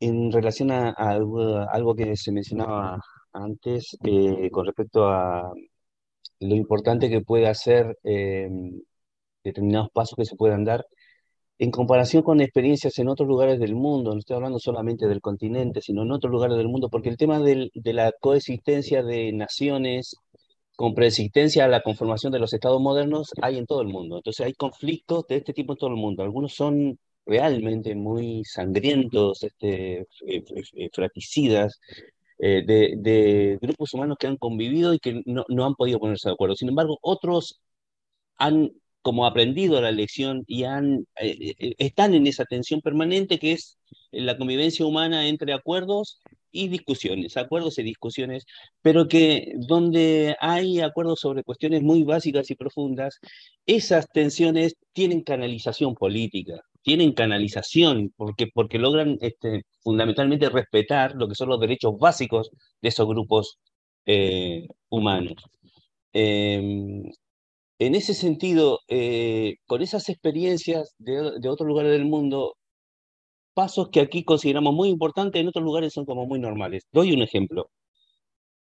en 0.00 0.32
relación 0.32 0.70
a, 0.70 0.90
algo, 0.90 1.94
que 1.94 2.16
se 2.16 2.32
mencionaba 2.32 3.00
antes 3.32 3.96
eh, 4.04 4.50
con 4.50 4.66
respecto 4.66 5.08
a 5.08 5.52
lo 6.40 6.54
importante 6.54 7.10
que 7.10 7.20
puede 7.20 7.48
hacer 7.48 7.98
em, 8.04 8.80
determinados 9.44 9.90
pasos 9.92 10.16
que 10.16 10.24
se 10.24 10.36
puedan 10.36 10.64
dar 10.64 10.86
en 11.58 11.70
comparación 11.70 12.22
con 12.22 12.40
experiencias 12.40 12.98
en 12.98 13.08
otros 13.08 13.28
lugares 13.28 13.60
del 13.60 13.74
mundo, 13.74 14.12
no 14.12 14.18
estoy 14.18 14.36
hablando 14.36 14.58
solamente 14.58 15.06
del 15.06 15.20
continente, 15.20 15.80
sino 15.80 16.02
en 16.02 16.10
otros 16.10 16.32
lugares 16.32 16.56
del 16.56 16.68
mundo, 16.68 16.88
porque 16.90 17.08
el 17.10 17.16
tema 17.16 17.38
de 17.40 17.70
la 17.92 18.12
coexistencia 18.20 19.02
de 19.02 19.32
naciones 19.32 20.16
con 20.76 20.94
preexistencia 20.94 21.64
a 21.64 21.68
la 21.68 21.82
conformación 21.82 22.32
de 22.32 22.40
los 22.40 22.52
estados 22.52 22.80
modernos 22.80 23.30
hay 23.40 23.58
en 23.58 23.66
todo 23.66 23.82
el 23.82 23.88
mundo. 23.88 24.16
Entonces 24.16 24.44
hay 24.46 24.54
conflictos 24.54 25.26
de 25.28 25.36
este 25.36 25.52
tipo 25.52 25.72
en 25.72 25.78
todo 25.78 25.90
el 25.90 25.96
mundo. 25.96 26.22
Algunos 26.24 26.54
son 26.54 26.98
realmente 27.26 27.94
muy 27.94 28.42
sangrientos, 28.44 29.42
este, 29.44 30.06
fraticidas, 30.92 31.80
eh, 32.46 32.62
de, 32.66 33.58
grupos 33.62 33.94
humanos 33.94 34.18
que 34.20 34.26
han 34.26 34.36
convivido 34.36 34.92
y 34.92 34.98
que 34.98 35.22
no, 35.24 35.46
no 35.48 35.64
han 35.64 35.74
podido 35.76 35.98
ponerse 35.98 36.28
de 36.28 36.34
acuerdo. 36.34 36.56
Sin 36.56 36.68
embargo, 36.68 36.98
otros 37.00 37.62
han 38.36 38.70
como 39.00 39.26
aprendido 39.26 39.80
la 39.80 39.92
lección 39.92 40.44
y 40.46 40.64
han, 40.64 41.06
eh, 41.20 41.54
eh, 41.58 41.74
están 41.78 42.12
en 42.14 42.26
esa 42.26 42.44
tensión 42.44 42.82
permanente 42.82 43.38
que 43.38 43.52
es 43.52 43.78
la 44.12 44.36
convivencia 44.36 44.84
humana 44.84 45.26
entre 45.26 45.54
acuerdos 45.54 46.20
y 46.52 46.68
discusiones, 46.68 47.36
acuerdos 47.38 47.78
y 47.78 47.82
discusiones, 47.82 48.44
pero 48.82 49.08
que 49.08 49.54
donde 49.56 50.36
hay 50.38 50.80
acuerdos 50.80 51.20
sobre 51.20 51.44
cuestiones 51.44 51.82
muy 51.82 52.02
básicas 52.04 52.50
y 52.50 52.56
profundas, 52.56 53.20
esas 53.66 54.06
tensiones 54.12 54.76
tienen 54.92 55.22
canalización 55.22 55.94
política, 55.94 56.62
tienen 56.84 57.12
canalización, 57.14 58.12
porque, 58.16 58.46
porque 58.54 58.78
logran 58.78 59.18
este, 59.22 59.62
fundamentalmente 59.82 60.50
respetar 60.50 61.14
lo 61.16 61.28
que 61.28 61.34
son 61.34 61.48
los 61.50 61.60
derechos 61.60 61.98
básicos 61.98 62.50
de 62.82 62.88
esos 62.90 63.08
grupos 63.08 63.58
eh, 64.06 64.66
humanos. 64.90 65.36
Em, 66.12 67.04
en 67.78 67.94
ese 67.94 68.14
sentido, 68.14 68.80
eh, 68.88 69.56
con 69.66 69.82
esas 69.82 70.08
experiencias 70.08 70.94
de, 70.98 71.48
otros 71.48 71.66
lugares 71.68 71.92
del 71.92 72.04
mundo, 72.06 72.56
pasos 73.54 73.88
que 73.90 74.00
aquí 74.00 74.24
consideramos 74.24 74.74
muy 74.74 74.88
importantes, 74.90 75.40
en 75.40 75.48
otros 75.48 75.64
lugares 75.64 75.92
son 75.92 76.04
como 76.06 76.26
muy 76.26 76.38
normales. 76.40 76.84
Doy 76.92 77.12
un 77.12 77.22
ejemplo. 77.22 77.70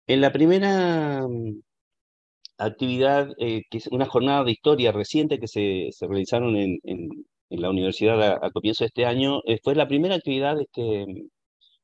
En 0.07 0.21
la 0.21 0.33
primera 0.33 1.27
mm, 1.29 1.61
actividad, 2.59 3.29
eh, 3.39 3.63
que 3.71 3.79
es 3.79 3.89
una 3.89 4.07
jornada 4.07 4.45
de 4.45 4.53
historia 4.53 4.93
reciente 4.93 5.39
que 5.39 5.49
se, 5.49 5.89
se 5.93 6.07
realizaron 6.07 6.57
en, 6.57 6.79
la 7.51 7.71
universidad 7.71 8.45
a, 8.45 8.51
comienzo 8.51 8.85
de 8.85 8.89
este 8.89 9.07
año, 9.07 9.41
eh, 9.47 9.59
fue 9.63 9.75
la 9.75 9.89
primera 9.89 10.17
actividad 10.17 10.61
este, 10.61 11.07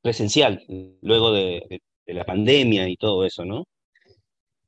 presencial, 0.01 0.63
luego 1.01 1.31
de, 1.33 1.81
de, 2.05 2.13
la 2.13 2.25
pandemia 2.25 2.87
y 2.89 2.95
todo 2.97 3.25
eso, 3.25 3.45
¿no? 3.45 3.65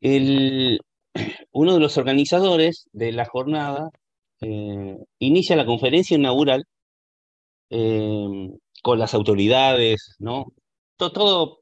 El, 0.02 0.80
uno 1.52 1.74
de 1.74 1.80
los 1.80 1.98
organizadores 1.98 2.88
de 2.94 3.12
la 3.12 3.26
jornada 3.26 3.90
eh, 4.42 4.98
inicia 5.20 5.56
la 5.56 5.66
conferencia 5.66 6.16
inaugural 6.18 6.64
eh, 7.70 8.50
con 8.84 9.00
las 9.00 9.14
autoridades, 9.14 10.16
¿no? 10.20 10.46
Todo, 10.98 11.12
todo 11.12 11.60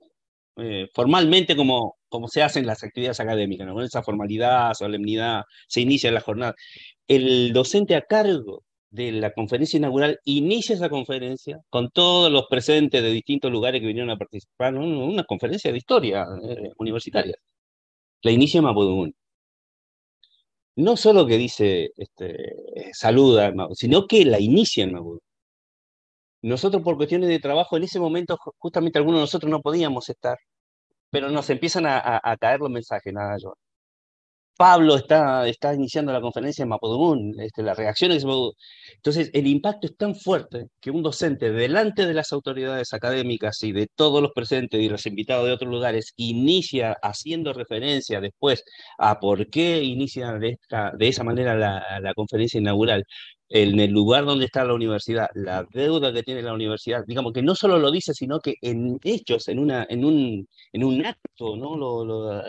eh, 0.57 0.87
formalmente 0.93 1.55
como, 1.55 1.95
como 2.09 2.27
se 2.27 2.43
hacen 2.43 2.65
las 2.65 2.83
actividades 2.83 3.19
académicas, 3.19 3.67
¿no? 3.67 3.73
Con 3.75 3.83
esa 3.83 4.03
formalidad, 4.03 4.73
solemnidad, 4.73 5.43
se 5.67 5.81
inicia 5.81 6.11
la 6.11 6.21
jornada. 6.21 6.55
El 7.07 7.53
docente 7.53 7.95
a 7.95 8.01
cargo 8.01 8.63
de 8.95 9.11
la 9.11 9.31
conferencia 9.33 9.77
inaugural 9.77 10.19
inicia 10.25 10.75
esa 10.75 10.89
conferencia 10.89 11.59
con 11.69 11.89
todos 11.91 12.31
los 12.31 12.45
presentes 12.49 13.01
de 13.03 13.11
distintos 13.11 13.51
lugares 13.51 13.81
que 13.81 13.87
vinieron 13.87 14.11
a 14.11 14.17
participar, 14.17 14.75
una 14.75 15.23
conferencia 15.25 15.71
de 15.71 15.77
historia 15.77 16.25
universitaria. 16.77 17.35
La 18.23 18.31
inicia 18.31 18.61
Mapudungun 18.61 19.13
no 20.75 20.97
solo 20.97 21.25
que 21.25 21.37
dice, 21.37 21.91
este, 21.97 22.55
saluda, 22.93 23.53
sino 23.73 24.07
que 24.07 24.25
la 24.25 24.39
inicia 24.39 24.83
en 24.83 24.93
Nosotros 26.41 26.83
por 26.83 26.97
cuestiones 26.97 27.29
de 27.29 27.39
trabajo, 27.39 27.77
en 27.77 27.83
ese 27.83 27.99
momento 27.99 28.37
justamente 28.57 28.99
algunos 28.99 29.19
de 29.19 29.23
nosotros 29.23 29.49
no 29.49 29.61
podíamos 29.61 30.09
estar, 30.09 30.37
pero 31.09 31.29
nos 31.29 31.49
empiezan 31.49 31.85
a, 31.87 32.37
caer 32.39 32.59
los 32.59 32.69
mensajes, 32.69 33.13
nada, 33.13 33.37
yo. 33.41 33.55
Pablo 34.57 34.95
está, 34.95 35.47
está 35.47 35.73
iniciando 35.73 36.13
la 36.13 36.21
conferencia 36.21 36.63
en 36.63 36.69
Mapudungun, 36.69 37.39
este, 37.39 37.61
las 37.63 37.77
reacciones 37.77 38.25
Entonces, 38.95 39.29
el 39.33 39.47
impacto 39.47 39.87
es 39.87 39.97
tan 39.97 40.15
fuerte 40.15 40.67
que 40.79 40.91
un 40.91 41.03
docente 41.03 41.51
delante 41.51 42.05
de 42.05 42.13
las 42.13 42.31
autoridades 42.31 42.93
académicas 42.93 43.61
y 43.63 43.71
de 43.73 43.87
todos 43.95 44.21
los 44.21 44.31
presentes 44.33 44.81
y 44.81 44.89
los 44.89 45.05
invitados 45.05 45.45
de 45.45 45.53
otros 45.53 45.69
lugares 45.71 46.13
inicia 46.15 46.95
haciendo 47.01 47.53
referencia 47.53 48.21
después 48.21 48.63
a 48.97 49.19
por 49.19 49.49
qué 49.49 49.83
inicia 49.83 50.33
de, 50.33 50.51
esta, 50.51 50.91
de 50.97 51.07
esa 51.09 51.23
manera 51.23 51.55
la, 51.55 51.99
la 52.01 52.13
conferencia 52.13 52.59
inaugural, 52.59 53.03
en 53.49 53.79
el 53.79 53.91
lugar 53.91 54.25
donde 54.25 54.45
está 54.45 54.63
la 54.63 54.73
universidad, 54.73 55.27
la 55.35 55.65
deuda 55.71 56.11
que 56.13 56.23
tiene 56.23 56.41
la 56.41 56.53
universidad, 56.53 57.03
digamos 57.05 57.33
que 57.33 57.43
no 57.43 57.55
solo 57.55 57.77
lo 57.77 57.91
dice, 57.91 58.13
sino 58.13 58.39
que 58.39 58.55
en 58.61 58.99
hechos, 59.03 59.47
en, 59.49 59.59
una, 59.59 59.85
en, 59.89 60.03
un, 60.05 60.47
en 60.73 60.83
un 60.83 61.05
acto, 61.05 61.55
¿no? 61.55 61.77
Lo, 61.77 62.43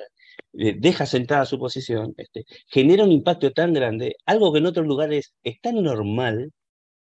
deja 0.53 1.07
sentada 1.07 1.47
su 1.47 1.59
posición, 1.59 2.15
este, 2.17 2.45
genera 2.69 3.05
un 3.05 3.13
impacto 3.13 3.53
tan 3.53 3.73
grande, 3.75 4.17
algo 4.27 4.53
que 4.53 4.59
en 4.59 4.67
otros 4.67 4.87
lugares 4.87 5.35
es 5.45 5.61
tan 5.61 5.83
normal, 5.83 6.53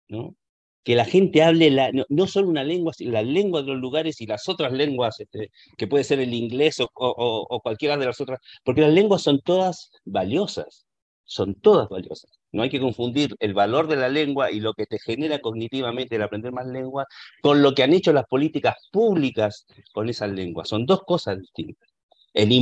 ¿no? 0.08 0.36
que 0.84 0.94
la 0.94 1.06
gente 1.06 1.42
hable 1.42 1.70
la, 1.70 1.90
no, 1.92 2.26
solo 2.26 2.48
una 2.48 2.62
lengua, 2.62 2.92
sino 2.92 3.12
la 3.12 3.22
lengua 3.22 3.62
de 3.62 3.68
los 3.68 3.78
lugares 3.78 4.20
y 4.20 4.26
las 4.26 4.48
otras 4.48 4.72
lenguas, 4.72 5.18
este, 5.18 5.50
que 5.78 5.86
puede 5.88 6.04
ser 6.04 6.20
el 6.20 6.34
inglés 6.34 6.78
o, 6.80 6.88
o, 6.94 7.60
cualquiera 7.60 7.96
de 7.96 8.06
las 8.06 8.20
otras, 8.20 8.40
porque 8.62 8.82
las 8.82 8.92
lenguas 8.92 9.22
son 9.22 9.40
todas 9.40 9.90
valiosas, 10.04 10.86
son 11.24 11.54
todas 11.54 11.88
valiosas. 11.88 12.30
No 12.52 12.62
hay 12.62 12.70
que 12.70 12.80
confundir 12.80 13.34
el 13.40 13.54
valor 13.54 13.88
de 13.88 13.96
la 13.96 14.08
lengua 14.10 14.50
y 14.52 14.60
lo 14.60 14.74
que 14.74 14.86
te 14.86 14.98
genera 14.98 15.40
cognitivamente 15.40 16.16
el 16.16 16.22
aprender 16.22 16.52
más 16.52 16.66
lenguas 16.66 17.06
con 17.42 17.62
lo 17.62 17.74
que 17.74 17.82
han 17.82 17.94
hecho 17.94 18.12
las 18.12 18.26
políticas 18.26 18.76
públicas 18.92 19.66
con 19.92 20.08
esas 20.08 20.30
lenguas. 20.30 20.68
Son 20.68 20.86
dos 20.86 21.02
cosas 21.04 21.40
distintas. 21.40 21.88
El 22.34 22.52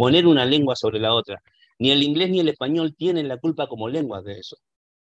poner 0.00 0.26
una 0.26 0.46
lengua 0.46 0.76
sobre 0.76 0.98
la 0.98 1.12
otra. 1.12 1.42
Ni 1.78 1.90
el 1.90 2.02
inglés 2.02 2.30
ni 2.30 2.40
el 2.40 2.48
español 2.48 2.94
tienen 2.96 3.28
la 3.28 3.36
culpa 3.36 3.66
como 3.66 3.86
lenguas 3.86 4.24
de 4.24 4.38
eso, 4.38 4.56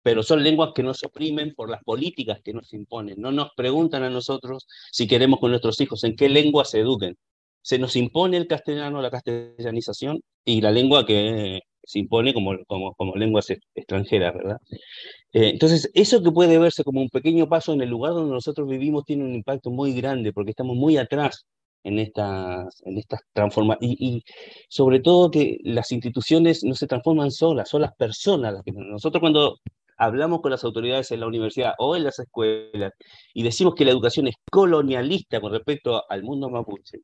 pero 0.03 0.23
son 0.23 0.43
lenguas 0.43 0.71
que 0.75 0.83
nos 0.83 1.05
oprimen 1.05 1.55
por 1.55 1.69
las 1.69 1.85
políticas 1.85 2.41
que 2.43 2.55
nos 2.55 2.73
imponen. 2.73 3.21
No 3.21 3.31
nos 3.31 3.51
preguntan 3.55 4.03
a 4.03 4.09
nosotros 4.09 4.67
si 4.91 5.07
queremos 5.07 5.41
con 5.41 5.51
nuestros 5.51 5.79
hijos 5.83 6.05
en 6.05 6.17
qué 6.17 6.31
lengua 6.31 6.65
se 6.65 6.81
eduquen. 6.81 7.19
Se 7.61 7.79
nos 7.79 7.97
impone 7.97 8.39
el 8.39 8.47
castellano, 8.47 9.03
la 9.03 9.11
castellanización 9.11 10.23
y 10.43 10.63
la 10.63 10.71
lengua 10.71 11.05
que 11.05 11.61
se 11.85 11.99
impone 11.99 12.33
como, 12.33 12.57
como, 12.67 12.95
como 12.95 13.15
lenguas 13.15 13.51
extranjeras, 13.75 14.33
¿verdad? 14.33 14.57
Eh, 15.35 15.51
entonces, 15.51 15.91
eso 15.93 16.23
que 16.23 16.33
puede 16.33 16.59
verse 16.59 16.83
como 16.83 17.03
un 17.03 17.11
pequeño 17.11 17.47
paso 17.47 17.75
en 17.75 17.83
el 17.83 17.91
lugar 17.91 18.15
donde 18.15 18.33
nosotros 18.33 18.67
vivimos 18.67 19.05
tiene 19.05 19.25
un 19.25 19.35
impacto 19.35 19.69
muy 19.71 19.93
grande 19.93 20.33
porque 20.33 20.53
estamos 20.53 20.79
muy 20.79 20.97
atrás 20.97 21.45
en 21.85 21.99
estas, 21.99 22.83
en 22.85 22.99
estas 22.99 23.21
transformaciones. 23.33 23.97
Y, 24.01 24.25
sobre 24.69 25.01
todo 25.01 25.31
que 25.31 25.59
las 25.63 25.93
instituciones 25.93 26.65
no 26.65 26.75
se 26.75 26.87
transforman 26.87 27.31
solas, 27.31 27.69
son 27.69 27.83
las 27.83 27.95
personas 27.95 28.53
las 28.55 28.63
que... 28.63 28.73
Nosotros 28.73 29.21
cuando 29.21 29.59
hablamos 29.97 30.41
con 30.41 30.51
las 30.51 30.65
autoridades 30.65 31.11
en 31.11 31.21
la 31.21 31.27
universidad 31.27 31.75
o 31.79 31.97
en 31.97 32.05
las 32.05 32.19
escuelas 32.19 32.93
y 33.35 33.43
decimos 33.43 33.75
que 33.75 33.85
la 33.85 33.91
educación 33.91 34.29
es 34.29 34.37
colonialista 34.51 35.41
con 35.41 35.53
respecto 35.53 36.05
al 36.09 36.23
mundo 36.23 36.49
mapuche, 36.49 37.01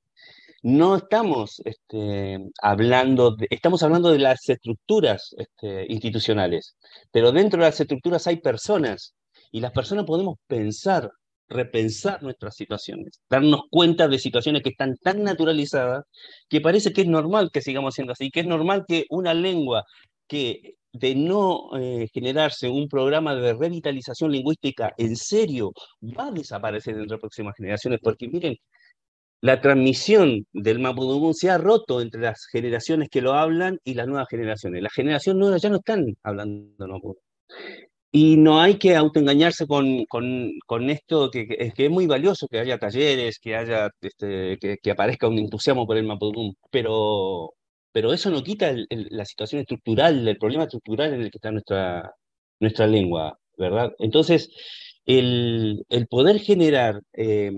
no 0.64 0.96
estamos 0.96 1.60
este, 1.66 2.38
hablando, 2.62 3.36
de, 3.36 3.46
estamos 3.50 3.82
hablando 3.82 4.10
de 4.10 4.18
las 4.18 4.48
estructuras 4.48 5.34
este, 5.36 5.84
institucionales, 5.92 6.76
pero 7.12 7.32
dentro 7.32 7.60
de 7.60 7.66
las 7.66 7.80
estructuras 7.80 8.26
hay 8.26 8.36
personas 8.38 9.14
y 9.52 9.60
las 9.60 9.72
personas 9.72 10.06
podemos 10.06 10.36
pensar, 10.46 11.10
repensar 11.49 12.22
nuestras 12.22 12.57
situaciones, 12.57 13.20
darnos 13.28 13.62
cuenta 13.70 14.09
de 14.09 14.18
situaciones 14.18 14.62
que 14.62 14.70
están 14.70 14.97
tan 14.97 15.22
naturalizadas 15.22 16.05
que 16.49 16.61
parece 16.61 16.92
que 16.92 17.03
es 17.03 17.07
normal 17.09 17.51
que 17.53 17.62
sigamos 17.62 17.95
siendo 17.95 18.12
así, 18.12 18.30
que 18.30 18.40
es 18.40 18.47
normal 18.47 18.84
que 18.88 19.05
una 19.11 19.34
lengua 19.34 19.84
que 20.26 20.74
de 20.92 21.14
no 21.14 21.70
eh, 21.78 22.09
generarse 22.12 22.68
un 22.68 22.88
programa 22.88 23.34
de 23.34 23.53
revitalización 23.55 24.30
lingüística 24.30 24.92
en 24.97 25.16
serio 25.16 25.72
va 26.03 26.28
a 26.28 26.30
desaparecer 26.30 26.95
en 26.97 27.09
las 27.09 27.20
próximas 27.20 27.55
generaciones, 27.57 28.01
porque 28.03 28.28
miren, 28.28 28.57
la 29.40 29.61
transmisión 29.61 30.47
del 30.53 30.78
mapudungun 30.78 31.34
se 31.34 31.51
ha 31.51 31.59
roto 31.59 32.01
entre 32.01 32.20
las 32.22 32.47
generaciones 32.51 33.09
que 33.11 33.20
lo 33.20 33.34
hablan 33.34 33.78
y 33.84 33.95
las 33.95 34.07
nuevas 34.07 34.28
generaciones. 34.30 34.82
Las 34.82 34.92
generaciones 34.95 35.40
nuevas 35.40 35.62
ya 35.62 35.68
no 35.68 35.76
están 35.76 36.07
hablando 36.22 36.88
mapudungun. 36.88 37.22
Y 38.16 38.36
no 38.36 38.60
hay 38.60 38.78
que 38.78 38.94
autoengañarse 38.94 39.66
con, 39.66 40.04
con, 40.06 40.52
con 40.66 40.88
esto, 40.88 41.30
que, 41.32 41.48
que, 41.48 41.72
es 41.76 41.90
muy 41.90 42.06
valioso 42.06 42.46
que 42.48 42.60
haya 42.60 42.78
talleres, 42.78 43.40
que, 43.40 43.56
haya, 43.56 43.90
este, 44.00 44.56
que, 44.60 44.76
que, 44.80 44.90
aparezca 44.92 45.26
un 45.26 45.38
entusiasmo 45.38 45.84
por 45.84 45.96
el 45.96 46.04
mapudungun, 46.06 46.54
pero, 46.70 47.54
pero 47.92 48.12
eso 48.12 48.30
no 48.30 48.44
quita 48.44 48.72
la 48.88 49.24
situación 49.24 49.62
estructural, 49.62 50.28
el 50.28 50.38
problema 50.38 50.62
estructural 50.64 51.14
en 51.14 51.22
el 51.22 51.30
que 51.32 51.38
está 51.38 51.50
nuestra, 51.50 52.12
nuestra 52.60 52.86
lengua, 52.86 53.36
¿verdad? 53.58 53.92
Entonces, 53.98 54.48
el, 55.06 55.84
el 55.88 56.06
poder 56.06 56.38
generar 56.38 57.00
eh, 57.14 57.50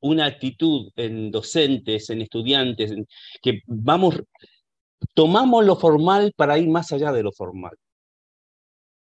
una 0.00 0.26
actitud 0.26 0.90
en 0.96 1.30
docentes, 1.30 2.10
en 2.10 2.20
estudiantes, 2.20 2.92
que 3.42 3.60
vamos, 3.66 4.20
tomamos 5.14 5.64
lo 5.64 5.76
formal 5.76 6.32
para 6.36 6.58
ir 6.58 6.68
más 6.68 6.92
allá 6.92 7.12
de 7.12 7.22
lo 7.22 7.32
formal. 7.32 7.72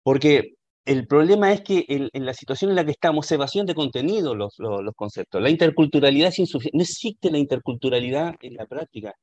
Porque 0.03 0.55
el 0.85 1.07
problema 1.07 1.53
es 1.53 1.63
que 1.63 1.87
en, 1.89 2.27
la 2.27 2.35
situación 2.35 2.71
en 2.71 2.77
la 2.77 2.85
que 2.85 2.91
estamos 2.93 3.27
se 3.27 3.37
evasión 3.37 3.67
de 3.67 3.75
contenido 3.75 4.35
los, 4.35 4.55
los, 4.59 4.95
conceptos. 4.95 5.41
La 5.43 5.51
interculturalidad 5.51 6.29
es 6.29 6.39
insuficiente. 6.39 6.77
No 6.77 6.83
existe 6.83 7.31
la 7.31 7.39
interculturalidad 7.39 8.35
en 8.43 8.55
la 8.55 8.67
práctica. 8.67 9.15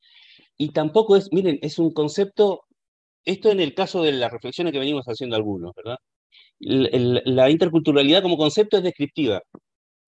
Y 0.58 0.72
tampoco 0.72 1.16
es, 1.18 1.30
miren, 1.32 1.60
es 1.62 1.80
un 1.80 1.94
concepto, 1.94 2.64
esto 3.26 3.52
en 3.52 3.60
el 3.60 3.76
caso 3.76 4.04
de 4.04 4.14
las 4.14 4.32
reflexiones 4.32 4.74
que 4.74 4.80
venimos 4.80 5.06
haciendo 5.06 5.36
algunos, 5.36 5.74
¿verdad? 5.76 5.98
la 6.60 7.50
interculturalidad 7.50 8.22
como 8.22 8.38
concepto 8.38 8.78
es 8.78 8.84
descriptiva. 8.84 9.42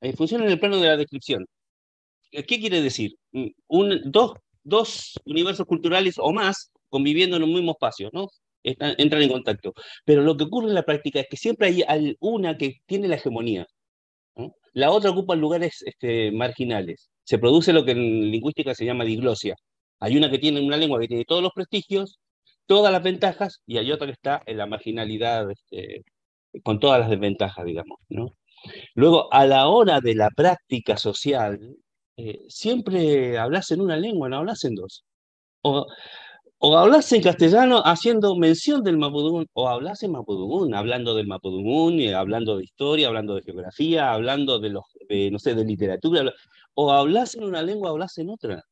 Eh, 0.01 0.13
funciona 0.13 0.45
en 0.45 0.51
el 0.51 0.59
plano 0.59 0.77
de 0.77 0.87
la 0.87 0.97
descripción. 0.97 1.45
¿Qué 2.31 2.59
quiere 2.59 2.81
decir? 2.81 3.15
Mm, 3.31 3.47
dos, 4.05 4.33
dos 4.63 5.19
universos 5.25 5.65
culturales 5.67 6.15
o 6.17 6.31
más 6.33 6.71
conviviendo 6.89 7.37
en 7.37 7.43
un 7.43 7.53
mismo 7.53 7.71
espacio, 7.71 8.09
¿no? 8.13 8.27
Entran 8.63 9.21
en 9.21 9.29
contacto. 9.29 9.73
Pero 10.05 10.21
lo 10.21 10.37
que 10.37 10.45
ocurre 10.45 10.69
en 10.69 10.75
la 10.75 10.83
práctica 10.83 11.19
es 11.19 11.27
que 11.29 11.37
siempre 11.37 11.67
hay 11.87 12.15
una 12.19 12.57
que 12.57 12.81
tiene 12.85 13.07
la 13.07 13.15
hegemonía. 13.15 13.67
La 14.73 14.91
otra 14.91 15.11
ocupa 15.11 15.35
lugares 15.35 15.83
este, 15.85 16.31
marginales. 16.31 17.09
Se 17.23 17.37
produce 17.37 17.73
lo 17.73 17.85
que 17.85 17.91
en 17.91 18.31
lingüística 18.31 18.73
se 18.73 18.85
llama 18.85 19.03
diglosia. 19.05 19.55
Hay 19.99 20.17
una 20.17 20.29
que 20.29 20.39
tiene 20.39 20.61
una 20.61 20.77
lengua 20.77 20.99
que 20.99 21.07
tiene 21.07 21.25
todos 21.25 21.43
los 21.43 21.51
prestigios, 21.53 22.19
todas 22.65 22.91
las 22.91 23.03
ventajas, 23.03 23.61
y 23.67 23.77
hay 23.77 23.91
otra 23.91 24.07
que 24.07 24.13
está 24.13 24.41
en 24.45 24.57
la 24.57 24.65
marginalidad 24.65 25.49
este, 25.51 26.03
con 26.63 26.79
todas 26.79 26.99
las 26.99 27.09
desventajas, 27.09 27.65
digamos. 27.65 27.99
¿no? 28.09 28.35
Luego, 28.95 29.33
a 29.33 29.45
la 29.45 29.67
hora 29.67 30.01
de 30.01 30.15
la 30.15 30.29
práctica 30.35 30.97
social, 30.97 31.77
eh, 32.17 32.41
siempre 32.47 33.37
hablas 33.37 33.71
en 33.71 33.81
una 33.81 33.97
lengua, 33.97 34.29
no 34.29 34.37
hablas 34.37 34.63
en 34.65 34.75
dos. 34.75 35.03
O, 35.61 35.87
o 36.65 36.77
hablas 36.77 37.11
en 37.11 37.21
castellano 37.21 37.81
haciendo 37.83 38.37
mención 38.37 38.83
del 38.83 38.97
Mapudungun, 38.97 39.47
o 39.53 39.67
hablas 39.67 40.01
en 40.03 40.11
Mapudungun, 40.13 40.73
hablando 40.73 41.13
del 41.13 41.27
Mapudungun, 41.27 41.99
eh, 41.99 42.13
hablando 42.15 42.57
de 42.57 42.63
historia, 42.63 43.09
hablando 43.09 43.35
de 43.35 43.41
geografía, 43.41 44.13
hablando 44.13 44.59
de, 44.59 44.69
los, 44.69 44.85
no 45.31 45.39
sé, 45.39 45.55
de 45.55 45.65
literatura, 45.65 46.23
o 46.73 46.91
hablas 46.93 47.35
en 47.35 47.43
una 47.43 47.61
lengua, 47.61 47.89
hablas 47.89 48.17
en 48.17 48.29
otra. 48.29 48.63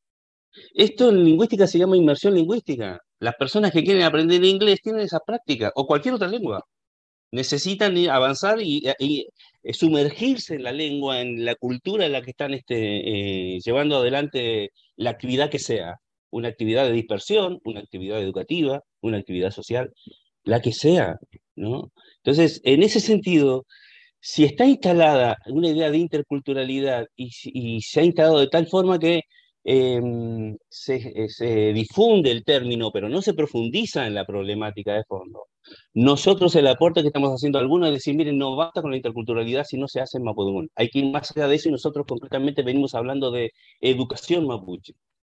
Esto 0.74 1.10
en 1.10 1.24
lingüística 1.24 1.66
se 1.66 1.78
llama 1.78 1.96
inmersión 1.96 2.34
lingüística. 2.34 2.98
Las 3.20 3.34
personas 3.36 3.72
que 3.72 3.84
quieren 3.84 4.04
aprender 4.04 4.44
inglés 4.44 4.80
tienen 4.82 5.02
esa 5.02 5.20
práctica, 5.20 5.72
o 5.74 5.86
cualquier 5.86 6.14
otra 6.14 6.28
lengua 6.28 6.64
necesitan 7.32 7.96
avanzar 8.08 8.60
y, 8.62 8.86
eh, 8.88 9.72
sumergirse 9.72 10.54
en 10.56 10.64
la 10.64 10.72
lengua, 10.72 11.20
en 11.20 11.44
la 11.44 11.54
cultura 11.56 12.06
en 12.06 12.12
la 12.12 12.22
que 12.22 12.30
están 12.30 12.54
este, 12.54 13.56
eh, 13.56 13.60
llevando 13.64 13.96
adelante 13.98 14.70
la 14.96 15.10
actividad 15.10 15.50
que 15.50 15.58
sea, 15.58 15.96
una 16.32 16.48
actividad 16.48 16.84
de 16.86 16.92
dispersión, 16.92 17.60
una 17.64 17.80
actividad 17.80 18.20
educativa, 18.20 18.82
una 19.02 19.18
actividad 19.18 19.50
social, 19.52 19.92
la 20.44 20.60
que 20.60 20.72
sea, 20.72 21.18
¿no? 21.56 21.92
Entonces, 22.18 22.60
en 22.64 22.82
ese 22.82 23.00
sentido, 23.00 23.66
si 24.20 24.44
está 24.44 24.66
instalada 24.66 25.36
una 25.46 25.68
idea 25.68 25.90
de 25.90 25.98
interculturalidad 25.98 27.06
y, 27.16 27.30
y 27.44 27.82
se 27.82 28.00
ha 28.00 28.04
instalado 28.04 28.40
de 28.40 28.48
tal 28.48 28.66
forma 28.68 28.98
que 28.98 29.22
em, 29.64 30.56
se, 30.68 31.28
se, 31.28 31.72
difunde 31.72 32.30
el 32.30 32.44
término, 32.44 32.90
pero 32.92 33.08
no 33.08 33.22
se 33.22 33.34
profundiza 33.34 34.06
en 34.06 34.14
la 34.14 34.26
problemática 34.26 34.94
de 34.94 35.04
fondo, 35.04 35.46
nosotros 35.94 36.54
el 36.56 36.66
aporte 36.66 37.02
que 37.02 37.08
estamos 37.08 37.30
haciendo 37.30 37.58
algunos 37.58 37.88
es 37.88 37.94
decir, 37.94 38.14
miren, 38.16 38.38
no 38.38 38.56
basta 38.56 38.82
con 38.82 38.90
la 38.90 38.96
interculturalidad 38.96 39.64
si 39.64 39.76
no 39.78 39.88
se 39.88 40.00
hace 40.00 40.18
en 40.18 40.24
Mapudungun. 40.24 40.70
Hay 40.76 40.88
que 40.88 41.00
ir 41.00 41.12
más 41.12 41.30
allá 41.30 41.48
de 41.48 41.56
eso 41.56 41.68
y 41.68 41.72
nosotros 41.72 42.06
concretamente 42.06 42.62
venimos 42.62 42.94
hablando 42.94 43.30
de 43.30 43.52
educación 43.80 44.46
mapuche. 44.46 44.94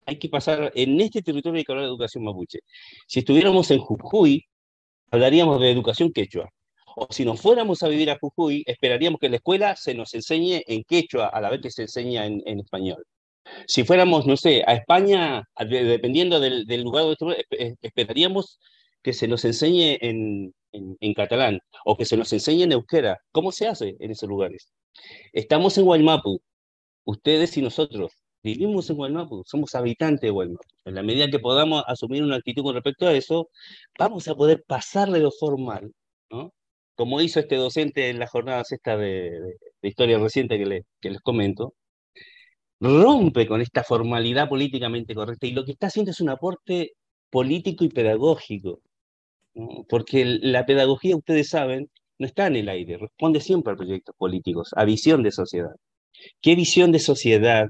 Hay 0.06 0.18
que 0.18 0.28
pasar, 0.28 0.72
en 0.74 1.00
este 1.00 1.22
territorio 1.22 1.58
hay 1.58 1.64
que 1.64 1.72
hablar 1.72 1.86
de 1.86 1.90
educación 1.90 2.24
mapuche. 2.24 2.60
Si 3.06 3.20
estuviéramos 3.20 3.70
en 3.70 3.78
Jujuy, 3.78 4.44
hablaríamos 5.10 5.60
de 5.60 5.70
educación 5.70 6.12
quechua. 6.12 6.50
O 6.96 7.08
si 7.10 7.24
nos 7.24 7.40
fuéramos 7.40 7.82
a 7.82 7.88
vivir 7.88 8.10
a 8.10 8.18
Jujuy, 8.18 8.64
esperaríamos 8.66 9.20
que 9.20 9.28
la 9.28 9.36
escuela 9.36 9.76
se 9.76 9.94
nos 9.94 10.12
enseñe 10.14 10.62
en 10.66 10.84
quechua 10.84 11.28
a 11.28 11.40
la 11.40 11.50
vez 11.50 11.60
que 11.60 11.70
se 11.70 11.82
enseña 11.82 12.26
en, 12.26 12.60
español. 12.60 13.04
Si 13.66 13.84
fuéramos, 13.84 14.26
no 14.26 14.36
sé, 14.36 14.62
a 14.66 14.74
España, 14.74 15.44
dependiendo 15.68 16.40
del, 16.40 16.66
del 16.66 16.82
lugar 16.82 17.04
donde 17.18 17.46
esperaríamos 17.82 18.58
que 19.02 19.12
se 19.12 19.28
nos 19.28 19.44
enseñe 19.44 19.98
en, 20.00 20.54
en, 20.72 21.14
catalán 21.14 21.60
o 21.84 21.96
que 21.96 22.04
se 22.04 22.16
nos 22.16 22.32
enseñe 22.32 22.64
en 22.64 22.72
euskera. 22.72 23.20
¿Cómo 23.32 23.52
se 23.52 23.68
hace 23.68 23.96
en 24.00 24.10
esos 24.10 24.28
lugares? 24.28 24.72
Estamos 25.32 25.76
en 25.78 25.84
Guaymapu, 25.84 26.40
ustedes 27.04 27.56
y 27.56 27.62
nosotros. 27.62 28.12
Vivimos 28.42 28.90
en 28.90 28.96
Guaymapu, 28.96 29.42
somos 29.46 29.74
habitantes 29.74 30.22
de 30.22 30.30
Guaymapu. 30.30 30.62
En 30.84 30.94
la 30.94 31.02
medida 31.02 31.30
que 31.30 31.38
podamos 31.38 31.84
asumir 31.86 32.22
una 32.22 32.36
actitud 32.36 32.62
con 32.64 32.74
respecto 32.74 33.06
a 33.06 33.14
eso, 33.14 33.48
vamos 33.98 34.28
a 34.28 34.34
poder 34.34 34.64
pasar 34.66 35.10
de 35.10 35.20
lo 35.20 35.30
formal, 35.30 35.92
¿no? 36.30 36.52
como 36.94 37.20
hizo 37.20 37.40
este 37.40 37.56
docente 37.56 38.10
en 38.10 38.18
la 38.18 38.26
jornada 38.26 38.62
esta 38.68 38.96
de, 38.96 39.30
de, 39.80 39.88
historia 39.88 40.18
reciente 40.18 40.58
que, 40.58 40.66
le, 40.66 40.84
que 41.00 41.10
les 41.10 41.20
comento, 41.20 41.74
rompe 42.80 43.46
con 43.46 43.60
esta 43.60 43.84
formalidad 43.84 44.48
políticamente 44.48 45.14
correcta 45.14 45.46
y 45.46 45.52
lo 45.52 45.64
que 45.64 45.72
está 45.72 45.86
haciendo 45.88 46.10
es 46.10 46.20
un 46.20 46.28
aporte 46.30 46.92
político 47.30 47.84
y 47.84 47.88
pedagógico 47.88 48.80
porque 49.88 50.24
la 50.24 50.66
pedagogía, 50.66 51.16
ustedes 51.16 51.48
saben, 51.48 51.90
no 52.18 52.26
está 52.26 52.46
en 52.46 52.56
el 52.56 52.68
aire, 52.68 52.98
responde 52.98 53.40
siempre 53.40 53.72
a 53.72 53.76
proyectos 53.76 54.14
políticos, 54.16 54.70
a 54.76 54.84
visión 54.84 55.22
de 55.22 55.32
sociedad. 55.32 55.74
¿Qué 56.40 56.54
visión 56.54 56.92
de 56.92 57.00
sociedad 57.00 57.68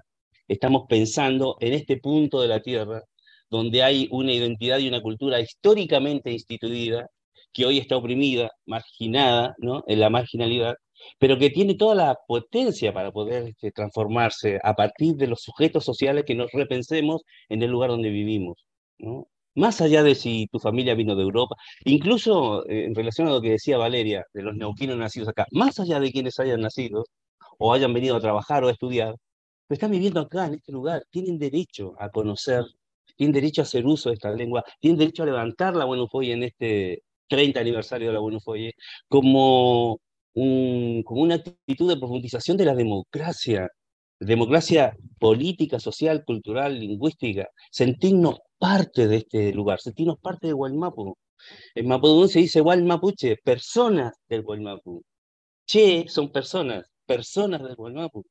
estamos 0.52 0.84
pensando 0.88 1.56
en 1.60 1.72
este 1.74 1.96
punto 1.98 2.40
de 2.40 2.48
la 2.48 2.60
Tierra, 2.60 3.02
donde 3.50 3.82
hay 3.82 4.08
una 4.10 4.32
identidad 4.32 4.78
y 4.78 4.88
una 4.88 5.02
cultura 5.02 5.40
históricamente 5.40 6.32
instituida, 6.32 7.06
que 7.52 7.66
hoy 7.66 7.78
está 7.78 7.96
oprimida, 7.96 8.50
marginada, 8.66 9.54
¿no? 9.58 9.84
en 9.86 10.00
la 10.00 10.10
marginalidad, 10.10 10.74
pero 11.18 11.38
que 11.38 11.50
tiene 11.50 11.74
toda 11.74 11.94
la 11.94 12.16
potencia 12.26 12.92
para 12.94 13.12
poder 13.12 13.48
este, 13.48 13.72
transformarse 13.72 14.58
a 14.62 14.74
partir 14.74 15.16
de 15.16 15.26
los 15.26 15.42
sujetos 15.42 15.84
sociales 15.84 16.24
que 16.26 16.34
nos 16.34 16.50
repensemos 16.52 17.22
en 17.48 17.62
el 17.62 17.70
lugar 17.70 17.90
donde 17.90 18.10
vivimos. 18.10 18.56
más 19.54 19.80
allá 19.80 20.02
de 20.02 20.14
si 20.14 20.46
tu 20.50 20.58
familia 20.58 20.94
vino 20.94 21.14
de 21.16 21.22
Europa, 21.22 21.56
incluso 21.84 22.66
eh, 22.68 22.86
en 22.86 22.94
relación 22.94 23.28
a 23.28 23.32
lo 23.32 23.40
que 23.42 23.50
decía 23.50 23.76
Valeria, 23.78 24.24
de 24.32 24.42
los 24.42 24.54
neuquinos 24.56 24.96
nacidos 24.96 25.28
acá, 25.28 25.46
más 25.52 25.78
allá 25.80 26.00
de 26.00 26.12
quienes 26.12 26.38
hayan 26.40 26.60
nacido 26.60 27.04
o 27.58 27.72
hayan 27.74 27.92
venido 27.92 28.16
a 28.16 28.20
trabajar 28.20 28.64
o 28.64 28.68
a 28.68 28.72
estudiar, 28.72 29.14
pero 29.66 29.76
están 29.76 29.90
viviendo 29.90 30.20
acá, 30.20 30.46
en 30.46 30.54
este 30.54 30.72
lugar, 30.72 31.04
tienen 31.10 31.38
derecho 31.38 31.94
a 31.98 32.10
conocer, 32.10 32.64
tienen 33.16 33.32
derecho 33.34 33.62
a 33.62 33.64
hacer 33.64 33.86
uso 33.86 34.08
de 34.10 34.14
esta 34.14 34.30
lengua, 34.30 34.64
tienen 34.80 34.98
derecho 34.98 35.22
a 35.22 35.26
levantar 35.26 35.76
la 35.76 35.84
buena 35.84 36.04
hoy 36.12 36.32
en 36.32 36.42
este 36.44 37.02
30 37.28 37.60
aniversario 37.60 38.08
de 38.08 38.14
la 38.14 38.20
Buenos 38.20 38.44
Foye, 38.44 38.74
como, 39.08 39.98
un, 40.34 41.02
como 41.02 41.22
una 41.22 41.36
actitud 41.36 41.88
de 41.88 41.96
profundización 41.96 42.56
de 42.58 42.66
la 42.66 42.74
democracia, 42.74 43.70
democracia 44.20 44.96
política, 45.18 45.80
social, 45.80 46.24
cultural, 46.24 46.78
lingüística, 46.78 47.48
sentirnos 47.70 48.40
parte 48.58 49.08
de 49.08 49.16
este 49.16 49.52
lugar, 49.54 49.80
sentirnos 49.80 50.18
parte 50.20 50.48
de 50.48 50.52
Gualmapu. 50.52 51.16
En 51.74 51.88
Mapudungun 51.88 52.28
se 52.28 52.40
dice 52.40 52.60
Gualmapuche, 52.60 53.36
personas 53.42 54.12
del 54.28 54.42
Gualmapu. 54.42 55.02
Che 55.66 56.06
son 56.08 56.30
personas, 56.30 56.86
personas 57.06 57.62
del 57.62 57.76
Gualmapu. 57.76 58.24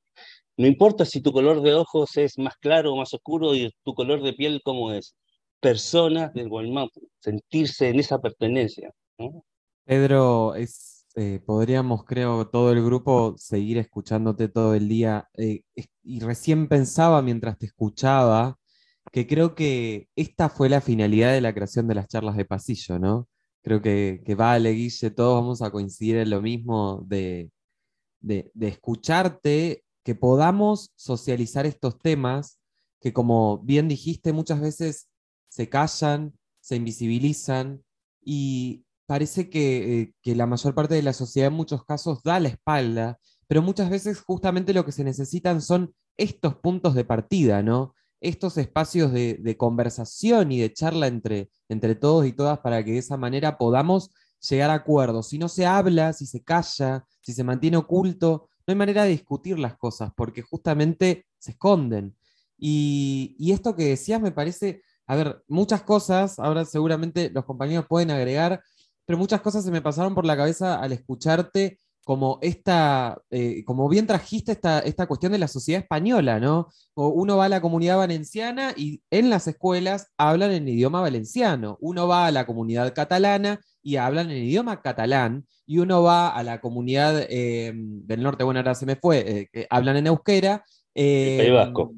No 0.61 0.67
importa 0.67 1.05
si 1.05 1.21
tu 1.21 1.31
color 1.31 1.63
de 1.63 1.73
ojos 1.73 2.15
es 2.17 2.37
más 2.37 2.55
claro 2.57 2.93
o 2.93 2.95
más 2.95 3.11
oscuro 3.15 3.55
y 3.55 3.73
tu 3.83 3.95
color 3.95 4.21
de 4.21 4.33
piel 4.33 4.61
cómo 4.63 4.93
es. 4.93 5.15
Personas 5.59 6.35
del 6.35 6.49
Gualmapu, 6.49 7.09
sentirse 7.17 7.89
en 7.89 7.99
esa 7.99 8.19
pertenencia. 8.19 8.91
Pedro, 9.85 10.53
es, 10.53 11.07
eh, 11.15 11.41
podríamos, 11.43 12.03
creo, 12.03 12.47
todo 12.47 12.71
el 12.71 12.85
grupo 12.85 13.33
seguir 13.39 13.79
escuchándote 13.79 14.49
todo 14.49 14.75
el 14.75 14.87
día. 14.87 15.27
Eh, 15.35 15.63
y 16.03 16.19
recién 16.19 16.67
pensaba 16.67 17.23
mientras 17.23 17.57
te 17.57 17.65
escuchaba 17.65 18.59
que 19.11 19.25
creo 19.25 19.55
que 19.55 20.09
esta 20.15 20.47
fue 20.47 20.69
la 20.69 20.79
finalidad 20.79 21.33
de 21.33 21.41
la 21.41 21.55
creación 21.55 21.87
de 21.87 21.95
las 21.95 22.07
charlas 22.07 22.37
de 22.37 22.45
pasillo, 22.45 22.99
¿no? 22.99 23.27
Creo 23.63 23.81
que, 23.81 24.21
que 24.23 24.35
vale, 24.35 24.73
Guille, 24.73 25.09
todos 25.09 25.41
vamos 25.41 25.63
a 25.63 25.71
coincidir 25.71 26.17
en 26.17 26.29
lo 26.29 26.39
mismo 26.39 27.03
de, 27.07 27.49
de 28.19 28.51
escucharte 28.59 29.85
que 30.03 30.15
podamos 30.15 30.91
socializar 30.95 31.65
estos 31.65 31.99
temas 31.99 32.59
que, 32.99 33.13
como 33.13 33.59
bien 33.59 33.87
dijiste, 33.87 34.33
muchas 34.33 34.61
veces 34.61 35.09
se 35.49 35.69
callan, 35.69 36.33
se 36.59 36.75
invisibilizan 36.75 37.83
y 38.23 38.85
parece 39.05 39.49
que, 39.49 40.13
eh, 40.23 40.35
la 40.35 40.45
mayor 40.45 40.73
parte 40.73 40.95
de 40.95 41.01
la 41.01 41.13
sociedad 41.13 41.47
en 41.49 41.55
muchos 41.55 41.83
casos 41.83 42.23
da 42.23 42.39
la 42.39 42.49
espalda, 42.49 43.19
pero 43.47 43.61
muchas 43.61 43.89
veces 43.89 44.21
justamente 44.21 44.73
lo 44.73 44.85
que 44.85 44.93
se 44.93 45.03
necesitan 45.03 45.61
son 45.61 45.93
estos 46.17 46.55
puntos 46.55 46.95
de 46.95 47.03
partida, 47.03 47.61
¿no? 47.63 47.93
Estos 48.21 48.57
espacios 48.57 49.11
de, 49.11 49.55
conversación 49.57 50.51
y 50.51 50.59
de 50.59 50.71
charla 50.71 51.07
entre, 51.07 51.49
entre 51.67 51.95
todos 51.95 52.25
y 52.25 52.33
todas 52.33 52.59
para 52.59 52.83
que 52.85 52.91
de 52.93 52.99
esa 52.99 53.17
manera 53.17 53.57
podamos 53.57 54.11
llegar 54.47 54.69
a 54.69 54.75
acuerdos. 54.75 55.29
Si 55.29 55.37
no 55.37 55.49
se 55.49 55.65
habla, 55.65 56.13
si 56.13 56.25
se 56.25 56.43
calla, 56.43 57.05
si 57.21 57.33
se 57.33 57.43
mantiene 57.43 57.77
oculto, 57.77 58.49
no 58.67 58.71
hay 58.71 58.75
manera 58.75 59.03
de 59.03 59.09
discutir 59.09 59.59
las 59.59 59.75
cosas 59.77 60.11
porque 60.15 60.41
justamente 60.41 61.25
se 61.37 61.51
esconden. 61.51 62.15
Y, 62.57 63.51
esto 63.51 63.75
que 63.75 63.85
decías 63.85 64.21
me 64.21 64.31
parece, 64.31 64.83
a 65.07 65.15
ver, 65.15 65.43
muchas 65.47 65.81
cosas, 65.81 66.37
ahora 66.39 66.63
seguramente 66.65 67.31
los 67.31 67.45
compañeros 67.45 67.87
pueden 67.87 68.11
agregar, 68.11 68.61
pero 69.05 69.17
muchas 69.17 69.41
cosas 69.41 69.65
se 69.65 69.71
me 69.71 69.81
pasaron 69.81 70.13
por 70.13 70.25
la 70.25 70.37
cabeza 70.37 70.79
al 70.79 70.91
escucharte 70.91 71.79
como 72.03 72.39
esta, 72.41 73.21
eh, 73.29 73.63
como 73.65 73.87
bien 73.89 74.07
trajiste 74.07 74.51
esta, 74.51 74.79
esta 74.79 75.07
cuestión 75.07 75.31
de 75.31 75.37
la 75.39 75.47
sociedad 75.47 75.81
española, 75.81 76.39
¿no? 76.39 76.69
uno 76.95 77.37
va 77.37 77.45
a 77.45 77.49
la 77.49 77.61
comunidad 77.61 77.97
valenciana 77.97 78.73
y 78.75 79.01
en 79.09 79.29
las 79.29 79.47
escuelas 79.47 80.11
hablan 80.17 80.51
en 80.51 80.67
idioma 80.67 81.01
valenciano. 81.01 81.77
Uno 81.81 82.07
va 82.07 82.27
a 82.27 82.31
la 82.31 82.45
comunidad 82.45 82.93
catalana 82.93 83.59
y 83.81 83.95
hablan 83.95 84.31
en 84.31 84.43
idioma 84.43 84.81
catalán. 84.81 85.45
Y 85.65 85.79
uno 85.79 86.03
va 86.03 86.29
a 86.29 86.43
la 86.43 86.59
comunidad 86.59 87.25
eh, 87.29 87.71
del 87.73 88.23
norte, 88.23 88.43
bueno, 88.43 88.59
ahora 88.59 88.75
se 88.75 88.85
me 88.85 88.95
fue, 88.95 89.49
eh, 89.53 89.67
hablan 89.69 89.97
en 89.97 90.07
euskera. 90.07 90.65
el 90.93 91.37
País 91.37 91.53
Vasco. 91.53 91.93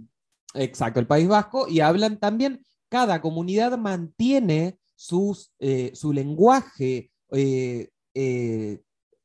Exacto, 0.53 0.99
el 0.99 1.07
País 1.07 1.27
Vasco. 1.27 1.67
Y 1.67 1.79
hablan 1.79 2.19
también, 2.19 2.63
cada 2.89 3.21
comunidad 3.21 3.77
mantiene 3.77 4.77
sus, 4.95 5.51
su 5.93 6.13
lenguaje 6.13 7.11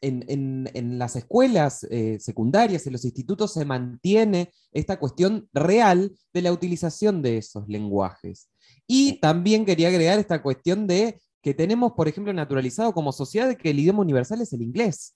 en, 0.00 0.98
las 0.98 1.16
escuelas 1.16 1.84
eh, 1.90 2.18
secundarias, 2.20 2.86
en 2.86 2.92
los 2.92 3.04
institutos, 3.04 3.52
se 3.52 3.64
mantiene 3.64 4.50
esta 4.72 4.98
cuestión 4.98 5.48
real 5.52 6.12
de 6.32 6.42
la 6.42 6.52
utilización 6.52 7.22
de 7.22 7.38
esos 7.38 7.68
lenguajes. 7.68 8.48
Y 8.86 9.20
también 9.20 9.64
quería 9.64 9.88
agregar 9.88 10.18
esta 10.18 10.42
cuestión 10.42 10.86
de 10.86 11.20
que 11.42 11.54
tenemos, 11.54 11.92
por 11.92 12.08
ejemplo, 12.08 12.32
naturalizado 12.32 12.92
como 12.92 13.12
sociedad 13.12 13.56
que 13.56 13.70
el 13.70 13.78
idioma 13.78 14.00
universal 14.00 14.40
es 14.40 14.52
el 14.52 14.62
inglés. 14.62 15.14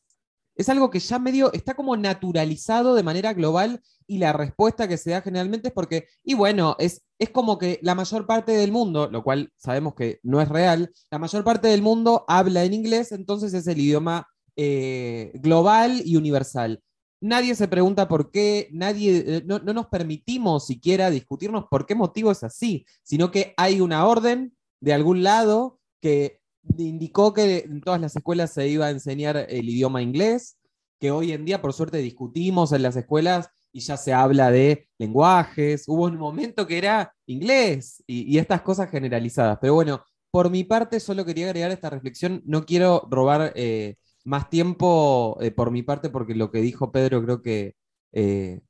Es 0.55 0.69
algo 0.69 0.91
que 0.91 1.01
ya 1.01 1.19
medio 1.19 1.53
está 1.53 1.75
como 1.75 1.97
naturalizado 1.97 2.95
de 2.95 3.03
manera 3.03 3.33
global 3.33 3.81
y 4.07 4.19
la 4.19 4.33
respuesta 4.33 4.87
que 4.87 4.99
se 4.99 5.11
da 5.11 5.23
generalmente 5.23 5.69
es 5.69 5.75
porque, 5.75 6.09
y 6.23 6.35
bueno, 6.35 6.77
es, 6.79 7.03
es 7.19 7.31
como 7.31 7.59
que 7.59 7.79
la 7.83 7.95
mayor 7.95 8.27
parte 8.27 8.53
del 8.53 8.71
mundo, 8.71 9.09
lo 9.11 9.25
cual 9.25 9.51
sabemos 9.57 9.95
que 9.95 10.21
no 10.23 10.41
es 10.43 10.49
real, 10.49 10.93
la 11.11 11.19
mayor 11.19 11.43
parte 11.45 11.69
del 11.69 11.81
mundo 11.81 12.25
habla 12.29 12.65
en 12.65 12.75
inglés, 12.75 13.13
entonces 13.13 13.55
es 13.55 13.67
el 13.67 13.81
idioma 13.81 14.29
eh, 14.57 15.33
global 15.35 16.03
y 16.05 16.17
universal. 16.17 16.83
Nadie 17.23 17.55
se 17.55 17.69
pregunta 17.69 18.09
por 18.09 18.31
qué, 18.31 18.69
nadie, 18.73 19.25
eh, 19.27 19.43
no, 19.47 19.61
nos 19.61 19.87
permitimos 19.87 20.67
siquiera 20.67 21.09
discutirnos 21.09 21.67
por 21.71 21.87
qué 21.87 21.95
motivo 21.95 22.33
es 22.33 22.43
así, 22.43 22.85
sino 23.03 23.31
que 23.31 23.55
hay 23.57 23.81
una 23.81 24.07
orden 24.07 24.57
de 24.81 24.93
algún 24.93 25.23
lado 25.23 25.79
que 26.03 26.41
indicó 26.77 27.33
que 27.33 27.59
en 27.59 27.81
todas 27.81 28.01
las 28.01 28.15
escuelas 28.17 28.53
se 28.53 28.69
iba 28.69 28.87
a 28.87 28.91
enseñar 28.91 29.47
el 29.49 29.69
idioma 29.69 30.03
inglés, 30.03 30.59
que 31.01 31.11
hoy 31.11 31.33
en 31.33 31.45
día 31.45 31.63
por 31.63 31.73
suerte 31.73 31.99
discutimos 31.99 32.73
en 32.73 32.83
las 32.83 32.97
escuelas 32.97 33.49
y 33.73 33.81
ya 33.81 33.97
se 33.97 34.13
habla 34.13 34.51
de 34.51 34.89
lenguajes, 34.99 35.85
hubo 35.89 36.05
un 36.05 36.19
momento 36.19 36.67
que 36.67 36.79
era 36.79 37.15
inglés 37.27 38.03
y, 38.07 38.37
estas 38.37 38.63
cosas 38.63 38.91
generalizadas. 38.91 39.59
Pero 39.61 39.75
bueno, 39.75 40.05
por 40.31 40.51
mi 40.51 40.65
parte 40.65 41.01
solo 41.01 41.25
quería 41.25 41.47
agregar 41.47 41.71
esta 41.71 41.89
reflexión, 41.89 42.43
no 42.45 42.67
quiero 42.67 43.07
robar 43.11 43.53
eh, 43.57 43.97
más 44.25 44.51
tiempo 44.51 45.39
eh, 45.41 45.51
por 45.53 45.71
mi 45.71 45.83
parte, 45.83 46.11
porque 46.11 46.35
lo 46.35 46.51
que 46.51 46.61
dijo 46.61 46.93
Pedro 46.93 47.23
creo 47.23 47.43
que 47.43 47.75
eh, 48.13 48.61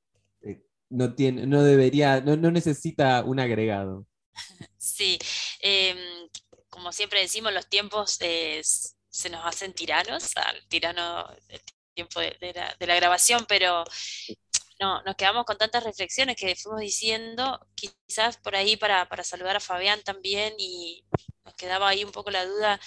no, 0.90 1.14
tiene, 1.14 1.46
no 1.46 1.62
debería, 1.62 2.20
no, 2.20 2.36
necesita 2.50 3.24
un 3.24 3.40
agregado. 3.40 4.06
Sí, 4.78 5.18
em, 5.60 5.96
como 6.72 6.90
siempre 6.90 7.20
decimos, 7.20 7.52
los 7.52 7.68
tiempos 7.68 8.12
se 8.12 9.30
nos 9.30 9.44
hacen 9.44 9.74
tiranos, 9.74 10.34
al 10.38 10.66
tirano 10.68 11.30
el 11.48 11.60
tiempo 11.94 12.18
de, 12.18 12.54
la, 12.54 12.96
grabación, 12.96 13.44
pero 13.46 13.84
no, 14.80 15.02
nos 15.02 15.14
quedamos 15.16 15.44
con 15.44 15.58
tantas 15.58 15.84
reflexiones 15.84 16.34
que 16.34 16.56
fuimos 16.56 16.80
diciendo, 16.80 17.60
quizás 17.74 18.38
por 18.38 18.56
ahí 18.56 18.78
para, 18.78 19.06
para 19.06 19.22
saludar 19.22 19.56
a 19.56 19.60
Fabián 19.60 20.02
también, 20.02 20.54
y 20.56 21.04
nos 21.44 21.54
quedaba 21.56 21.90
ahí 21.90 22.04
un 22.04 22.10
poco 22.10 22.30
la 22.30 22.46
duda 22.46 22.80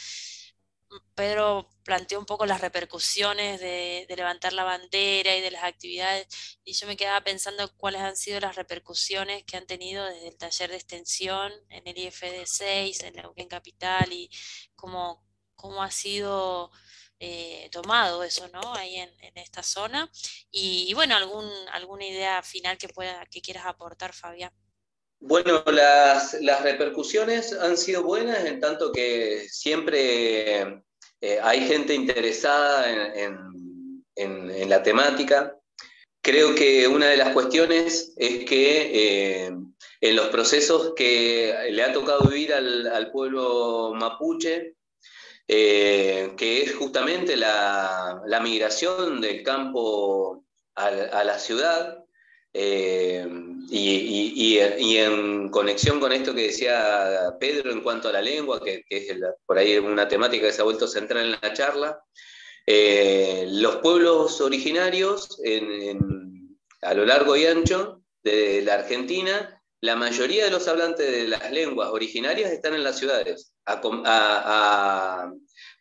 Pedro 1.16 1.70
planteó 1.84 2.20
un 2.20 2.26
poco 2.26 2.46
las 2.46 2.62
repercusiones 2.62 3.60
de, 3.60 4.06
levantar 4.16 4.54
la 4.54 4.64
bandera 4.64 5.36
y 5.36 5.42
de 5.42 5.52
las 5.52 5.64
actividades, 5.64 6.28
y 6.64 6.74
yo 6.74 6.88
me 6.88 6.98
quedaba 6.98 7.24
pensando 7.24 7.72
cuáles 7.78 8.02
han 8.02 8.16
sido 8.18 8.40
las 8.40 8.56
repercusiones 8.56 9.44
que 9.44 9.58
han 9.58 9.68
tenido 9.68 10.06
desde 10.06 10.30
el 10.30 10.38
taller 10.38 10.70
de 10.72 10.78
extensión 10.78 11.52
en 11.70 11.88
el 11.88 11.98
IFD 11.98 12.46
6, 12.46 13.04
en 13.04 13.16
Neuquén 13.16 13.48
Capital, 13.48 14.12
y 14.12 14.30
cómo, 14.76 15.24
cómo 15.56 15.84
ha 15.84 15.92
sido 15.92 16.72
eh, 17.20 17.70
tomado 17.72 18.24
eso, 18.24 18.48
¿no? 18.50 18.74
Ahí 18.76 18.98
en, 18.98 19.12
esta 19.36 19.64
zona. 19.64 20.10
Y, 20.52 20.94
bueno, 20.94 21.16
algún, 21.16 21.50
alguna 21.72 22.06
idea 22.06 22.42
final 22.44 22.78
que, 22.78 22.90
pueda, 22.90 23.26
que 23.28 23.42
quieras 23.42 23.66
aportar, 23.66 24.14
Fabián. 24.14 24.52
Bueno, 25.28 25.64
las, 25.66 26.38
repercusiones 26.62 27.52
han 27.54 27.78
sido 27.78 28.04
buenas 28.04 28.46
en 28.46 28.60
tanto 28.60 28.92
que 28.92 29.48
siempre 29.50 30.84
eh, 31.20 31.40
hay 31.42 31.62
gente 31.68 31.96
interesada 31.96 32.86
en, 33.16 34.70
la 34.70 34.84
temática. 34.84 35.58
Creo 36.22 36.54
que 36.54 36.88
una 36.88 37.08
de 37.08 37.18
las 37.18 37.34
cuestiones 37.34 38.14
es 38.18 38.46
que 38.46 39.46
eh, 39.46 39.52
en 40.02 40.16
los 40.16 40.28
procesos 40.28 40.94
que 40.96 41.70
le 41.72 41.82
ha 41.82 41.92
tocado 41.92 42.30
vivir 42.30 42.54
al, 42.54 43.12
pueblo 43.12 43.94
mapuche, 43.96 44.76
eh, 45.48 46.34
que 46.38 46.62
es 46.62 46.76
justamente 46.76 47.36
la, 47.36 48.22
migración 48.44 49.22
del 49.22 49.42
campo 49.42 50.46
a 50.76 51.24
la 51.24 51.40
ciudad, 51.40 52.05
eh, 52.58 53.28
y, 53.70 54.58
en 54.98 55.50
conexión 55.50 56.00
con 56.00 56.14
esto 56.14 56.34
que 56.34 56.44
decía 56.44 57.36
Pedro 57.38 57.70
en 57.70 57.82
cuanto 57.82 58.08
a 58.08 58.14
la 58.14 58.22
lengua, 58.22 58.62
que, 58.64 58.86
es 58.90 59.14
por 59.46 59.58
ahí 59.58 59.78
una 59.78 60.08
temática 60.08 60.48
que 60.48 60.54
se 60.54 60.62
ha 60.62 60.64
vuelto 60.64 60.88
central 60.88 61.26
en 61.26 61.32
la 61.32 61.54
charla, 61.54 62.00
eh, 62.66 63.46
los 63.50 63.78
pueblos 63.78 64.40
originarios 64.40 65.38
a 66.82 66.94
lo 66.94 67.06
largo 67.06 67.36
y 67.36 67.46
ancho 67.46 68.02
de 68.24 68.62
la 68.62 68.76
Argentina, 68.76 69.62
la 69.82 69.98
mayoría 69.98 70.46
de 70.46 70.52
los 70.52 70.70
hablantes 70.70 71.12
de 71.12 71.28
las 71.28 71.52
lenguas 71.52 71.90
originarias 71.90 72.52
están 72.52 72.74
en 72.74 72.86
las 72.86 72.98
ciudades, 72.98 73.52
a, 73.66 75.30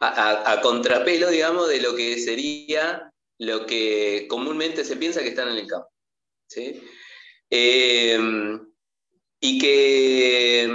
a 0.00 0.60
contrapelo, 0.60 1.30
digamos, 1.30 1.68
de 1.68 1.80
lo 1.80 1.94
que 1.94 2.18
sería 2.18 3.12
lo 3.38 3.64
que 3.64 4.26
comúnmente 4.28 4.84
se 4.84 4.96
piensa 4.96 5.22
que 5.22 5.28
están 5.28 5.48
en 5.50 5.58
el 5.58 5.66
campo. 5.68 5.93
Em, 7.50 8.60
y 9.40 9.58
que 9.58 10.68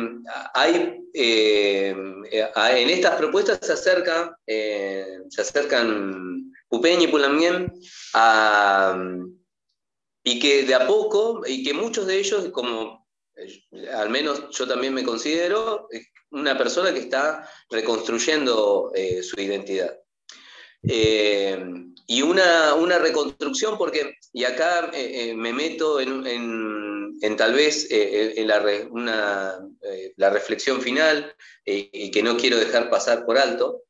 hay 0.54 1.00
en 1.14 2.90
estas 2.90 3.16
propuestas 3.16 3.60
se, 3.62 3.74
acerca, 3.74 4.38
se 4.46 5.42
acercan 5.42 6.54
Pupeña 6.68 7.04
y 7.04 7.08
Pulamien 7.08 7.74
y 10.24 10.40
que 10.40 10.64
de 10.64 10.76
a 10.76 10.86
poco, 10.86 11.42
y 11.48 11.64
que 11.64 11.74
muchos 11.74 12.06
de 12.06 12.20
ellos, 12.20 12.50
como 12.50 13.08
al 13.94 14.10
menos 14.10 14.50
yo 14.52 14.68
también 14.68 14.94
me 14.94 15.04
considero, 15.04 15.88
una 16.32 16.58
persona 16.58 16.94
que 16.94 17.00
está 17.00 17.50
reconstruyendo 17.70 18.92
su 19.24 19.42
identidad. 19.42 19.98
Eh, 20.84 21.89
y 22.10 22.24
una, 22.24 22.74
una, 22.74 22.98
reconstrucción, 22.98 23.78
porque, 23.78 24.16
y 24.34 24.44
acá 24.44 24.90
eh, 24.96 25.30
eh, 25.30 25.36
me 25.36 25.54
meto 25.54 26.00
en, 26.00 26.26
en, 27.22 27.38
tal 27.38 27.54
vez 27.54 27.88
en 27.92 28.48
la, 28.48 28.66
una, 28.90 29.60
la, 30.18 30.30
reflexión 30.32 30.82
final, 30.82 31.36
y 31.66 32.10
que 32.10 32.24
no 32.24 32.36
quiero 32.36 32.58
dejar 32.58 32.90
pasar 32.90 33.28
por 33.28 33.38
alto, 33.38 33.84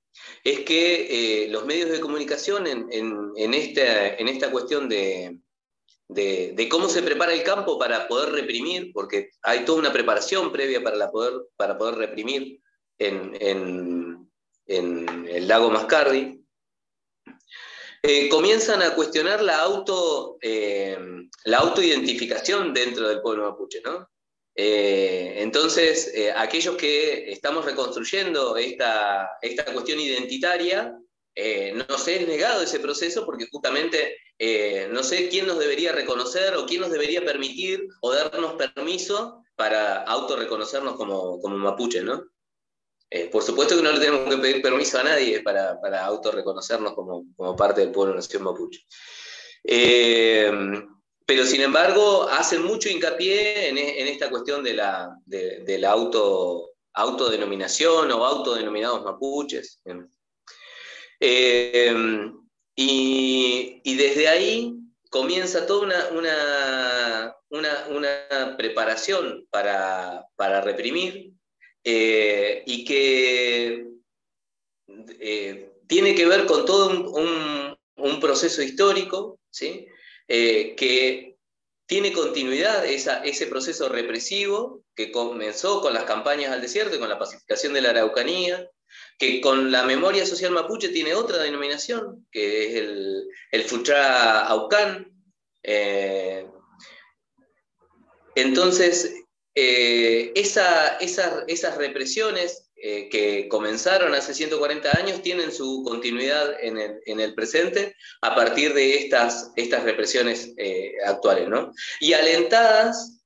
es 0.43 0.59
que 0.65 1.47
los 1.49 1.65
medios 1.65 1.91
de 1.91 2.01
comunicación 2.01 2.67
en, 2.67 2.89
en 2.91 3.53
esta, 3.53 4.07
esta, 4.07 4.51
cuestión 4.51 4.89
de, 4.89 5.37
de, 6.09 6.51
de, 6.53 6.69
cómo 6.69 6.89
se 6.89 7.01
prepara 7.01 7.31
el 7.31 7.43
campo 7.43 7.79
para 7.79 8.05
poder 8.09 8.33
reprimir, 8.33 8.91
porque 8.91 9.29
hay 9.43 9.63
toda 9.63 9.79
una 9.79 9.93
preparación 9.93 10.51
previa 10.51 10.83
para, 10.83 10.97
la 10.97 11.09
poder, 11.09 11.35
para 11.55 11.77
poder 11.77 11.95
reprimir 11.95 12.59
en, 12.97 14.27
el 14.67 15.47
lago 15.47 15.71
Mascardi, 15.71 16.38
eh, 18.01 18.29
comienzan 18.29 18.81
a 18.81 18.95
cuestionar 18.95 19.41
la, 19.41 19.61
auto, 19.61 20.37
eh, 20.41 20.97
autoidentificación 21.53 22.73
dentro 22.73 23.09
del 23.09 23.21
pueblo 23.21 23.49
mapuche, 23.51 23.81
¿no? 23.83 24.09
Eh, 24.55 25.35
entonces, 25.37 26.13
aquellos 26.35 26.75
que 26.75 27.31
estamos 27.31 27.65
reconstruyendo 27.65 28.57
esta, 28.57 29.29
cuestión 29.73 29.99
identitaria, 29.99 30.97
no 31.73 31.97
se 31.97 32.17
es 32.17 32.27
negado 32.27 32.63
ese 32.63 32.79
proceso 32.79 33.25
porque 33.25 33.47
justamente 33.49 34.17
no 34.91 35.01
sé 35.03 35.29
quién 35.29 35.47
nos 35.47 35.59
debería 35.59 35.93
reconocer 35.93 36.55
o 36.55 36.65
quién 36.65 36.81
nos 36.81 36.91
debería 36.91 37.23
permitir 37.23 37.87
o 38.01 38.11
darnos 38.11 38.55
permiso 38.55 39.45
para 39.55 40.03
autorreconocernos 40.03 40.95
como, 40.95 41.39
como 41.39 41.57
mapuche, 41.57 42.01
¿no? 42.01 42.25
Eh, 43.11 43.25
por 43.31 43.41
supuesto 43.41 43.75
que 43.75 43.81
no 43.81 43.91
le 43.91 43.99
tenemos 43.99 44.29
que 44.29 44.39
pedir 44.39 44.61
permiso 44.61 44.99
a 44.99 45.03
nadie 45.03 45.41
para, 45.41 45.79
para 45.81 46.05
autorreconocernos 46.05 46.93
como, 46.93 47.25
como, 47.35 47.55
parte 47.55 47.81
del 47.81 47.91
pueblo 47.91 48.13
nación 48.13 48.43
mapuche. 48.43 48.85
Eh, 49.63 50.51
pero 51.25 51.45
sin 51.45 51.61
embargo, 51.61 52.27
hacen 52.29 52.63
mucho 52.63 52.89
hincapié 52.89 53.69
en, 53.69 53.77
en 53.77 54.07
esta 54.07 54.29
cuestión 54.29 54.63
de 54.63 54.73
la, 54.73 55.15
de, 55.25 55.77
la 55.79 55.91
auto, 55.91 56.71
autodenominación 56.93 58.11
o 58.11 58.25
autodenominados 58.25 59.03
mapuches. 59.03 59.81
Eh, 61.19 61.93
y, 62.75 63.81
y, 63.83 63.95
desde 63.95 64.27
ahí 64.27 64.73
comienza 65.09 65.65
toda 65.67 65.85
una, 65.85 66.07
una, 66.17 67.35
una, 67.49 67.87
una 67.89 68.57
preparación 68.57 69.47
para, 69.51 70.25
para 70.35 70.61
reprimir 70.61 71.33
eh, 71.83 72.63
y 72.65 72.83
que 72.83 73.87
eh, 75.19 75.71
tiene 75.87 76.13
que 76.13 76.25
ver 76.25 76.45
con 76.45 76.65
todo 76.65 76.89
un, 76.89 77.77
proceso 78.19 78.61
histórico, 78.61 79.39
¿sí? 79.49 79.87
Eh, 80.27 80.75
que 80.75 81.37
tiene 81.85 82.11
continuidad 82.11 82.85
ese 82.85 83.47
proceso 83.47 83.87
represivo 83.87 84.83
que 84.93 85.11
comenzó 85.11 85.81
con 85.81 85.93
las 85.93 86.03
campañas 86.03 86.51
al 86.51 86.61
desierto 86.61 86.95
y 86.95 86.99
con 86.99 87.07
la 87.07 87.17
pacificación 87.17 87.73
de 87.73 87.81
la 87.81 87.91
Araucanía, 87.91 88.69
que 89.17 89.39
con 89.39 89.71
la 89.71 89.83
memoria 89.83 90.25
social 90.25 90.51
mapuche 90.51 90.89
tiene 90.89 91.13
otra 91.15 91.37
denominación, 91.37 92.27
que 92.29 92.67
es 92.67 92.75
el, 92.75 93.27
el 93.51 93.63
Futra 93.63 94.45
Aucán. 94.47 95.11
entonces, 98.35 99.19
eh, 99.61 100.31
esas 100.35 101.77
represiones 101.77 102.69
eh, 102.75 103.09
que 103.09 103.49
comenzaron 103.49 104.15
hace 104.15 104.33
140 104.33 104.97
años 104.97 105.21
tienen 105.21 105.51
su 105.51 105.83
continuidad 105.85 106.55
en 106.61 107.19
el, 107.19 107.35
presente 107.35 107.95
a 108.21 108.33
partir 108.35 108.73
de 108.73 108.97
estas, 108.97 109.51
represiones 109.83 110.53
eh, 110.57 110.93
actuales. 111.05 111.49
Y 111.99 112.13
alentadas 112.13 113.21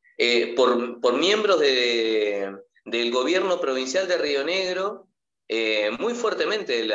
por, 0.56 1.14
miembros 1.18 1.60
del 1.60 3.12
gobierno 3.12 3.62
provincial 3.62 4.08
de 4.08 4.18
Río 4.18 4.44
Negro, 4.44 5.08
muy 6.00 6.14
fuertemente 6.14 6.86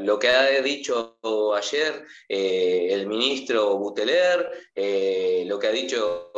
lo 0.00 0.18
que 0.18 0.28
ha 0.28 0.60
dicho 0.60 1.18
ayer 1.56 2.04
el 2.28 3.06
ministro 3.06 3.78
Buteler, 3.78 4.50
lo 5.46 5.58
que 5.58 5.66
ha 5.66 5.72
dicho 5.72 6.30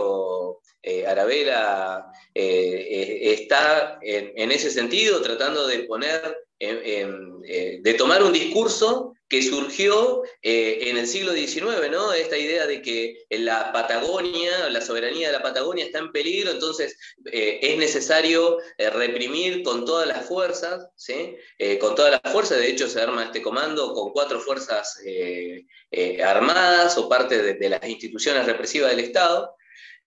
eh, 0.88 1.04
Arabella 1.04 2.06
eh, 2.32 3.32
está 3.32 3.98
en, 4.00 4.52
ese 4.52 4.70
sentido 4.70 5.20
tratando 5.20 5.66
de 5.66 5.80
poner, 5.80 6.44
eh, 6.60 7.80
de 7.82 7.94
tomar 7.94 8.22
un 8.22 8.32
discurso 8.32 9.15
que 9.28 9.42
surgió 9.42 10.22
en 10.42 10.96
el 10.96 11.06
siglo 11.06 11.32
XIX, 11.32 11.90
¿no? 11.90 12.12
Esta 12.12 12.38
idea 12.38 12.66
de 12.66 12.80
que 12.80 13.26
la 13.30 13.72
Patagonia, 13.72 14.68
la 14.70 14.80
soberanía 14.80 15.28
de 15.28 15.32
la 15.32 15.42
Patagonia 15.42 15.84
está 15.84 15.98
en 15.98 16.12
peligro, 16.12 16.52
entonces 16.52 16.96
es 17.24 17.76
necesario 17.76 18.58
reprimir 18.78 19.62
con 19.62 19.84
todas 19.84 20.06
las 20.06 20.26
fuerzas, 20.26 20.88
¿sí? 20.94 21.36
con 21.80 21.94
todas 21.96 22.20
las 22.22 22.32
fuerzas, 22.32 22.58
de 22.58 22.68
hecho 22.68 22.88
se 22.88 23.00
arma 23.00 23.24
este 23.24 23.42
comando 23.42 23.92
con 23.94 24.12
cuatro 24.12 24.40
fuerzas 24.40 25.00
armadas 26.24 26.96
o 26.96 27.08
parte 27.08 27.54
de 27.54 27.68
las 27.68 27.84
instituciones 27.88 28.46
represivas 28.46 28.90
del 28.90 29.00
Estado, 29.00 29.56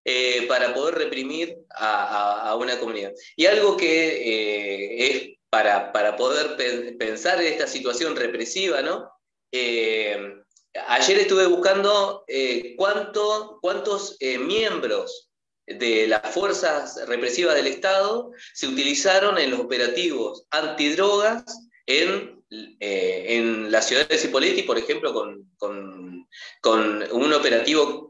eh, 0.05 0.47
para 0.47 0.73
poder 0.73 0.95
reprimir 0.95 1.57
a, 1.69 2.55
una 2.59 2.79
comunidad. 2.79 3.11
Y 3.35 3.45
algo 3.45 3.75
que 3.75 4.07
eh, 4.07 5.07
es 5.07 5.38
para, 5.49 6.15
poder 6.15 6.57
pensar 6.97 7.41
en 7.41 7.53
esta 7.53 7.67
situación 7.67 8.15
represiva, 8.15 8.81
¿no? 8.81 9.11
Eh, 9.51 10.35
ayer 10.87 11.19
estuve 11.19 11.47
buscando 11.47 12.23
cuánto, 12.77 13.59
cuántos 13.61 14.17
miembros 14.39 15.29
de 15.65 16.07
las 16.07 16.33
fuerzas 16.33 16.99
represivas 17.07 17.55
del 17.55 17.67
Estado 17.67 18.31
se 18.53 18.67
utilizaron 18.67 19.37
en 19.37 19.51
los 19.51 19.59
operativos 19.59 20.45
antidrogas 20.51 21.43
en, 21.85 22.43
en 22.49 23.71
la 23.71 23.81
ciudad 23.81 24.07
de 24.07 24.17
Cipolletti, 24.17 24.63
por 24.63 24.77
ejemplo, 24.77 25.13
con, 25.13 25.49
con 26.61 27.03
un 27.11 27.33
operativo 27.33 28.09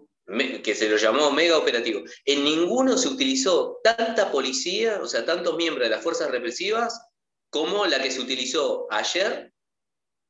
que 0.64 0.76
se 0.76 0.90
lo 0.90 0.98
llamó 0.98 1.32
mega 1.32 1.58
operativo. 1.58 2.04
En 2.26 2.44
ninguno 2.44 2.98
se 2.98 3.08
utilizó 3.08 3.80
tanta 3.84 4.32
policía, 4.32 5.00
o 5.02 5.08
sea, 5.08 5.26
tantos 5.26 5.56
miembros 5.58 5.86
de 5.86 5.96
las 5.96 6.04
fuerzas 6.04 6.30
represivas, 6.30 7.00
como 7.50 7.86
la 7.86 8.02
que 8.02 8.12
se 8.12 8.22
utilizó 8.22 8.88
ayer, 8.92 9.52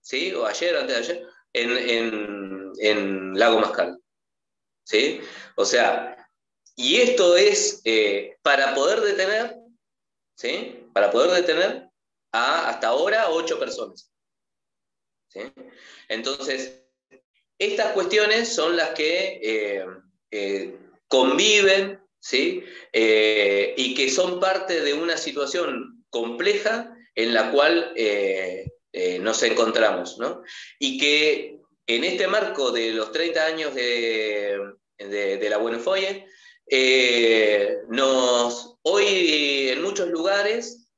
¿sí? 0.02 0.34
O 0.34 0.46
ayer, 0.46 0.76
antes 0.76 0.96
de 0.96 1.14
ayer, 1.14 1.28
en, 1.54 2.74
en, 2.80 3.38
Lago 3.38 3.60
Mascal. 3.60 4.00
¿Sí? 4.84 5.22
O 5.56 5.66
sea, 5.66 6.30
y 6.76 6.98
esto 6.98 7.38
es 7.38 7.82
eh, 7.86 8.38
para 8.42 8.74
poder 8.74 9.02
detener, 9.02 9.56
¿sí? 10.36 10.88
Para 10.94 11.12
poder 11.12 11.32
detener 11.32 11.90
a 12.32 12.70
hasta 12.70 12.88
ahora 12.88 13.30
ocho 13.30 13.60
personas. 13.60 14.12
¿Sí? 15.28 15.42
Entonces, 16.08 16.84
estas 17.60 17.92
cuestiones 17.92 18.54
son 18.54 18.76
las 18.76 18.92
que 18.92 19.40
eh, 19.44 19.86
eh, 20.32 20.80
conviven 21.08 22.02
¿sí? 22.20 22.64
Y 22.92 23.94
que 23.96 24.10
son 24.10 24.40
parte 24.40 24.82
de 24.82 24.94
una 24.94 25.18
situación 25.18 26.04
compleja 26.10 26.96
en 27.22 27.34
la 27.34 27.52
cual 27.52 27.94
nos 29.22 29.44
encontramos. 29.44 30.18
¿no? 30.18 30.42
Y 30.80 30.98
que 30.98 31.60
en 31.88 32.04
este 32.04 32.28
marco 32.28 32.72
de 32.72 32.92
los 32.92 33.12
30 33.12 33.46
años 33.46 33.76
de, 33.76 35.48
la 35.50 35.58
Buenofoye, 35.58 36.26
nos, 37.90 38.78
hoy 38.84 39.70
en 39.70 39.82
muchos 39.82 40.08
lugares, 40.10 40.92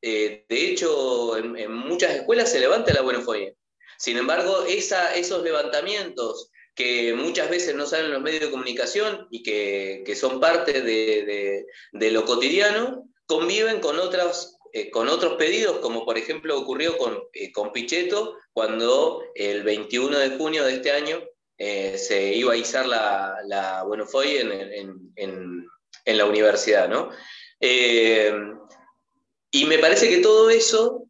de 0.00 0.44
hecho 0.48 1.36
en, 1.36 1.72
muchas 1.72 2.14
escuelas 2.14 2.50
se 2.50 2.60
levanta 2.60 2.94
la 2.94 3.02
Buenofoye. 3.02 3.56
Sin 3.98 4.18
embargo, 4.18 4.64
esos 4.66 5.42
levantamientos 5.42 6.50
que 6.76 7.14
muchas 7.14 7.48
veces 7.48 7.74
no 7.74 7.86
salen 7.86 8.06
en 8.06 8.12
los 8.12 8.22
medios 8.22 8.42
de 8.42 8.50
comunicación 8.50 9.26
y 9.30 9.42
que, 9.42 10.14
son 10.14 10.38
parte 10.40 10.82
de, 10.82 11.64
lo 11.92 12.24
cotidiano, 12.26 13.08
conviven 13.24 13.80
con, 13.80 13.98
otras, 13.98 14.55
eh, 14.76 14.90
con 14.90 15.08
otros 15.08 15.34
pedidos, 15.34 15.78
como 15.78 16.04
por 16.04 16.18
ejemplo 16.18 16.58
ocurrió 16.58 16.98
con, 16.98 17.18
eh, 17.32 17.50
con 17.50 17.72
Pichetto 17.72 18.36
cuando 18.52 19.22
el 19.34 19.62
21 19.62 20.18
de 20.18 20.36
junio 20.36 20.64
de 20.64 20.74
este 20.74 20.90
año 20.90 21.22
eh, 21.56 21.96
se 21.96 22.34
iba 22.34 22.52
a 22.52 22.56
izar 22.56 22.86
la, 22.86 23.38
la 23.46 23.84
bueno, 23.84 24.06
fue 24.06 24.40
en, 24.40 25.12
en, 25.16 25.66
la 26.04 26.26
universidad. 26.26 26.88
¿no? 26.88 27.10
y 27.58 29.64
me 29.64 29.78
parece 29.78 30.10
que 30.10 30.18
todo 30.18 30.50
eso 30.50 31.06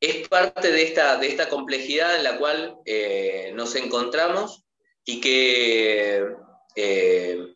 es 0.00 0.28
parte 0.28 0.70
de 0.70 0.82
esta, 0.82 1.16
de 1.16 1.28
esta 1.28 1.48
complejidad 1.48 2.16
en 2.16 2.24
la 2.24 2.36
cual 2.36 2.76
eh, 2.84 3.52
nos 3.54 3.74
encontramos 3.74 4.64
y 5.02 5.20
que 5.20 6.26
eh, 6.74 7.54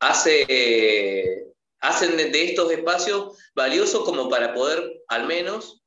hace, 0.00 1.41
hacen 1.82 2.16
de, 2.16 2.44
estos 2.44 2.72
espacios 2.72 3.36
valiosos 3.54 4.04
como 4.04 4.28
para 4.28 4.54
poder 4.54 5.02
al 5.08 5.26
menos 5.26 5.82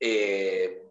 eh, 0.00 0.82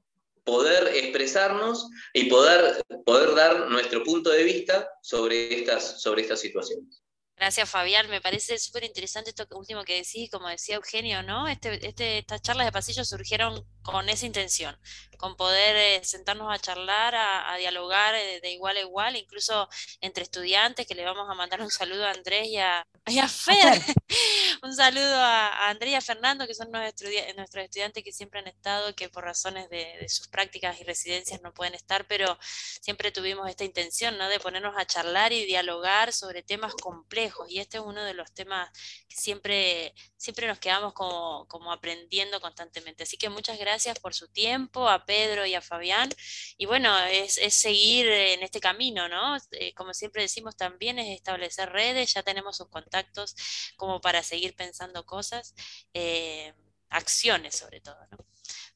poder 0.44 0.96
expresarnos 0.96 1.90
y 2.14 2.26
poder, 2.26 2.84
poder 3.06 3.36
dar 3.36 3.70
nuestro 3.70 4.04
punto 4.04 4.30
de 4.30 4.44
vista 4.44 4.88
sobre 5.02 5.60
estas, 5.60 6.02
sobre 6.02 6.22
estas 6.22 6.40
situaciones. 6.40 7.02
Gracias, 7.38 7.70
Fabián. 7.70 8.10
Me 8.10 8.22
parece 8.22 8.58
súper 8.58 8.86
interesante 8.86 9.32
esto 9.32 9.46
último 9.58 9.84
que 9.84 9.96
decís, 9.96 10.30
como 10.32 10.48
decía 10.48 10.76
Eugenio, 10.76 11.22
¿no? 11.22 11.50
Este, 11.50 11.86
este, 11.86 12.20
estas 12.20 12.42
charlas 12.42 12.66
de 12.66 12.72
pasillo 12.72 13.04
surgieron 13.04 13.66
con 13.82 14.08
esa 14.08 14.26
intención, 14.26 14.78
con 15.18 15.36
poder 15.36 15.76
eh, 15.76 16.04
sentarnos 16.04 16.54
a 16.54 16.60
charlar, 16.60 17.16
a, 17.16 17.56
dialogar 17.58 18.16
eh, 18.16 18.40
de 18.42 18.52
igual 18.52 18.78
a 18.78 18.82
igual, 18.82 19.16
incluso 19.16 19.70
entre 20.02 20.24
estudiantes, 20.24 20.86
que 20.86 20.96
le 20.96 21.06
vamos 21.06 21.30
a 21.30 21.34
mandar 21.34 21.62
un 21.62 21.72
saludo 21.72 22.06
a 22.06 22.12
Andrés 22.12 22.48
y 22.48 22.58
a, 22.58 22.86
Fer. 23.30 23.82
un 24.64 24.76
saludo 24.76 25.16
a, 25.16 25.70
Andrés 25.70 25.92
y 25.92 25.96
a 25.96 26.02
Fernando, 26.02 26.48
que 26.48 26.54
son 26.54 26.72
nuestros, 26.72 27.12
estudiantes 27.12 28.04
que 28.04 28.12
siempre 28.12 28.40
han 28.40 28.48
estado, 28.48 28.96
que 28.96 29.10
por 29.10 29.24
razones 29.24 29.70
de, 29.70 29.98
de, 30.00 30.10
sus 30.10 30.28
prácticas 30.28 30.80
y 30.80 30.84
residencias 30.84 31.42
no 31.42 31.54
pueden 31.54 31.76
estar, 31.76 32.06
pero 32.08 32.38
siempre 32.82 33.12
tuvimos 33.12 33.50
esta 33.50 33.64
intención, 33.64 34.18
¿no? 34.18 34.28
De 34.30 34.40
ponernos 34.40 34.76
a 34.78 34.86
charlar 34.86 35.34
y 35.34 35.46
dialogar 35.46 36.14
sobre 36.14 36.44
temas 36.44 36.74
complejos 36.76 37.50
y 37.50 37.60
este 37.60 37.78
es 37.78 37.84
uno 37.84 38.04
de 38.04 38.14
los 38.14 38.32
temas 38.34 38.70
que 39.08 39.16
siempre, 39.16 39.94
siempre 40.18 40.48
nos 40.48 40.60
quedamos 40.60 40.94
como, 40.94 41.48
como 41.48 41.72
aprendiendo 41.72 42.40
constantemente. 42.42 43.04
Así 43.04 43.18
que 43.18 43.30
muchas 43.30 43.58
gracias 43.58 44.00
por 44.00 44.14
su 44.14 44.28
tiempo, 44.28 44.88
a 44.90 45.06
Pedro 45.06 45.15
y 45.46 45.56
a 45.56 45.62
Fabián. 45.62 46.10
Y 46.58 46.66
bueno, 46.66 46.90
es, 47.06 47.36
seguir 47.54 48.08
en 48.08 48.44
este 48.44 48.60
camino, 48.60 49.08
¿no? 49.08 49.38
Eh, 49.52 49.74
como 49.74 49.94
siempre 49.94 50.22
decimos 50.22 50.56
también, 50.56 51.00
es 51.00 51.08
establecer 51.16 51.70
redes, 51.72 52.14
ya 52.14 52.24
tenemos 52.24 52.58
sus 52.58 52.70
contactos 52.70 53.36
como 53.78 54.02
para 54.02 54.24
seguir 54.24 54.56
pensando 54.56 55.06
cosas, 55.06 55.56
eh, 55.94 56.54
acciones 56.90 57.56
sobre 57.56 57.82
todo, 57.82 57.98
¿no? 58.12 58.18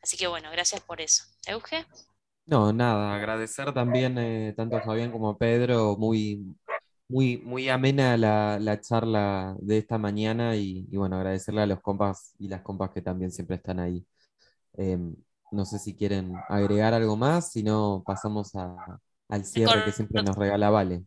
Así 0.02 0.18
que 0.18 0.28
bueno, 0.28 0.50
gracias 0.52 0.82
por 0.82 1.02
eso. 1.02 1.26
Euge. 1.48 1.86
No, 2.46 2.74
nada, 2.74 3.16
agradecer 3.16 3.74
también 3.74 4.18
eh, 4.18 4.54
tanto 4.58 4.78
a 4.78 4.82
Fabián 4.82 5.12
como 5.12 5.30
a 5.30 5.38
Pedro, 5.38 5.96
muy, 5.98 6.56
muy, 7.08 7.38
muy 7.38 7.70
amena 7.70 8.18
la, 8.18 8.82
charla 8.82 9.56
de 9.60 9.80
esta 9.80 9.98
mañana 9.98 10.56
y, 10.56 10.86
bueno, 10.96 11.18
agradecerle 11.18 11.62
a 11.62 11.66
los 11.68 11.82
compas 11.82 12.34
y 12.40 12.48
las 12.48 12.62
compas 12.62 12.92
que 12.92 13.02
también 13.02 13.32
siempre 13.32 13.58
están 13.58 13.80
ahí. 13.80 14.06
Em, 14.74 15.16
no 15.52 15.66
sé 15.66 15.80
si 15.80 15.96
quieren 15.96 16.34
agregar 16.48 16.94
algo 16.94 17.18
más, 17.18 17.52
si 17.52 17.64
no 17.64 18.04
pasamos 18.06 18.52
al 18.56 19.46
cierre 19.46 19.86
que 19.86 19.92
siempre 19.92 20.24
nos 20.24 20.36
regala 20.36 20.70
Vale 20.70 21.04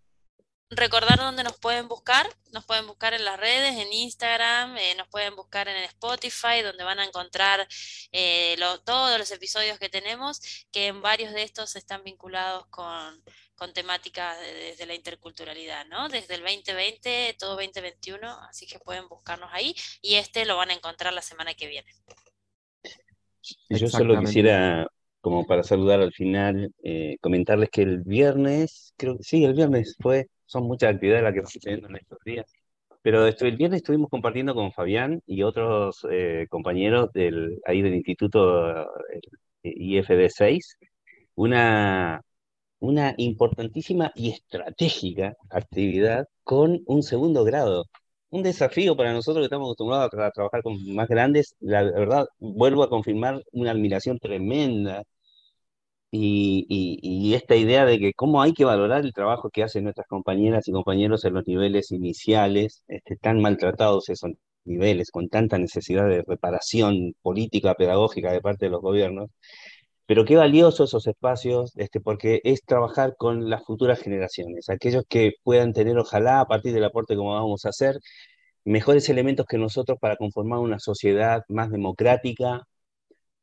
recordar 0.75 1.19
dónde 1.19 1.45
nos 1.45 1.59
pueden 1.59 1.89
buscar. 1.89 2.29
Nos 2.53 2.65
pueden 2.65 2.87
buscar 2.87 3.15
en 3.15 3.25
las 3.25 3.39
redes, 3.39 3.77
en 3.77 3.93
Instagram, 3.93 4.77
eh, 4.77 4.95
nos 4.97 5.09
pueden 5.09 5.35
buscar 5.37 5.69
en 5.69 5.77
Spotify, 5.85 6.63
donde 6.63 6.85
van 6.85 6.99
a 6.99 7.05
encontrar 7.05 7.67
eh, 8.13 8.57
todos 8.85 9.19
los 9.19 9.31
episodios 9.31 9.79
que 9.79 9.89
tenemos, 9.89 10.41
que 10.71 10.89
en 10.89 11.01
varios 11.01 11.33
de 11.33 11.43
estos 11.43 11.77
están 11.77 12.05
vinculados 12.05 12.67
con, 12.67 13.23
con 13.55 13.73
temáticas 13.73 14.39
desde 14.41 14.87
la 14.87 14.95
interculturalidad, 14.95 15.87
¿no? 15.87 16.09
Desde 16.09 16.35
el 16.35 16.43
2020, 16.43 17.37
todo 17.39 17.53
2021, 17.53 18.29
así 18.49 18.67
que 18.67 18.79
pueden 18.79 19.09
buscarnos 19.09 19.51
ahí 19.53 19.75
y 20.03 20.17
este 20.17 20.45
lo 20.45 20.57
van 20.57 20.71
a 20.71 20.75
encontrar 20.75 21.13
la 21.13 21.23
semana 21.23 21.55
que 21.55 21.69
viene. 21.69 21.91
Yo 23.69 23.89
solo 23.89 24.19
quisiera 24.21 24.87
como 25.21 25.47
para 25.47 25.63
saludar 25.63 26.01
al 26.01 26.13
final, 26.13 26.73
eh, 26.83 27.17
comentarles 27.21 27.71
que 27.71 27.83
el 27.83 28.01
viernes, 28.01 28.93
creo 28.97 29.17
que 29.17 29.23
sí, 29.23 29.45
el 29.45 29.55
viernes 29.55 29.97
fue 30.01 30.27
son 30.47 30.65
muchas 30.65 30.95
actividades 30.95 31.23
las 31.23 31.33
que 31.33 31.41
vamos 31.41 31.59
teniendo 31.61 31.89
en 31.89 31.97
estos 31.97 32.19
días. 32.25 32.53
Pero 33.03 33.27
el 33.27 33.57
viernes 33.57 33.79
estuvimos 33.79 34.11
compartiendo 34.11 34.55
con 34.55 34.73
Fabián 34.73 35.23
y 35.27 35.43
otros 35.43 36.07
eh, 36.11 36.47
compañeros 36.51 37.11
del, 37.13 37.61
ahí 37.67 37.83
del 37.83 37.95
Instituto 37.95 38.87
IFD 39.63 40.29
6 40.29 40.79
una, 41.35 42.21
una 42.81 43.15
importantísima 43.17 44.13
y 44.15 44.31
estratégica 44.31 45.37
actividad 45.51 46.27
con 46.45 46.83
un 46.87 47.03
segundo 47.03 47.45
grado. 47.45 47.87
Un 48.33 48.43
desafío 48.43 48.97
para 48.97 49.13
nosotros 49.13 49.43
que 49.43 49.47
estamos 49.47 49.67
acostumbrados 49.67 50.07
a 50.07 50.31
trabajar 50.31 50.63
con 50.63 50.75
más 50.95 51.09
grandes. 51.09 51.55
La 51.61 51.83
verdad, 51.85 52.27
vuelvo 52.39 52.83
a 52.83 52.89
confirmar 52.89 53.43
una 53.53 53.73
admiración 53.73 54.19
tremenda 54.19 55.05
y, 56.11 57.33
esta 57.35 57.57
idea 57.57 57.85
de 57.87 57.99
que 57.99 58.13
cómo 58.15 58.43
hay 58.43 58.53
que 58.53 58.65
valorar 58.65 59.05
el 59.05 59.13
trabajo 59.13 59.51
que 59.51 59.63
hacen 59.63 59.85
nuestras 59.85 60.07
compañeras 60.07 60.69
y 60.69 60.73
compañeros 60.73 61.25
en 61.25 61.35
los 61.35 61.47
niveles 61.47 61.91
iniciales, 61.93 62.85
este, 62.89 63.17
tan 63.17 63.41
maltratados 63.41 64.09
esos 64.11 64.33
niveles, 64.65 65.11
con 65.11 65.29
tanta 65.29 65.59
necesidad 65.59 66.09
de 66.09 66.23
reparación 66.27 67.15
política, 67.23 67.75
pedagógica 67.75 68.33
de 68.33 68.41
parte 68.41 68.67
de 68.67 68.71
los 68.73 68.81
gobiernos, 68.83 69.31
pero 70.07 70.25
qué 70.25 70.37
valiosos 70.37 70.91
esos 70.91 71.07
espacios, 71.07 71.73
este, 71.77 72.01
porque 72.01 72.41
es 72.45 72.63
trabajar 72.65 73.15
con 73.17 73.49
las 73.51 73.65
futuras 73.65 74.01
generaciones, 74.01 74.69
aquellos 74.69 75.05
que 75.09 75.33
puedan 75.43 75.73
tener, 75.73 75.99
ojalá, 75.99 76.41
a 76.41 76.47
partir 76.47 76.73
del 76.75 76.85
aporte 76.85 77.17
como 77.17 77.35
vamos 77.35 77.65
a 77.67 77.71
hacer, 77.71 77.99
mejores 78.65 79.09
elementos 79.09 79.47
que 79.47 79.59
nosotros 79.59 79.99
para 80.01 80.17
conformar 80.17 80.61
una 80.61 80.79
sociedad 80.79 81.43
más 81.49 81.71
democrática, 81.71 82.63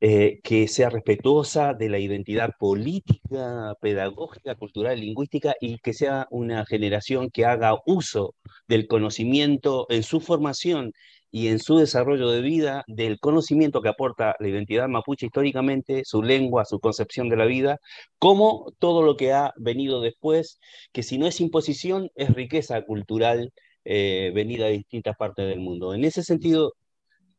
eh, 0.01 0.39
que 0.43 0.69
sea 0.69 0.89
respetuosa 0.89 1.73
de 1.73 1.89
la 1.89 1.99
identidad 1.99 2.51
política, 2.57 3.73
pedagógica, 3.81 4.55
cultural, 4.55 4.97
lingüística 4.99 5.55
y 5.59 5.77
que 5.79 5.93
sea 5.93 6.25
una 6.31 6.65
generación 6.65 7.29
que 7.29 7.45
haga 7.45 7.77
uso 7.85 8.33
del 8.67 8.87
conocimiento 8.87 9.87
en 9.89 10.03
su 10.03 10.21
formación 10.21 10.93
y 11.31 11.47
en 11.47 11.59
su 11.59 11.77
desarrollo 11.77 12.29
de 12.29 12.41
vida, 12.41 12.83
del 12.87 13.19
conocimiento 13.19 13.81
que 13.81 13.89
aporta 13.89 14.35
la 14.39 14.47
identidad 14.47 14.87
mapuche 14.87 15.27
históricamente, 15.27 16.03
su 16.05 16.23
lengua, 16.23 16.65
su 16.65 16.79
concepción 16.79 17.29
de 17.29 17.37
la 17.37 17.45
vida, 17.45 17.79
como 18.17 18.73
todo 18.79 19.03
lo 19.03 19.15
que 19.17 19.33
ha 19.33 19.53
venido 19.57 20.01
después, 20.01 20.59
que 20.91 21.03
si 21.03 21.17
no 21.17 21.27
es 21.27 21.39
imposición, 21.41 22.09
es 22.15 22.33
riqueza 22.33 22.81
cultural 22.83 23.53
eh, 23.85 24.31
venida 24.33 24.65
de 24.65 24.73
distintas 24.73 25.15
partes 25.17 25.47
del 25.47 25.59
mundo. 25.59 25.93
En 25.93 26.03
ese 26.05 26.23
sentido, 26.23 26.73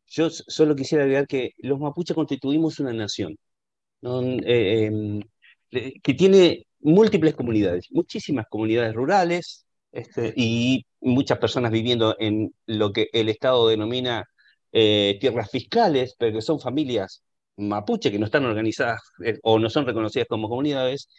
yo 0.07 0.29
solo 0.29 0.75
quisiera 0.75 1.03
agregar 1.03 1.27
que 1.27 1.51
los 1.59 1.79
mapuches 1.79 2.15
constituimos 2.15 2.79
una 2.79 2.93
nación 2.93 3.37
eh, 4.45 4.85
em, 4.85 5.21
que 6.03 6.13
tiene 6.13 6.65
múltiples 6.81 7.35
comunidades, 7.35 7.87
muchísimas 7.91 8.45
comunidades 8.49 8.93
rurales 8.93 9.65
este, 9.91 10.33
y 10.35 10.85
muchas 11.01 11.39
personas 11.39 11.71
viviendo 11.71 12.15
en 12.19 12.53
lo 12.65 12.91
que 12.93 13.09
el 13.13 13.29
Estado 13.29 13.67
denomina 13.67 14.25
eh, 14.71 15.17
tierras 15.19 15.49
fiscales, 15.51 16.15
pero 16.17 16.33
que 16.33 16.41
son 16.41 16.59
familias 16.59 17.23
mapuche 17.57 18.11
que 18.11 18.19
no 18.19 18.25
están 18.25 18.45
organizadas 18.45 19.01
eh, 19.23 19.37
o 19.43 19.59
no 19.59 19.69
son 19.69 19.85
reconocidas 19.85 20.27
como 20.29 20.49
comunidades, 20.49 21.09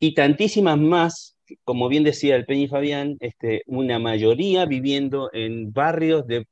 y 0.00 0.14
tantísimas 0.14 0.78
más 0.78 1.36
como 1.64 1.88
bien 1.88 2.04
decía 2.04 2.36
el 2.36 2.44
Peñi 2.44 2.68
Fabián, 2.68 3.16
este, 3.20 3.62
una 3.66 3.98
mayoría 3.98 4.66
viviendo 4.66 5.30
en 5.32 5.72
barrios 5.72 6.26
de 6.26 6.44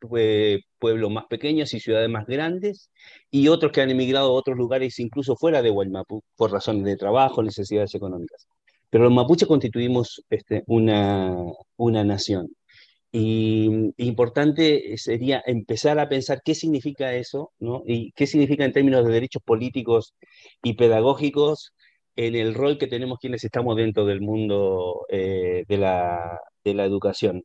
pueblos 0.79 1.11
más 1.11 1.27
pequeños 1.27 1.75
y 1.75 1.81
ciudades 1.81 2.09
más 2.09 2.27
grandes, 2.27 2.91
y 3.31 3.49
otros 3.49 3.73
que 3.73 3.83
han 3.83 3.91
emigrado 3.91 4.29
a 4.29 4.33
otros 4.33 4.57
lugares, 4.57 4.99
incluso 4.99 5.37
fuera 5.37 5.63
de 5.63 5.71
Huaymapu, 5.71 6.23
por 6.37 6.53
razones 6.53 6.85
de 6.85 6.97
trabajo, 6.97 7.43
necesidades 7.43 7.95
económicas. 7.95 8.47
Pero 8.97 9.05
los 9.11 9.15
mapuches 9.15 9.47
constituimos 9.47 10.25
este, 10.31 10.63
una, 10.69 11.37
una 11.77 12.03
nación. 12.03 12.49
Y 13.13 13.93
importante 13.99 14.97
sería 14.97 15.43
empezar 15.47 15.99
a 15.99 16.09
pensar 16.09 16.41
qué 16.43 16.55
significa 16.55 17.13
eso, 17.15 17.53
¿no? 17.59 17.83
Y 17.87 18.13
qué 18.13 18.27
significa 18.27 18.65
en 18.65 18.73
términos 18.73 19.05
de 19.05 19.13
derechos 19.13 19.43
políticos 19.45 20.15
y 20.63 20.75
pedagógicos 20.77 21.75
en 22.17 22.37
el 22.37 22.55
rol 22.55 22.79
que 22.79 22.87
tenemos 22.87 23.19
quienes 23.19 23.45
estamos 23.45 23.77
dentro 23.77 24.07
del 24.07 24.23
mundo 24.23 25.05
eh, 25.11 25.65
de, 25.69 25.77
la, 25.77 26.41
de, 26.65 26.75
la, 26.75 26.87
educación. 26.87 27.45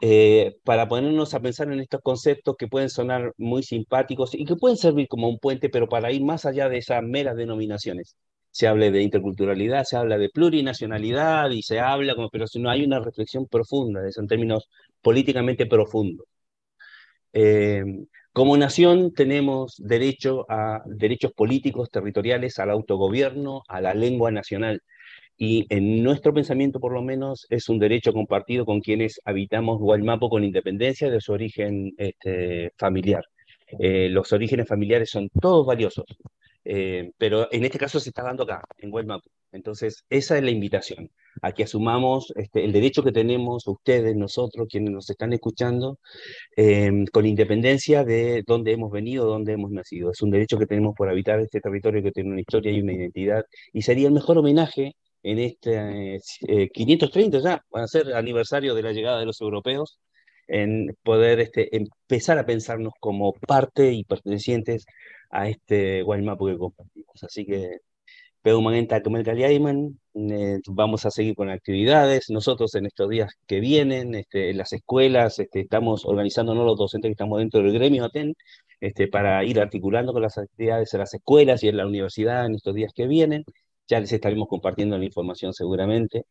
Eh, 0.00 0.58
para 0.64 0.88
ponernos 0.88 1.34
a 1.34 1.40
pensar 1.40 1.72
en 1.72 1.80
estos 1.80 2.02
conceptos 2.02 2.54
que 2.56 2.68
pueden 2.68 2.90
sonar 2.90 3.32
muy 3.36 3.64
simpáticos 3.64 4.34
y 4.34 4.44
que 4.44 4.56
pueden 4.56 4.76
servir 4.76 5.08
como 5.08 5.28
un 5.28 5.38
puente, 5.40 5.70
pero 5.70 5.88
para 5.88 6.12
ir 6.12 6.22
más 6.24 6.46
allá 6.46 6.68
de 6.68 6.78
esas 6.78 7.02
meras 7.02 7.36
denominaciones. 7.36 8.16
Se 8.54 8.68
habla 8.68 8.90
de 8.90 9.02
interculturalidad, 9.02 9.84
se 9.84 9.96
habla 9.96 10.16
de 10.18 10.30
plurinacionalidad 10.30 11.50
y 11.50 11.62
se 11.62 11.80
habla, 11.80 12.14
como, 12.14 12.30
pero 12.30 12.46
si 12.46 12.60
no 12.60 12.70
hay 12.70 12.84
una 12.84 13.00
reflexión 13.00 13.46
profunda, 13.48 14.06
eso 14.08 14.20
en 14.20 14.28
términos 14.28 14.68
políticamente 15.02 15.66
profundos. 15.66 16.26
Eh, 17.32 17.82
como 18.32 18.56
nación 18.56 19.12
tenemos 19.14 19.74
derecho 19.78 20.46
a 20.48 20.82
derechos 20.86 21.32
políticos, 21.32 21.90
territoriales, 21.90 22.58
al 22.58 22.70
autogobierno, 22.70 23.62
a 23.68 23.80
la 23.80 23.94
lengua 23.94 24.30
nacional. 24.30 24.82
Y 25.36 25.66
en 25.68 26.02
nuestro 26.02 26.32
pensamiento, 26.32 26.80
por 26.80 26.92
lo 26.92 27.02
menos, 27.02 27.46
es 27.50 27.68
un 27.68 27.78
derecho 27.80 28.12
compartido 28.12 28.64
con 28.64 28.80
quienes 28.80 29.20
habitamos 29.24 29.78
Gualmapo 29.80 30.28
con 30.30 30.44
independencia 30.44 31.10
de 31.10 31.20
su 31.20 31.32
origen 31.32 31.92
este, 31.98 32.72
familiar. 32.78 33.24
eh, 33.78 34.08
los 34.10 34.32
orígenes 34.32 34.68
familiares 34.68 35.10
son 35.10 35.28
todos 35.40 35.66
valiosos, 35.66 36.06
eh, 36.64 37.12
pero 37.18 37.48
en 37.52 37.64
este 37.64 37.78
caso 37.78 38.00
se 38.00 38.10
está 38.10 38.22
dando 38.22 38.44
acá, 38.44 38.62
en 38.78 38.90
Mapu. 38.90 39.28
Entonces, 39.52 40.04
esa 40.10 40.36
es 40.36 40.42
la 40.42 40.50
invitación, 40.50 41.10
a 41.40 41.52
que 41.52 41.64
asumamos 41.64 42.32
este, 42.36 42.64
el 42.64 42.72
derecho 42.72 43.04
que 43.04 43.12
tenemos 43.12 43.66
ustedes, 43.68 44.16
nosotros, 44.16 44.66
quienes 44.68 44.90
nos 44.90 45.08
están 45.10 45.32
escuchando, 45.32 45.98
em, 46.56 47.06
con 47.06 47.24
independencia 47.26 48.04
de 48.04 48.42
dónde 48.46 48.72
hemos 48.72 48.90
venido, 48.90 49.26
dónde 49.26 49.52
hemos 49.52 49.70
nacido. 49.70 50.10
Es 50.10 50.22
un 50.22 50.30
derecho 50.30 50.58
que 50.58 50.66
tenemos 50.66 50.94
por 50.96 51.08
habitar 51.08 51.38
este 51.40 51.60
territorio 51.60 52.02
que 52.02 52.12
tiene 52.12 52.30
una 52.30 52.40
historia 52.40 52.72
y 52.72 52.80
una 52.80 52.94
identidad, 52.94 53.44
y 53.72 53.82
sería 53.82 54.08
el 54.08 54.14
mejor 54.14 54.38
homenaje 54.38 54.96
en 55.22 55.38
este 55.38 56.20
530 56.72 57.38
eh, 57.38 57.40
ya, 57.42 57.64
va 57.74 57.84
a 57.84 57.88
ser 57.88 58.12
aniversario 58.14 58.74
de 58.74 58.82
la 58.82 58.92
llegada 58.92 59.20
de 59.20 59.26
los 59.26 59.40
europeos, 59.40 59.98
en 60.48 60.96
poder 61.02 61.40
este, 61.40 61.74
empezar 61.76 62.38
a 62.38 62.46
pensarnos 62.46 62.92
como 63.00 63.32
parte 63.32 63.92
y 63.92 64.04
pertenecientes 64.04 64.84
a 65.34 65.48
este 65.48 66.02
Guaymapu 66.02 66.46
que 66.46 66.58
compartimos. 66.58 67.22
Así 67.24 67.44
que 67.44 67.78
Peumangenta 68.42 68.98
eh, 70.14 70.60
vamos 70.68 71.06
a 71.06 71.10
seguir 71.10 71.34
con 71.34 71.50
actividades. 71.50 72.30
Nosotros 72.30 72.74
en 72.74 72.86
estos 72.86 73.08
días 73.08 73.32
que 73.46 73.60
vienen, 73.60 74.14
este, 74.14 74.50
en 74.50 74.58
las 74.58 74.72
escuelas, 74.72 75.38
este, 75.38 75.60
estamos 75.60 76.04
organizándonos 76.04 76.66
los 76.66 76.78
docentes 76.78 77.08
que 77.08 77.12
estamos 77.12 77.38
dentro 77.40 77.62
del 77.62 77.72
gremio 77.72 78.04
ATEN, 78.04 78.34
este, 78.80 79.08
para 79.08 79.44
ir 79.44 79.60
articulando 79.60 80.12
con 80.12 80.22
las 80.22 80.38
actividades 80.38 80.92
en 80.94 81.00
las 81.00 81.14
escuelas 81.14 81.62
y 81.64 81.68
en 81.68 81.76
la 81.78 81.86
universidad 81.86 82.46
en 82.46 82.54
estos 82.56 82.74
días 82.74 82.92
que 82.94 83.06
vienen. 83.06 83.44
Ya 83.88 84.00
les 84.00 84.12
estaremos 84.12 84.48
compartiendo 84.48 84.98
la 84.98 85.04
información 85.04 85.52
seguramente 85.52 86.24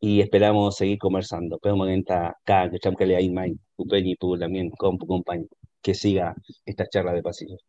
y 0.00 0.20
esperamos 0.20 0.76
seguir 0.76 0.98
conversando. 0.98 1.58
Peumangenta 1.58 2.28
acá, 2.28 2.70
que 2.70 2.78
también 4.38 4.70
con 4.70 4.98
compañía 4.98 5.48
que 5.86 5.94
siga 5.94 6.34
esta 6.64 6.88
charla 6.88 7.12
de 7.12 7.22
pasillos. 7.22 7.64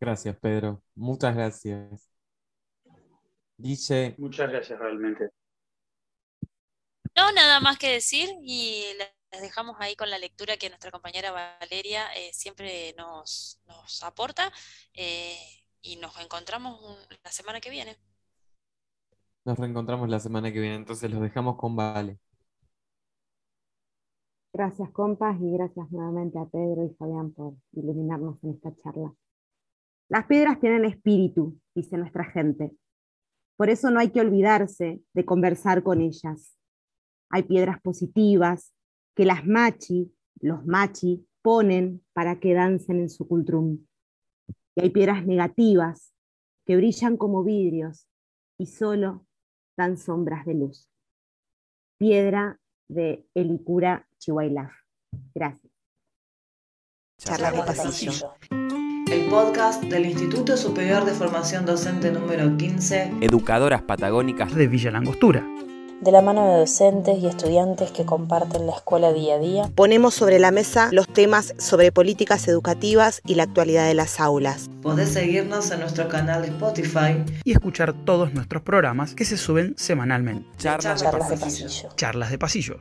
Gracias, 0.00 0.36
Pedro. 0.40 0.82
Muchas 0.96 1.36
gracias. 1.36 2.10
Dice. 3.56 4.16
Muchas 4.18 4.50
gracias, 4.50 4.76
realmente. 4.76 5.30
No, 7.14 7.30
nada 7.30 7.60
más 7.60 7.78
que 7.78 7.92
decir 7.92 8.28
y 8.42 8.86
les 8.98 9.40
dejamos 9.40 9.76
ahí 9.78 9.94
con 9.94 10.10
la 10.10 10.18
lectura 10.18 10.56
que 10.56 10.68
nuestra 10.68 10.90
compañera 10.90 11.30
Valeria 11.30 12.12
eh, 12.16 12.32
siempre 12.32 12.92
nos, 12.98 13.60
aporta 14.02 14.52
eh, 14.94 15.38
y 15.80 15.94
nos 15.94 16.18
encontramos 16.18 17.06
la 17.22 17.30
semana 17.30 17.60
que 17.60 17.70
viene. 17.70 17.96
Nos 19.44 19.56
reencontramos 19.56 20.08
la 20.08 20.18
semana 20.18 20.52
que 20.52 20.58
viene, 20.58 20.74
entonces 20.74 21.08
los 21.08 21.20
dejamos 21.20 21.56
con 21.56 21.76
Vale. 21.76 22.18
Gracias, 24.52 24.90
compas, 24.90 25.40
y 25.40 25.52
gracias 25.52 25.92
nuevamente 25.92 26.38
a 26.38 26.44
Pedro 26.44 26.84
y 26.84 26.94
Fabián 26.96 27.32
por 27.32 27.54
iluminarnos 27.72 28.42
en 28.42 28.50
esta 28.50 28.74
charla. 28.82 29.14
Las 30.08 30.26
piedras 30.26 30.58
tienen 30.58 30.84
espíritu, 30.84 31.56
dice 31.72 31.96
nuestra 31.96 32.24
gente. 32.24 32.72
Por 33.56 33.70
eso 33.70 33.92
no 33.92 34.00
hay 34.00 34.10
que 34.10 34.20
olvidarse 34.20 35.00
de 35.14 35.24
conversar 35.24 35.84
con 35.84 36.00
ellas. 36.00 36.56
Hay 37.30 37.44
piedras 37.44 37.80
positivas 37.80 38.74
que 39.14 39.24
las 39.24 39.46
machi, 39.46 40.12
los 40.40 40.66
machi, 40.66 41.24
ponen 41.42 42.04
para 42.12 42.40
que 42.40 42.52
dancen 42.52 42.98
en 42.98 43.08
su 43.08 43.28
cultrum. 43.28 43.86
Y 44.74 44.82
hay 44.82 44.90
piedras 44.90 45.24
negativas 45.24 46.12
que 46.66 46.76
brillan 46.76 47.16
como 47.16 47.44
vidrios 47.44 48.08
y 48.58 48.66
solo 48.66 49.26
dan 49.76 49.96
sombras 49.96 50.44
de 50.44 50.54
luz. 50.54 50.90
Piedra 51.98 52.58
de 52.88 53.28
Elicura 53.34 54.08
Chihuahilaf. 54.20 54.70
Gracias. 55.34 55.72
Charla 57.18 57.52
de 57.52 57.62
pasillo. 57.62 58.34
El 59.10 59.28
podcast 59.28 59.82
del 59.84 60.06
Instituto 60.06 60.56
Superior 60.56 61.04
de 61.04 61.12
Formación 61.12 61.66
Docente 61.66 62.12
número 62.12 62.56
15. 62.56 63.14
Educadoras 63.22 63.82
Patagónicas 63.82 64.54
de 64.54 64.68
Villa 64.68 64.90
Langostura. 64.90 65.46
De 66.02 66.12
la 66.12 66.22
mano 66.22 66.50
de 66.50 66.60
docentes 66.60 67.18
y 67.18 67.26
estudiantes 67.26 67.90
que 67.90 68.06
comparten 68.06 68.66
la 68.66 68.72
escuela 68.72 69.12
día 69.12 69.34
a 69.34 69.38
día, 69.38 69.70
ponemos 69.74 70.14
sobre 70.14 70.38
la 70.38 70.50
mesa 70.50 70.88
los 70.92 71.08
temas 71.08 71.54
sobre 71.58 71.92
políticas 71.92 72.46
educativas 72.48 73.20
y 73.26 73.34
la 73.34 73.42
actualidad 73.42 73.86
de 73.86 73.94
las 73.94 74.20
aulas. 74.20 74.70
Podés 74.80 75.10
seguirnos 75.10 75.70
en 75.70 75.80
nuestro 75.80 76.08
canal 76.08 76.42
de 76.42 76.48
Spotify 76.48 77.22
y 77.44 77.52
escuchar 77.52 77.92
todos 78.04 78.32
nuestros 78.32 78.62
programas 78.62 79.14
que 79.14 79.24
se 79.24 79.36
suben 79.36 79.74
semanalmente. 79.76 80.46
Charlas, 80.56 81.02
de 81.02 81.36
pasillo. 81.36 81.88
Charlas 81.96 82.30
de 82.30 82.38
pasillo. 82.38 82.80